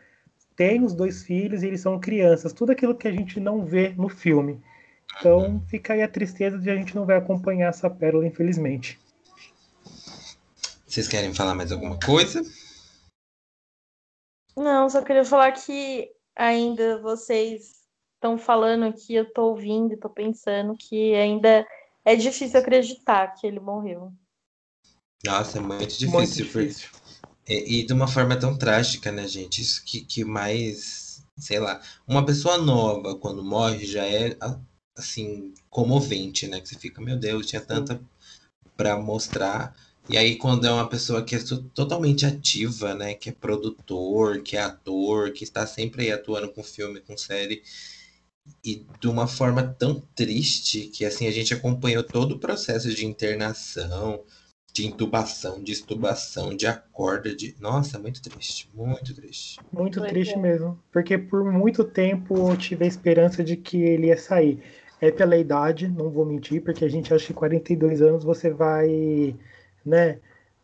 tem 0.56 0.82
os 0.82 0.92
dois 0.92 1.22
filhos 1.22 1.62
e 1.62 1.68
eles 1.68 1.80
são 1.80 2.00
crianças, 2.00 2.52
tudo 2.52 2.72
aquilo 2.72 2.96
que 2.96 3.06
a 3.06 3.12
gente 3.12 3.38
não 3.38 3.64
vê 3.64 3.90
no 3.90 4.08
filme. 4.08 4.60
Então 5.18 5.62
fica 5.68 5.92
aí 5.92 6.02
a 6.02 6.08
tristeza 6.08 6.58
de 6.58 6.68
a 6.68 6.74
gente 6.74 6.96
não 6.96 7.06
vai 7.06 7.16
acompanhar 7.16 7.68
essa 7.68 7.88
pérola, 7.88 8.26
infelizmente. 8.26 8.98
Vocês 10.84 11.06
querem 11.06 11.32
falar 11.32 11.54
mais 11.54 11.70
alguma 11.70 11.98
coisa? 12.00 12.42
Não, 14.56 14.90
só 14.90 15.00
queria 15.02 15.24
falar 15.24 15.52
que 15.52 16.10
ainda 16.34 17.00
vocês 17.00 17.84
estão 18.14 18.36
falando 18.36 18.84
aqui, 18.84 19.14
eu 19.14 19.22
estou 19.22 19.50
ouvindo, 19.50 19.94
estou 19.94 20.10
pensando 20.10 20.76
que 20.76 21.14
ainda 21.14 21.64
é 22.04 22.16
difícil 22.16 22.58
acreditar 22.58 23.28
que 23.34 23.46
ele 23.46 23.60
morreu. 23.60 24.12
Nossa, 25.24 25.58
é 25.58 25.60
muito 25.60 25.98
difícil. 25.98 26.10
Muito 26.10 26.34
difícil. 26.34 26.88
E, 27.48 27.80
e, 27.80 27.86
de 27.86 27.92
uma 27.92 28.06
forma 28.06 28.36
tão 28.36 28.56
trágica, 28.56 29.10
né, 29.10 29.26
gente? 29.26 29.60
Isso 29.60 29.82
que, 29.84 30.00
que 30.02 30.24
mais, 30.24 31.24
sei 31.36 31.58
lá, 31.58 31.80
uma 32.06 32.24
pessoa 32.24 32.58
nova 32.58 33.16
quando 33.16 33.44
morre 33.44 33.84
já 33.84 34.04
é 34.04 34.36
assim 34.96 35.52
comovente, 35.68 36.46
né? 36.46 36.60
Que 36.60 36.68
você 36.68 36.78
fica, 36.78 37.02
meu 37.02 37.18
Deus, 37.18 37.46
tinha 37.46 37.60
tanta 37.60 38.00
para 38.76 38.98
mostrar. 38.98 39.74
E 40.08 40.16
aí, 40.16 40.36
quando 40.36 40.66
é 40.66 40.72
uma 40.72 40.88
pessoa 40.88 41.22
que 41.22 41.36
é 41.36 41.38
totalmente 41.74 42.24
ativa, 42.24 42.94
né? 42.94 43.14
Que 43.14 43.30
é 43.30 43.32
produtor, 43.32 44.42
que 44.42 44.56
é 44.56 44.62
ator, 44.62 45.32
que 45.32 45.44
está 45.44 45.66
sempre 45.66 46.04
aí 46.04 46.12
atuando 46.12 46.50
com 46.52 46.62
filme, 46.62 47.00
com 47.00 47.16
série, 47.16 47.62
e 48.64 48.86
de 49.00 49.08
uma 49.08 49.26
forma 49.26 49.62
tão 49.62 50.00
triste 50.14 50.86
que 50.88 51.04
assim 51.04 51.26
a 51.26 51.30
gente 51.30 51.54
acompanhou 51.54 52.02
todo 52.02 52.32
o 52.32 52.38
processo 52.38 52.92
de 52.94 53.06
internação, 53.06 54.22
de 54.72 54.86
intubação, 54.86 55.62
de 55.62 55.72
estubação, 55.72 56.56
de 56.56 56.66
acorda, 56.66 57.34
de. 57.34 57.54
Nossa, 57.60 57.98
muito 57.98 58.22
triste, 58.22 58.70
muito 58.74 59.14
triste. 59.14 59.58
Muito 59.72 60.00
triste 60.02 60.38
mesmo. 60.38 60.78
Porque 60.92 61.18
por 61.18 61.44
muito 61.44 61.84
tempo 61.84 62.50
eu 62.50 62.56
tive 62.56 62.84
a 62.84 62.88
esperança 62.88 63.42
de 63.42 63.56
que 63.56 63.82
ele 63.82 64.06
ia 64.08 64.16
sair. 64.16 64.62
É 65.00 65.10
pela 65.10 65.36
idade, 65.36 65.88
não 65.88 66.10
vou 66.10 66.26
mentir, 66.26 66.62
porque 66.62 66.84
a 66.84 66.88
gente 66.88 67.12
acha 67.12 67.26
que 67.26 67.32
42 67.32 68.02
anos 68.02 68.22
você 68.22 68.50
vai, 68.50 69.34
né, 69.84 70.18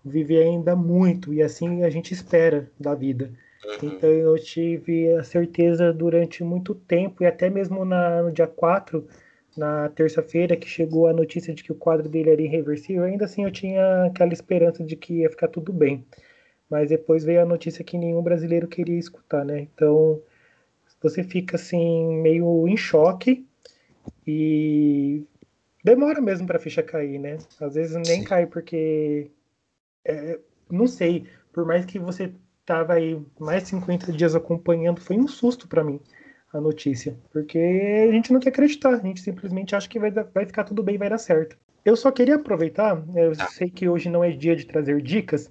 viver 0.04 0.42
ainda 0.42 0.76
muito, 0.76 1.32
e 1.32 1.42
assim 1.42 1.82
a 1.82 1.90
gente 1.90 2.12
espera 2.12 2.70
da 2.78 2.94
vida. 2.94 3.32
Uhum. 3.64 3.88
Então 3.88 4.10
eu 4.10 4.38
tive 4.38 5.10
a 5.14 5.24
certeza 5.24 5.90
durante 5.90 6.44
muito 6.44 6.74
tempo, 6.74 7.22
e 7.22 7.26
até 7.26 7.48
mesmo 7.48 7.84
na, 7.84 8.22
no 8.22 8.30
dia 8.30 8.46
4 8.46 9.06
na 9.56 9.88
terça-feira 9.88 10.56
que 10.56 10.68
chegou 10.68 11.06
a 11.06 11.12
notícia 11.12 11.54
de 11.54 11.62
que 11.62 11.72
o 11.72 11.76
quadro 11.76 12.08
dele 12.08 12.30
era 12.30 12.42
irreversível, 12.42 13.04
ainda 13.04 13.24
assim 13.24 13.44
eu 13.44 13.50
tinha 13.50 14.04
aquela 14.04 14.32
esperança 14.32 14.84
de 14.84 14.96
que 14.96 15.20
ia 15.20 15.30
ficar 15.30 15.48
tudo 15.48 15.72
bem. 15.72 16.04
Mas 16.68 16.88
depois 16.88 17.24
veio 17.24 17.42
a 17.42 17.46
notícia 17.46 17.84
que 17.84 17.96
nenhum 17.96 18.22
brasileiro 18.22 18.66
queria 18.68 18.98
escutar, 18.98 19.44
né? 19.44 19.68
Então 19.74 20.20
você 21.00 21.22
fica 21.22 21.56
assim 21.56 22.16
meio 22.20 22.66
em 22.66 22.76
choque 22.76 23.46
e 24.26 25.24
demora 25.84 26.20
mesmo 26.20 26.46
para 26.46 26.56
a 26.56 26.60
ficha 26.60 26.82
cair, 26.82 27.18
né? 27.18 27.38
Às 27.60 27.74
vezes 27.74 27.96
nem 28.08 28.24
cai 28.24 28.46
porque 28.46 29.30
é, 30.04 30.38
não 30.70 30.86
sei, 30.86 31.26
por 31.52 31.64
mais 31.64 31.84
que 31.84 31.98
você 31.98 32.32
tava 32.64 32.94
aí 32.94 33.20
mais 33.38 33.62
de 33.62 33.68
50 33.70 34.12
dias 34.12 34.34
acompanhando, 34.34 35.00
foi 35.00 35.16
um 35.16 35.28
susto 35.28 35.68
para 35.68 35.84
mim 35.84 36.00
a 36.56 36.60
notícia, 36.60 37.16
porque 37.32 37.58
a 38.08 38.12
gente 38.12 38.32
não 38.32 38.40
quer 38.40 38.48
acreditar, 38.48 38.90
a 38.90 38.98
gente 38.98 39.20
simplesmente 39.20 39.74
acha 39.74 39.88
que 39.88 39.98
vai, 39.98 40.10
vai 40.10 40.46
ficar 40.46 40.64
tudo 40.64 40.82
bem, 40.82 40.98
vai 40.98 41.10
dar 41.10 41.18
certo. 41.18 41.56
Eu 41.84 41.96
só 41.96 42.10
queria 42.10 42.36
aproveitar, 42.36 43.02
eu 43.14 43.36
tá. 43.36 43.46
sei 43.48 43.70
que 43.70 43.88
hoje 43.88 44.08
não 44.08 44.24
é 44.24 44.30
dia 44.30 44.56
de 44.56 44.66
trazer 44.66 45.00
dicas, 45.00 45.50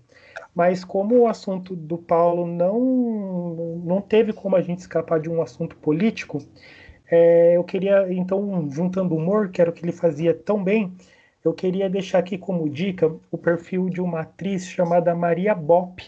mas 0.53 0.83
como 0.83 1.19
o 1.19 1.27
assunto 1.27 1.75
do 1.75 1.97
Paulo 1.97 2.45
não, 2.45 3.81
não 3.83 4.01
teve 4.01 4.33
como 4.33 4.55
a 4.55 4.61
gente 4.61 4.79
escapar 4.79 5.19
de 5.19 5.29
um 5.29 5.41
assunto 5.41 5.75
político, 5.77 6.41
é, 7.09 7.55
eu 7.55 7.63
queria, 7.63 8.11
então, 8.11 8.67
juntando 8.71 9.15
humor, 9.15 9.49
que 9.49 9.61
era 9.61 9.69
o 9.69 9.73
que 9.73 9.85
ele 9.85 9.91
fazia 9.91 10.33
tão 10.33 10.63
bem, 10.63 10.93
eu 11.43 11.53
queria 11.53 11.89
deixar 11.89 12.19
aqui 12.19 12.37
como 12.37 12.67
dica 12.67 13.13
o 13.31 13.37
perfil 13.37 13.89
de 13.89 14.01
uma 14.01 14.21
atriz 14.21 14.65
chamada 14.67 15.13
Maria 15.13 15.53
Bop. 15.53 16.03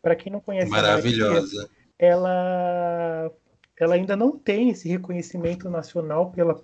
Para 0.00 0.16
quem 0.16 0.32
não 0.32 0.40
conhece, 0.40 0.70
maravilhosa. 0.70 1.56
Maria, 1.56 1.70
ela 1.98 3.30
ela 3.78 3.94
ainda 3.94 4.16
não 4.16 4.38
tem 4.38 4.70
esse 4.70 4.88
reconhecimento 4.88 5.68
nacional 5.68 6.30
pela, 6.30 6.62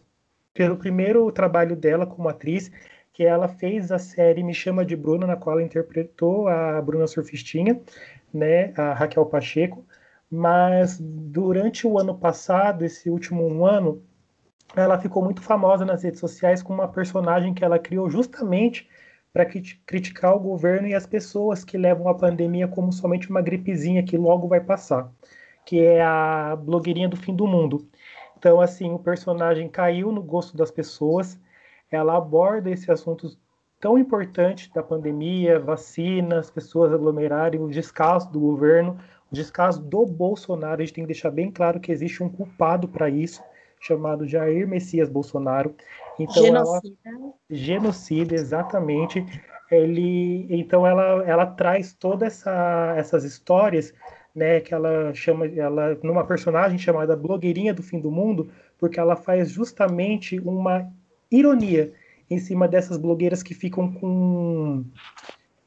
pelo 0.55 0.77
primeiro 0.77 1.31
trabalho 1.33 1.75
dela 1.77 2.07
como 2.07 2.29
atriz, 2.29 2.71
que 3.13 3.25
ela 3.25 3.49
fez 3.49 3.91
a 3.91 3.99
série 3.99 4.43
Me 4.43 4.55
Chama 4.55 4.85
de 4.85 4.97
Bruna, 4.97 5.27
na 5.27 5.37
qual 5.37 5.57
ela 5.57 5.67
interpretou 5.67 6.49
a 6.49 6.81
Bruna 6.81 7.07
Surfistinha, 7.07 7.81
né, 8.33 8.73
a 8.77 8.95
Raquel 8.95 9.27
Pacheco. 9.27 9.85
Mas 10.31 10.99
durante 11.01 11.87
o 11.87 11.99
ano 11.99 12.17
passado, 12.17 12.85
esse 12.85 13.11
último 13.11 13.67
ano, 13.67 14.03
ela 14.77 14.99
ficou 14.99 15.25
muito 15.25 15.43
famosa 15.43 15.85
nas 15.85 16.05
redes 16.05 16.21
sociais 16.21 16.63
com 16.63 16.73
uma 16.73 16.87
personagem 16.87 17.53
que 17.53 17.65
ela 17.65 17.79
criou 17.79 18.09
justamente 18.09 18.89
para 19.33 19.45
criticar 19.45 20.35
o 20.37 20.41
governo 20.41 20.89
e 20.89 20.95
as 20.95 21.07
pessoas 21.07 21.65
que 21.65 21.77
levam 21.77 22.09
a 22.09 22.15
pandemia 22.15 22.69
como 22.69 22.93
somente 22.93 23.29
uma 23.29 23.43
gripezinha 23.43 24.03
que 24.05 24.17
logo 24.17 24.49
vai 24.49 24.61
passar 24.61 25.13
que 25.65 25.81
é 25.81 26.03
a 26.03 26.57
blogueirinha 26.57 27.09
do 27.09 27.17
fim 27.17 27.35
do 27.35 27.47
mundo. 27.47 27.87
Então, 28.39 28.61
assim, 28.61 28.91
o 28.93 28.99
personagem 28.99 29.69
caiu 29.69 30.11
no 30.11 30.23
gosto 30.23 30.57
das 30.57 30.71
pessoas, 30.71 31.39
ela 31.91 32.17
aborda 32.17 32.71
esse 32.71 32.91
assunto 32.91 33.37
tão 33.81 33.99
importante 33.99 34.71
da 34.75 34.83
pandemia, 34.83 35.59
vacinas, 35.59 36.51
pessoas 36.51 36.93
aglomerarem, 36.93 37.61
o 37.61 37.69
descaso 37.69 38.31
do 38.31 38.41
governo, 38.41 38.99
o 39.31 39.35
descaso 39.35 39.83
do 39.83 40.05
Bolsonaro. 40.07 40.81
A 40.81 40.85
gente 40.85 40.95
tem 40.95 41.05
que 41.05 41.13
deixar 41.13 41.31
bem 41.31 41.51
claro 41.51 41.81
que 41.81 41.91
existe 41.93 42.23
um 42.23 42.29
culpado 42.29 42.89
para 42.89 43.09
isso, 43.09 43.43
chamado 43.81 44.27
Jair 44.27 44.69
Messias 44.69 45.09
Bolsonaro. 45.09 45.75
Então, 46.19 46.43
genocida. 46.43 46.97
Ela, 47.05 47.33
genocida, 47.49 48.35
exatamente. 48.35 49.25
Ele, 49.71 50.47
então 50.51 50.87
ela, 50.87 51.25
ela 51.25 51.47
traz 51.47 51.95
todas 51.95 52.41
essa, 52.41 52.95
essas 52.97 53.25
histórias 53.25 53.95
né, 54.35 54.61
que 54.61 54.73
ela 54.73 55.13
chama 55.15 55.47
ela 55.47 55.99
numa 56.03 56.25
personagem 56.25 56.79
chamada 56.79 57.17
blogueirinha 57.17 57.75
do 57.75 57.83
fim 57.83 58.01
do 58.01 58.11
mundo, 58.11 58.51
porque 58.79 58.99
ela 58.99 59.17
faz 59.17 59.51
justamente 59.51 60.39
uma 60.41 60.91
ironia 61.31 61.93
em 62.31 62.39
cima 62.39 62.69
dessas 62.69 62.97
blogueiras 62.97 63.43
que 63.43 63.55
ficam 63.55 63.93
com 63.93 64.85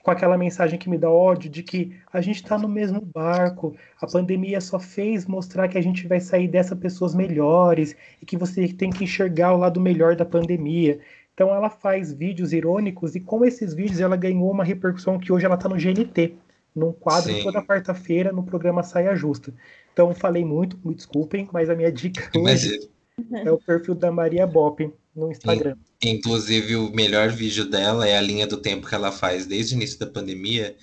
com 0.04 0.12
aquela 0.12 0.38
mensagem 0.38 0.78
que 0.78 0.90
me 0.90 0.98
dá 0.98 1.10
ódio 1.10 1.50
de 1.50 1.64
que 1.64 1.96
a 2.12 2.20
gente 2.20 2.44
está 2.44 2.58
no 2.58 2.68
mesmo 2.68 3.00
barco, 3.00 3.74
a 4.02 4.06
pandemia 4.06 4.60
só 4.60 4.78
fez 4.78 5.26
mostrar 5.26 5.70
que 5.70 5.78
a 5.78 5.82
gente 5.82 6.06
vai 6.06 6.20
sair 6.20 6.50
dessa 6.50 6.76
pessoas 6.76 7.16
melhores 7.16 7.96
e 8.22 8.26
que 8.26 8.36
você 8.36 8.68
tem 8.68 8.90
que 8.90 9.06
enxergar 9.06 9.54
o 9.54 9.58
lado 9.58 9.80
melhor 9.80 10.14
da 10.14 10.26
pandemia. 10.26 11.00
Então 11.34 11.56
ela 11.56 11.70
faz 11.70 12.12
vídeos 12.12 12.52
irônicos 12.52 13.16
e 13.16 13.22
com 13.22 13.46
esses 13.46 13.74
vídeos 13.74 14.02
ela 14.02 14.18
ganhou 14.18 14.52
uma 14.52 14.66
repercussão 14.66 15.18
que 15.18 15.32
hoje 15.32 15.46
ela 15.46 15.56
está 15.56 15.70
no 15.70 15.78
GNT 15.78 16.36
num 16.76 16.92
quadro 16.92 17.34
Sim. 17.34 17.44
toda 17.44 17.62
quarta-feira 17.62 18.32
no 18.32 18.44
programa 18.44 18.84
Saia 18.84 19.16
Justa. 19.16 19.54
Então 19.92 20.14
falei 20.14 20.44
muito, 20.44 20.78
me 20.84 20.96
desculpem, 20.96 21.48
mas 21.52 21.70
a 21.70 21.76
minha 21.76 21.92
dica 21.92 22.30
hoje 22.38 22.90
é 23.32 23.52
o 23.52 23.58
perfil 23.58 23.96
da 23.96 24.12
Maria 24.12 24.48
Bop 24.48 24.92
no 25.16 25.32
Instagram. 25.32 25.76
Inclusive, 26.04 26.76
o 26.76 26.92
melhor 26.92 27.30
vídeo 27.30 27.70
dela 27.70 28.08
é 28.08 28.18
a 28.18 28.22
linha 28.22 28.48
do 28.48 28.58
tempo 28.58 28.88
que 28.88 28.96
ela 28.96 29.12
faz 29.12 29.46
desde 29.46 29.76
o 29.76 29.78
início 29.78 30.00
da 30.00 30.08
pandemia. 30.08 30.76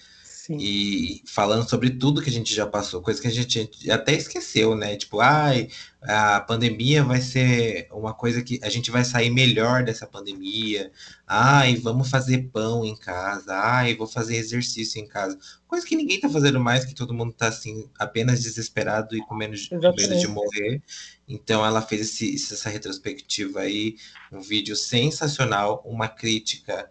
Sim. 0.51 0.59
E 0.59 1.22
falando 1.26 1.68
sobre 1.68 1.90
tudo 1.90 2.20
que 2.20 2.28
a 2.28 2.32
gente 2.32 2.53
já 2.53 2.66
passou, 2.66 3.01
coisa 3.01 3.22
que 3.22 3.28
a 3.28 3.30
gente 3.30 3.70
até 3.88 4.14
esqueceu, 4.14 4.74
né? 4.74 4.96
Tipo, 4.96 5.20
ai, 5.20 5.68
a 6.03 6.40
pandemia 6.40 7.05
vai 7.05 7.20
ser 7.20 7.86
uma 7.92 8.12
coisa 8.12 8.42
que 8.42 8.59
a 8.61 8.68
gente 8.68 8.90
vai 8.90 9.05
sair 9.05 9.30
melhor 9.30 9.84
dessa 9.84 10.09
pandemia. 10.09 10.90
Ai, 11.24 11.76
vamos 11.76 12.11
fazer 12.11 12.51
pão 12.53 12.84
em 12.84 12.96
casa. 12.96 13.55
Ai, 13.55 13.94
vou 13.94 14.09
fazer 14.09 14.38
exercício 14.38 15.01
em 15.01 15.07
casa. 15.07 15.38
Coisa 15.68 15.86
que 15.86 15.94
ninguém 15.94 16.18
tá 16.18 16.28
fazendo 16.28 16.59
mais, 16.59 16.84
que 16.84 16.96
todo 16.96 17.14
mundo 17.14 17.32
tá 17.32 17.46
assim, 17.46 17.88
apenas 17.96 18.42
desesperado 18.42 19.16
e 19.16 19.20
com 19.20 19.36
menos, 19.36 19.68
com 19.68 19.76
medo 19.76 20.18
de 20.18 20.26
morrer. 20.26 20.82
Então 21.28 21.64
ela 21.64 21.80
fez 21.80 22.01
esse, 22.01 22.34
essa 22.34 22.68
retrospectiva 22.68 23.61
aí, 23.61 23.94
um 24.32 24.40
vídeo 24.40 24.74
sensacional, 24.74 25.80
uma 25.86 26.09
crítica 26.09 26.90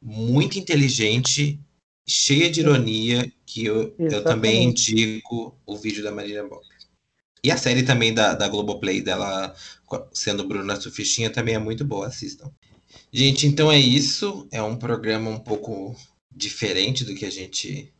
muito 0.00 0.60
inteligente, 0.60 1.58
cheia 2.06 2.50
de 2.50 2.60
ironia, 2.60 3.30
que 3.46 3.64
eu, 3.64 3.94
eu 3.98 4.22
também 4.22 4.64
indico 4.64 5.58
o 5.66 5.76
vídeo 5.76 6.02
da 6.02 6.12
Marina 6.12 6.42
Bob. 6.42 6.64
E 7.42 7.50
a 7.50 7.56
série 7.56 7.82
também 7.82 8.12
da, 8.12 8.34
da 8.34 8.48
Globoplay 8.48 9.02
dela, 9.02 9.54
sendo 10.12 10.48
Bruna 10.48 10.80
Sufistinha, 10.80 11.30
também 11.30 11.54
é 11.54 11.58
muito 11.58 11.84
boa, 11.84 12.06
assistam. 12.06 12.50
Gente, 13.12 13.46
então 13.46 13.70
é 13.70 13.78
isso. 13.78 14.48
É 14.50 14.62
um 14.62 14.76
programa 14.76 15.30
um 15.30 15.38
pouco 15.38 15.94
diferente 16.34 17.04
do 17.04 17.14
que 17.14 17.26
a 17.26 17.30
gente 17.30 17.92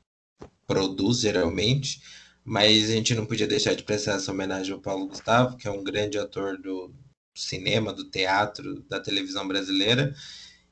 produz 0.66 1.20
geralmente, 1.20 2.00
mas 2.42 2.90
a 2.90 2.94
gente 2.94 3.14
não 3.14 3.26
podia 3.26 3.46
deixar 3.46 3.74
de 3.74 3.82
prestar 3.82 4.12
essa 4.12 4.32
homenagem 4.32 4.72
ao 4.72 4.80
Paulo 4.80 5.08
Gustavo, 5.08 5.56
que 5.56 5.68
é 5.68 5.70
um 5.70 5.84
grande 5.84 6.18
ator 6.18 6.58
do 6.58 6.90
cinema, 7.36 7.92
do 7.92 8.08
teatro, 8.10 8.82
da 8.88 8.98
televisão 8.98 9.46
brasileira. 9.46 10.14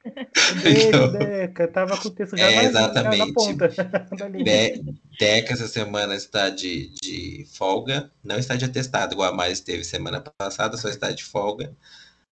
Beijo, 0.62 0.88
então, 0.88 1.12
Deca. 1.18 1.68
Tava 1.68 1.96
com 1.96 2.08
o 2.08 2.10
texto 2.10 2.36
já 2.36 2.50
é, 2.50 2.64
exatamente. 2.64 3.18
na 3.18 3.32
ponta. 3.32 3.68
De, 4.32 4.82
Deca 5.18 5.52
essa 5.52 5.68
semana 5.68 6.14
está 6.14 6.48
de, 6.48 6.94
de 7.02 7.46
folga. 7.54 8.10
Não 8.24 8.38
está 8.38 8.56
de 8.56 8.64
atestado, 8.64 9.14
igual 9.14 9.32
a 9.32 9.36
Mari 9.36 9.52
esteve 9.52 9.84
semana 9.84 10.20
passada, 10.20 10.76
só 10.76 10.88
está 10.88 11.10
de 11.10 11.24
folga. 11.24 11.74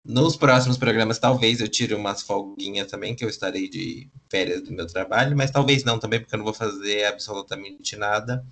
Nos 0.05 0.35
próximos 0.35 0.79
programas, 0.79 1.19
talvez 1.19 1.61
eu 1.61 1.69
tire 1.69 1.95
umas 1.95 2.23
folguinhas 2.23 2.91
também, 2.91 3.15
que 3.15 3.23
eu 3.23 3.29
estarei 3.29 3.69
de 3.69 4.09
férias 4.31 4.63
do 4.63 4.73
meu 4.73 4.87
trabalho, 4.87 5.37
mas 5.37 5.51
talvez 5.51 5.85
não 5.85 5.99
também, 5.99 6.21
porque 6.21 6.35
eu 6.35 6.39
não 6.39 6.45
vou 6.45 6.55
fazer 6.55 7.05
absolutamente 7.05 7.97
nada. 7.97 8.45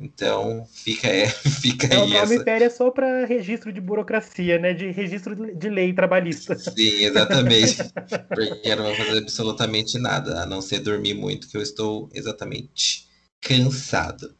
Então, 0.00 0.66
fica, 0.72 1.06
é, 1.06 1.28
fica 1.62 1.86
é, 1.86 1.96
aí. 1.96 2.02
O 2.02 2.06
nome 2.06 2.34
essa... 2.34 2.44
férias 2.44 2.72
só 2.74 2.90
para 2.90 3.24
registro 3.26 3.72
de 3.72 3.80
burocracia, 3.80 4.58
né? 4.58 4.72
De 4.72 4.90
registro 4.90 5.34
de 5.56 5.68
lei 5.68 5.92
trabalhista. 5.92 6.58
Sim, 6.58 7.04
exatamente. 7.04 7.76
porque 8.28 8.68
eu 8.68 8.76
não 8.76 8.84
vou 8.86 8.94
fazer 8.94 9.18
absolutamente 9.18 9.98
nada, 9.98 10.42
a 10.42 10.46
não 10.46 10.60
ser 10.60 10.80
dormir 10.80 11.14
muito, 11.14 11.48
que 11.48 11.56
eu 11.56 11.62
estou 11.62 12.08
exatamente 12.12 13.08
cansado. 13.40 14.34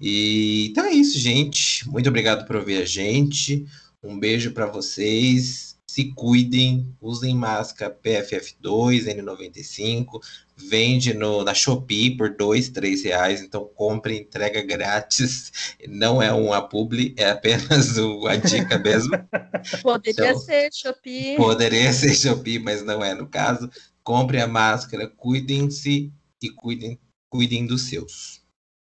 E 0.00 0.68
então 0.70 0.84
é 0.84 0.92
isso, 0.92 1.18
gente. 1.18 1.88
Muito 1.88 2.08
obrigado 2.08 2.46
por 2.46 2.56
ouvir 2.56 2.78
a 2.78 2.84
gente. 2.84 3.66
Um 4.02 4.18
beijo 4.18 4.52
para 4.52 4.66
vocês. 4.66 5.71
Se 5.92 6.10
cuidem, 6.14 6.96
usem 7.02 7.34
máscara 7.34 7.94
PFF2, 7.94 9.14
N95, 9.14 10.22
vende 10.56 11.12
no, 11.12 11.44
na 11.44 11.52
Shopee 11.52 12.16
por 12.16 12.34
dois, 12.34 12.70
três 12.70 13.04
reais, 13.04 13.42
então 13.42 13.70
compre, 13.74 14.18
entrega 14.18 14.62
grátis. 14.62 15.76
Não 15.86 16.22
é 16.22 16.32
uma 16.32 16.66
publi, 16.66 17.14
é 17.18 17.28
apenas 17.28 17.98
o, 17.98 18.26
a 18.26 18.36
dica 18.36 18.78
mesmo. 18.78 19.10
Poderia 19.82 20.30
então, 20.30 20.38
ser 20.38 20.70
Shopee. 20.72 21.36
Poderia 21.36 21.92
ser 21.92 22.14
Shopee, 22.14 22.58
mas 22.58 22.82
não 22.82 23.04
é 23.04 23.14
no 23.14 23.28
caso. 23.28 23.70
Compre 24.02 24.40
a 24.40 24.48
máscara, 24.48 25.06
cuidem-se 25.06 26.10
e 26.42 26.48
cuidem, 26.48 26.98
cuidem 27.28 27.66
dos 27.66 27.90
seus. 27.90 28.42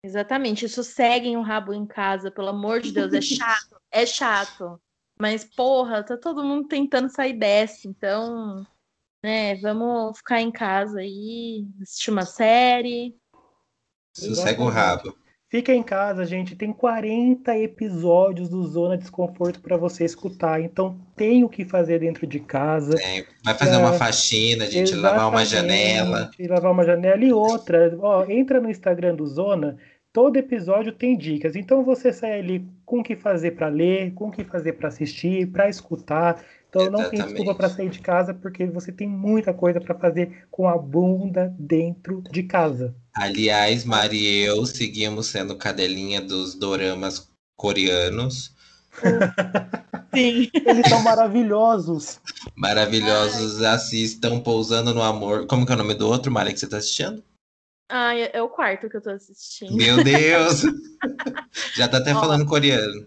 Exatamente, 0.06 0.66
isso 0.66 0.84
seguem 0.84 1.38
o 1.38 1.42
rabo 1.42 1.74
em 1.74 1.88
casa, 1.88 2.30
pelo 2.30 2.50
amor 2.50 2.82
de 2.82 2.92
Deus, 2.92 3.12
é 3.12 3.20
chato, 3.20 3.82
é 3.90 4.06
chato. 4.06 4.80
Mas, 5.24 5.46
porra, 5.46 6.04
tá 6.04 6.18
todo 6.18 6.44
mundo 6.44 6.68
tentando 6.68 7.08
sair 7.08 7.32
dessa, 7.32 7.88
então, 7.88 8.68
né, 9.24 9.56
vamos 9.56 10.18
ficar 10.18 10.42
em 10.42 10.52
casa 10.52 11.00
aí, 11.00 11.66
assistir 11.82 12.12
uma 12.12 12.26
série. 12.26 13.16
Sossega 14.14 14.62
o 14.62 14.68
rabo. 14.68 15.18
Fica 15.50 15.74
em 15.74 15.82
casa, 15.82 16.26
gente. 16.26 16.58
Tem 16.58 16.74
40 16.74 17.58
episódios 17.58 18.50
do 18.50 18.68
Zona 18.68 18.98
Desconforto 18.98 19.62
para 19.62 19.78
você 19.78 20.04
escutar. 20.04 20.60
Então 20.60 21.00
tem 21.16 21.46
o 21.46 21.48
que 21.48 21.64
fazer 21.64 22.00
dentro 22.00 22.28
de 22.28 22.42
casa. 22.42 23.00
É, 23.02 23.26
vai 23.46 23.54
fazer 23.54 23.76
é, 23.76 23.78
uma 23.78 23.94
faxina, 23.94 24.70
gente, 24.70 24.94
lavar 24.94 25.30
uma 25.30 25.46
janela. 25.46 26.32
Lavar 26.50 26.72
uma 26.74 26.84
janela 26.84 27.24
e 27.24 27.32
outra. 27.32 27.98
Ó, 28.02 28.26
entra 28.26 28.60
no 28.60 28.70
Instagram 28.70 29.16
do 29.16 29.26
Zona 29.26 29.78
Todo 30.14 30.38
episódio 30.38 30.92
tem 30.92 31.18
dicas, 31.18 31.56
então 31.56 31.84
você 31.84 32.14
sai 32.14 32.40
ali 32.40 32.68
com 32.86 33.00
o 33.00 33.04
que 33.04 33.16
fazer 33.16 33.52
para 33.56 33.68
ler, 33.68 34.14
com 34.14 34.28
o 34.28 34.32
que 34.32 34.44
fazer 34.44 34.74
para 34.74 34.88
assistir, 34.88 35.48
para 35.48 35.68
escutar. 35.68 36.40
Então 36.70 36.84
Exatamente. 36.84 37.04
não 37.04 37.10
tem 37.10 37.26
desculpa 37.26 37.56
para 37.56 37.70
sair 37.70 37.90
de 37.90 38.00
casa 38.00 38.32
porque 38.32 38.68
você 38.68 38.92
tem 38.92 39.08
muita 39.08 39.56
coisa 39.56 39.82
para 39.82 39.96
fazer 39.96 40.46
com 40.52 40.68
a 40.68 40.78
bunda 40.78 41.52
dentro 41.58 42.22
de 42.32 42.44
casa. 42.44 42.94
Aliás, 43.16 43.86
Mari 43.86 44.20
e 44.20 44.44
eu 44.44 44.64
seguimos 44.68 45.26
sendo 45.26 45.56
cadelinha 45.56 46.22
dos 46.22 46.54
doramas 46.54 47.28
coreanos. 47.56 48.54
Sim. 50.14 50.48
Eles 50.54 50.88
são 50.90 51.02
maravilhosos. 51.02 52.20
Maravilhosos, 52.56 53.64
assistam 53.64 54.40
Pousando 54.40 54.94
no 54.94 55.02
Amor. 55.02 55.48
Como 55.48 55.66
que 55.66 55.72
é 55.72 55.76
o 55.76 55.78
nome 55.80 55.96
do 55.96 56.08
outro, 56.08 56.32
Mari, 56.32 56.54
que 56.54 56.60
você 56.60 56.66
está 56.66 56.78
assistindo? 56.78 57.24
Ah, 57.96 58.18
é, 58.18 58.32
é 58.34 58.42
o 58.42 58.50
quarto 58.50 58.90
que 58.90 58.98
eu 58.98 59.02
tô 59.02 59.12
assistindo. 59.12 59.76
Meu 59.76 60.04
Deus! 60.04 60.64
Já 61.78 61.88
tá 61.88 62.00
até 62.00 62.12
falando 62.12 62.44
coreano. 62.44 63.06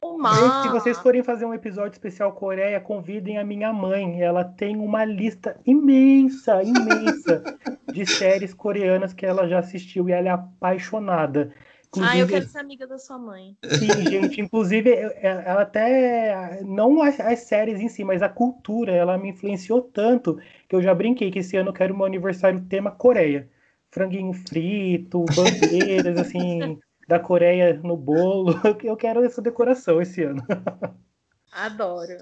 Gente, 0.00 0.62
se 0.62 0.68
vocês 0.68 0.98
forem 1.00 1.24
fazer 1.24 1.46
um 1.46 1.52
episódio 1.52 1.90
especial 1.90 2.32
Coreia, 2.32 2.78
convidem 2.78 3.38
a 3.38 3.44
minha 3.44 3.72
mãe. 3.72 4.22
Ela 4.22 4.44
tem 4.44 4.76
uma 4.76 5.04
lista 5.04 5.58
imensa, 5.66 6.62
imensa 6.62 7.42
de 7.92 8.06
séries 8.06 8.54
coreanas 8.54 9.12
que 9.12 9.26
ela 9.26 9.48
já 9.48 9.58
assistiu 9.58 10.08
e 10.08 10.12
ela 10.12 10.28
é 10.28 10.30
apaixonada. 10.30 11.52
Inclusive, 11.88 12.18
ah, 12.18 12.18
eu 12.18 12.28
quero 12.28 12.46
ser 12.46 12.58
amiga 12.58 12.86
da 12.86 12.98
sua 12.98 13.18
mãe. 13.18 13.56
Sim, 13.64 14.08
gente. 14.08 14.40
Inclusive, 14.40 14.90
ela 15.20 15.62
até. 15.62 16.60
Não 16.62 17.02
as, 17.02 17.18
as, 17.18 17.40
séries 17.40 17.80
em 17.80 17.88
si, 17.88 18.04
mas 18.04 18.22
a 18.22 18.28
cultura, 18.28 18.92
ela 18.92 19.18
me 19.18 19.30
influenciou 19.30 19.82
tanto 19.82 20.38
que 20.68 20.76
eu 20.76 20.80
já 20.80 20.94
brinquei 20.94 21.32
que 21.32 21.40
esse 21.40 21.56
ano 21.56 21.70
eu 21.70 21.74
quero 21.74 21.96
meu 21.96 22.06
aniversário 22.06 22.64
tema 22.68 22.92
Coreia. 22.92 23.48
Franguinho 23.96 24.34
frito, 24.34 25.24
bandeiras, 25.34 26.18
assim, 26.18 26.78
da 27.08 27.18
Coreia 27.18 27.80
no 27.82 27.96
bolo. 27.96 28.52
Eu 28.84 28.94
quero 28.94 29.24
essa 29.24 29.40
decoração 29.40 30.02
esse 30.02 30.22
ano. 30.22 30.44
Adoro. 31.50 32.18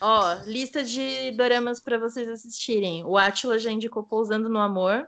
Ó, 0.00 0.34
lista 0.46 0.82
de 0.82 1.32
doramas 1.32 1.80
para 1.80 1.98
vocês 1.98 2.26
assistirem. 2.26 3.04
O 3.04 3.18
Atila 3.18 3.58
já 3.58 3.70
indicou 3.70 4.02
Pousando 4.02 4.48
no 4.48 4.58
Amor 4.58 5.06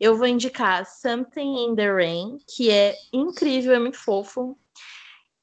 eu 0.00 0.16
vou 0.16 0.26
indicar 0.26 0.86
Something 0.86 1.64
in 1.64 1.74
the 1.74 1.90
Rain, 1.92 2.38
que 2.46 2.70
é 2.70 2.94
incrível, 3.12 3.74
é 3.74 3.78
muito 3.78 3.98
fofo. 3.98 4.56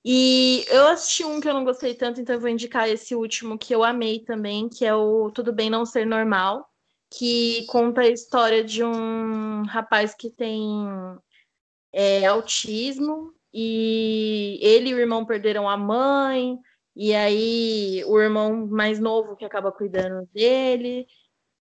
E 0.03 0.65
eu 0.69 0.87
assisti 0.87 1.25
um 1.25 1.41
que 1.41 1.49
eu 1.49 1.53
não 1.53 1.65
gostei 1.65 1.93
tanto, 1.93 2.21
então 2.21 2.35
eu 2.35 2.39
vou 2.39 2.49
indicar 2.49 2.87
esse 2.87 3.15
último 3.15 3.57
que 3.57 3.73
eu 3.73 3.83
amei 3.83 4.19
também, 4.19 4.69
que 4.69 4.85
é 4.85 4.95
o 4.95 5.31
Tudo 5.31 5.51
Bem 5.51 5.69
Não 5.69 5.85
Ser 5.85 6.05
Normal, 6.05 6.69
que 7.17 7.65
conta 7.67 8.01
a 8.01 8.09
história 8.09 8.63
de 8.63 8.83
um 8.83 9.63
rapaz 9.63 10.13
que 10.13 10.29
tem 10.29 10.85
é, 11.93 12.25
autismo 12.25 13.33
e 13.53 14.59
ele 14.61 14.89
e 14.89 14.93
o 14.93 14.99
irmão 14.99 15.25
perderam 15.25 15.69
a 15.69 15.77
mãe, 15.77 16.59
e 16.93 17.13
aí 17.13 18.03
o 18.05 18.19
irmão 18.19 18.67
mais 18.67 18.99
novo 18.99 19.35
que 19.35 19.45
acaba 19.45 19.71
cuidando 19.71 20.27
dele. 20.33 21.07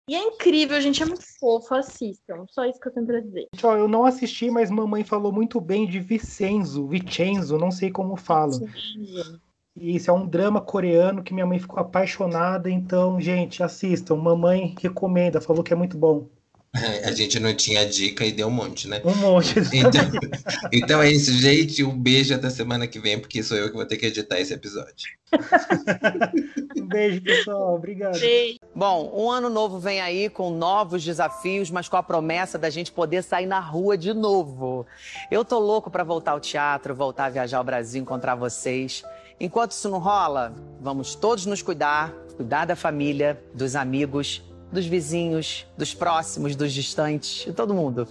E 0.09 0.15
é 0.15 0.23
incrível, 0.23 0.81
gente, 0.81 1.03
é 1.03 1.07
muito 1.07 1.25
fofo, 1.39 1.75
assistam. 1.75 2.45
Só 2.49 2.65
isso 2.65 2.81
que 2.81 2.89
eu 2.89 2.93
tenho 2.93 3.07
pra 3.07 3.21
dizer. 3.21 3.49
Ó, 3.63 3.77
eu 3.77 3.89
não 3.89 4.05
assisti, 4.05 4.51
mas 4.51 4.71
mamãe 4.71 5.05
falou 5.05 5.33
muito 5.33 5.61
bem 5.61 5.87
de 5.87 5.99
Vicenzo, 5.99 6.87
Vicenzo, 6.87 7.59
não 7.59 7.71
sei 7.71 7.91
como 7.91 8.17
fala. 8.17 8.53
E 8.97 9.50
isso 9.81 10.11
é 10.11 10.15
um 10.15 10.27
drama 10.27 10.61
coreano 10.61 11.23
que 11.23 11.33
minha 11.33 11.47
mãe 11.47 11.59
ficou 11.59 11.79
apaixonada, 11.81 12.71
então, 12.71 13.21
gente, 13.21 13.63
assistam. 13.63 14.17
Mamãe 14.17 14.75
recomenda, 14.81 15.41
falou 15.41 15.63
que 15.63 15.73
é 15.73 15.77
muito 15.77 15.97
bom. 15.97 16.29
A 16.73 17.11
gente 17.11 17.41
não 17.41 17.53
tinha 17.53 17.85
dica 17.85 18.25
e 18.25 18.31
deu 18.31 18.47
um 18.47 18.51
monte, 18.51 18.87
né? 18.87 19.03
Um 19.05 19.15
monte. 19.17 19.59
Então, 19.73 20.01
então 20.73 21.03
é 21.03 21.11
isso, 21.11 21.33
gente. 21.33 21.83
Um 21.83 21.99
beijo 21.99 22.33
até 22.33 22.49
semana 22.49 22.87
que 22.87 23.01
vem, 23.01 23.19
porque 23.19 23.43
sou 23.43 23.57
eu 23.57 23.69
que 23.71 23.75
vou 23.75 23.85
ter 23.85 23.97
que 23.97 24.07
editar 24.07 24.39
esse 24.39 24.55
episódio. 24.55 25.11
um 26.79 26.87
beijo, 26.87 27.21
pessoal. 27.23 27.75
Obrigado. 27.75 28.21
Beijo. 28.21 28.59
Bom, 28.73 29.13
um 29.13 29.29
ano 29.29 29.51
novo 29.51 29.81
vem 29.81 30.01
aí 30.01 30.31
com 30.31 30.51
novos 30.51 31.03
desafios, 31.03 31.73
mas 31.73 31.89
com 31.89 31.97
a 31.97 32.05
promessa 32.05 32.57
da 32.57 32.71
gente 32.71 32.93
poder 32.93 33.25
sair 33.25 33.47
na 33.47 33.59
rua 33.59 33.99
de 33.99 34.15
novo. 34.15 34.87
Eu 35.29 35.45
tô 35.45 35.59
louco 35.59 35.91
para 35.91 36.05
voltar 36.05 36.33
ao 36.33 36.41
teatro, 36.41 36.95
voltar 36.95 37.25
a 37.25 37.31
viajar 37.31 37.59
ao 37.59 37.65
Brasil, 37.65 38.01
encontrar 38.01 38.37
vocês. 38.37 39.03
Enquanto 39.41 39.73
isso 39.73 39.89
não 39.89 39.99
rola, 39.99 40.55
vamos 40.81 41.15
todos 41.15 41.47
nos 41.47 41.63
cuidar, 41.63 42.13
cuidar 42.37 42.67
da 42.67 42.77
família, 42.77 43.43
dos 43.55 43.75
amigos 43.75 44.45
dos 44.71 44.87
vizinhos, 44.87 45.67
dos 45.77 45.95
próximos, 45.95 46.55
dos 46.55 46.73
distantes, 46.73 47.45
de 47.45 47.53
todo 47.53 47.75
mundo. 47.75 48.07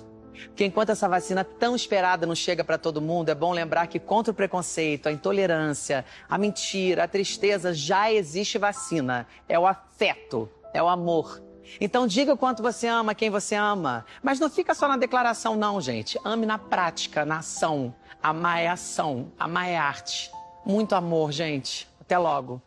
Porque 0.48 0.66
enquanto 0.66 0.90
essa 0.90 1.08
vacina 1.08 1.44
tão 1.44 1.76
esperada 1.76 2.26
não 2.26 2.36
chega 2.36 2.64
para 2.64 2.78
todo 2.78 3.02
mundo, 3.02 3.30
é 3.30 3.36
bom 3.36 3.52
lembrar 3.52 3.88
que 3.88 4.00
contra 4.00 4.32
o 4.32 4.36
preconceito, 4.36 5.08
a 5.08 5.12
intolerância, 5.12 6.06
a 6.30 6.38
mentira, 6.38 7.04
a 7.04 7.08
tristeza, 7.08 7.74
já 7.74 8.12
existe 8.12 8.58
vacina. 8.58 9.28
É 9.48 9.60
o 9.60 9.68
afeto, 9.68 10.50
é 10.74 10.82
o 10.82 10.88
amor. 10.88 11.42
Então 11.80 12.08
diga 12.08 12.34
o 12.34 12.38
quanto 12.38 12.64
você 12.64 12.88
ama 12.88 13.14
quem 13.14 13.30
você 13.30 13.56
ama. 13.56 14.06
Mas 14.24 14.40
não 14.40 14.50
fica 14.50 14.74
só 14.74 14.88
na 14.88 14.98
declaração, 14.98 15.56
não, 15.56 15.80
gente. 15.80 16.18
Ame 16.24 16.46
na 16.46 16.58
prática, 16.58 17.26
na 17.26 17.40
ação. 17.40 17.94
Amar 18.24 18.60
é 18.60 18.68
ação, 18.68 19.32
amar 19.38 19.70
é 19.70 19.78
arte. 19.78 20.32
Muito 20.70 20.94
amor, 20.94 21.32
gente. 21.32 21.88
Até 22.00 22.16
logo. 22.16 22.62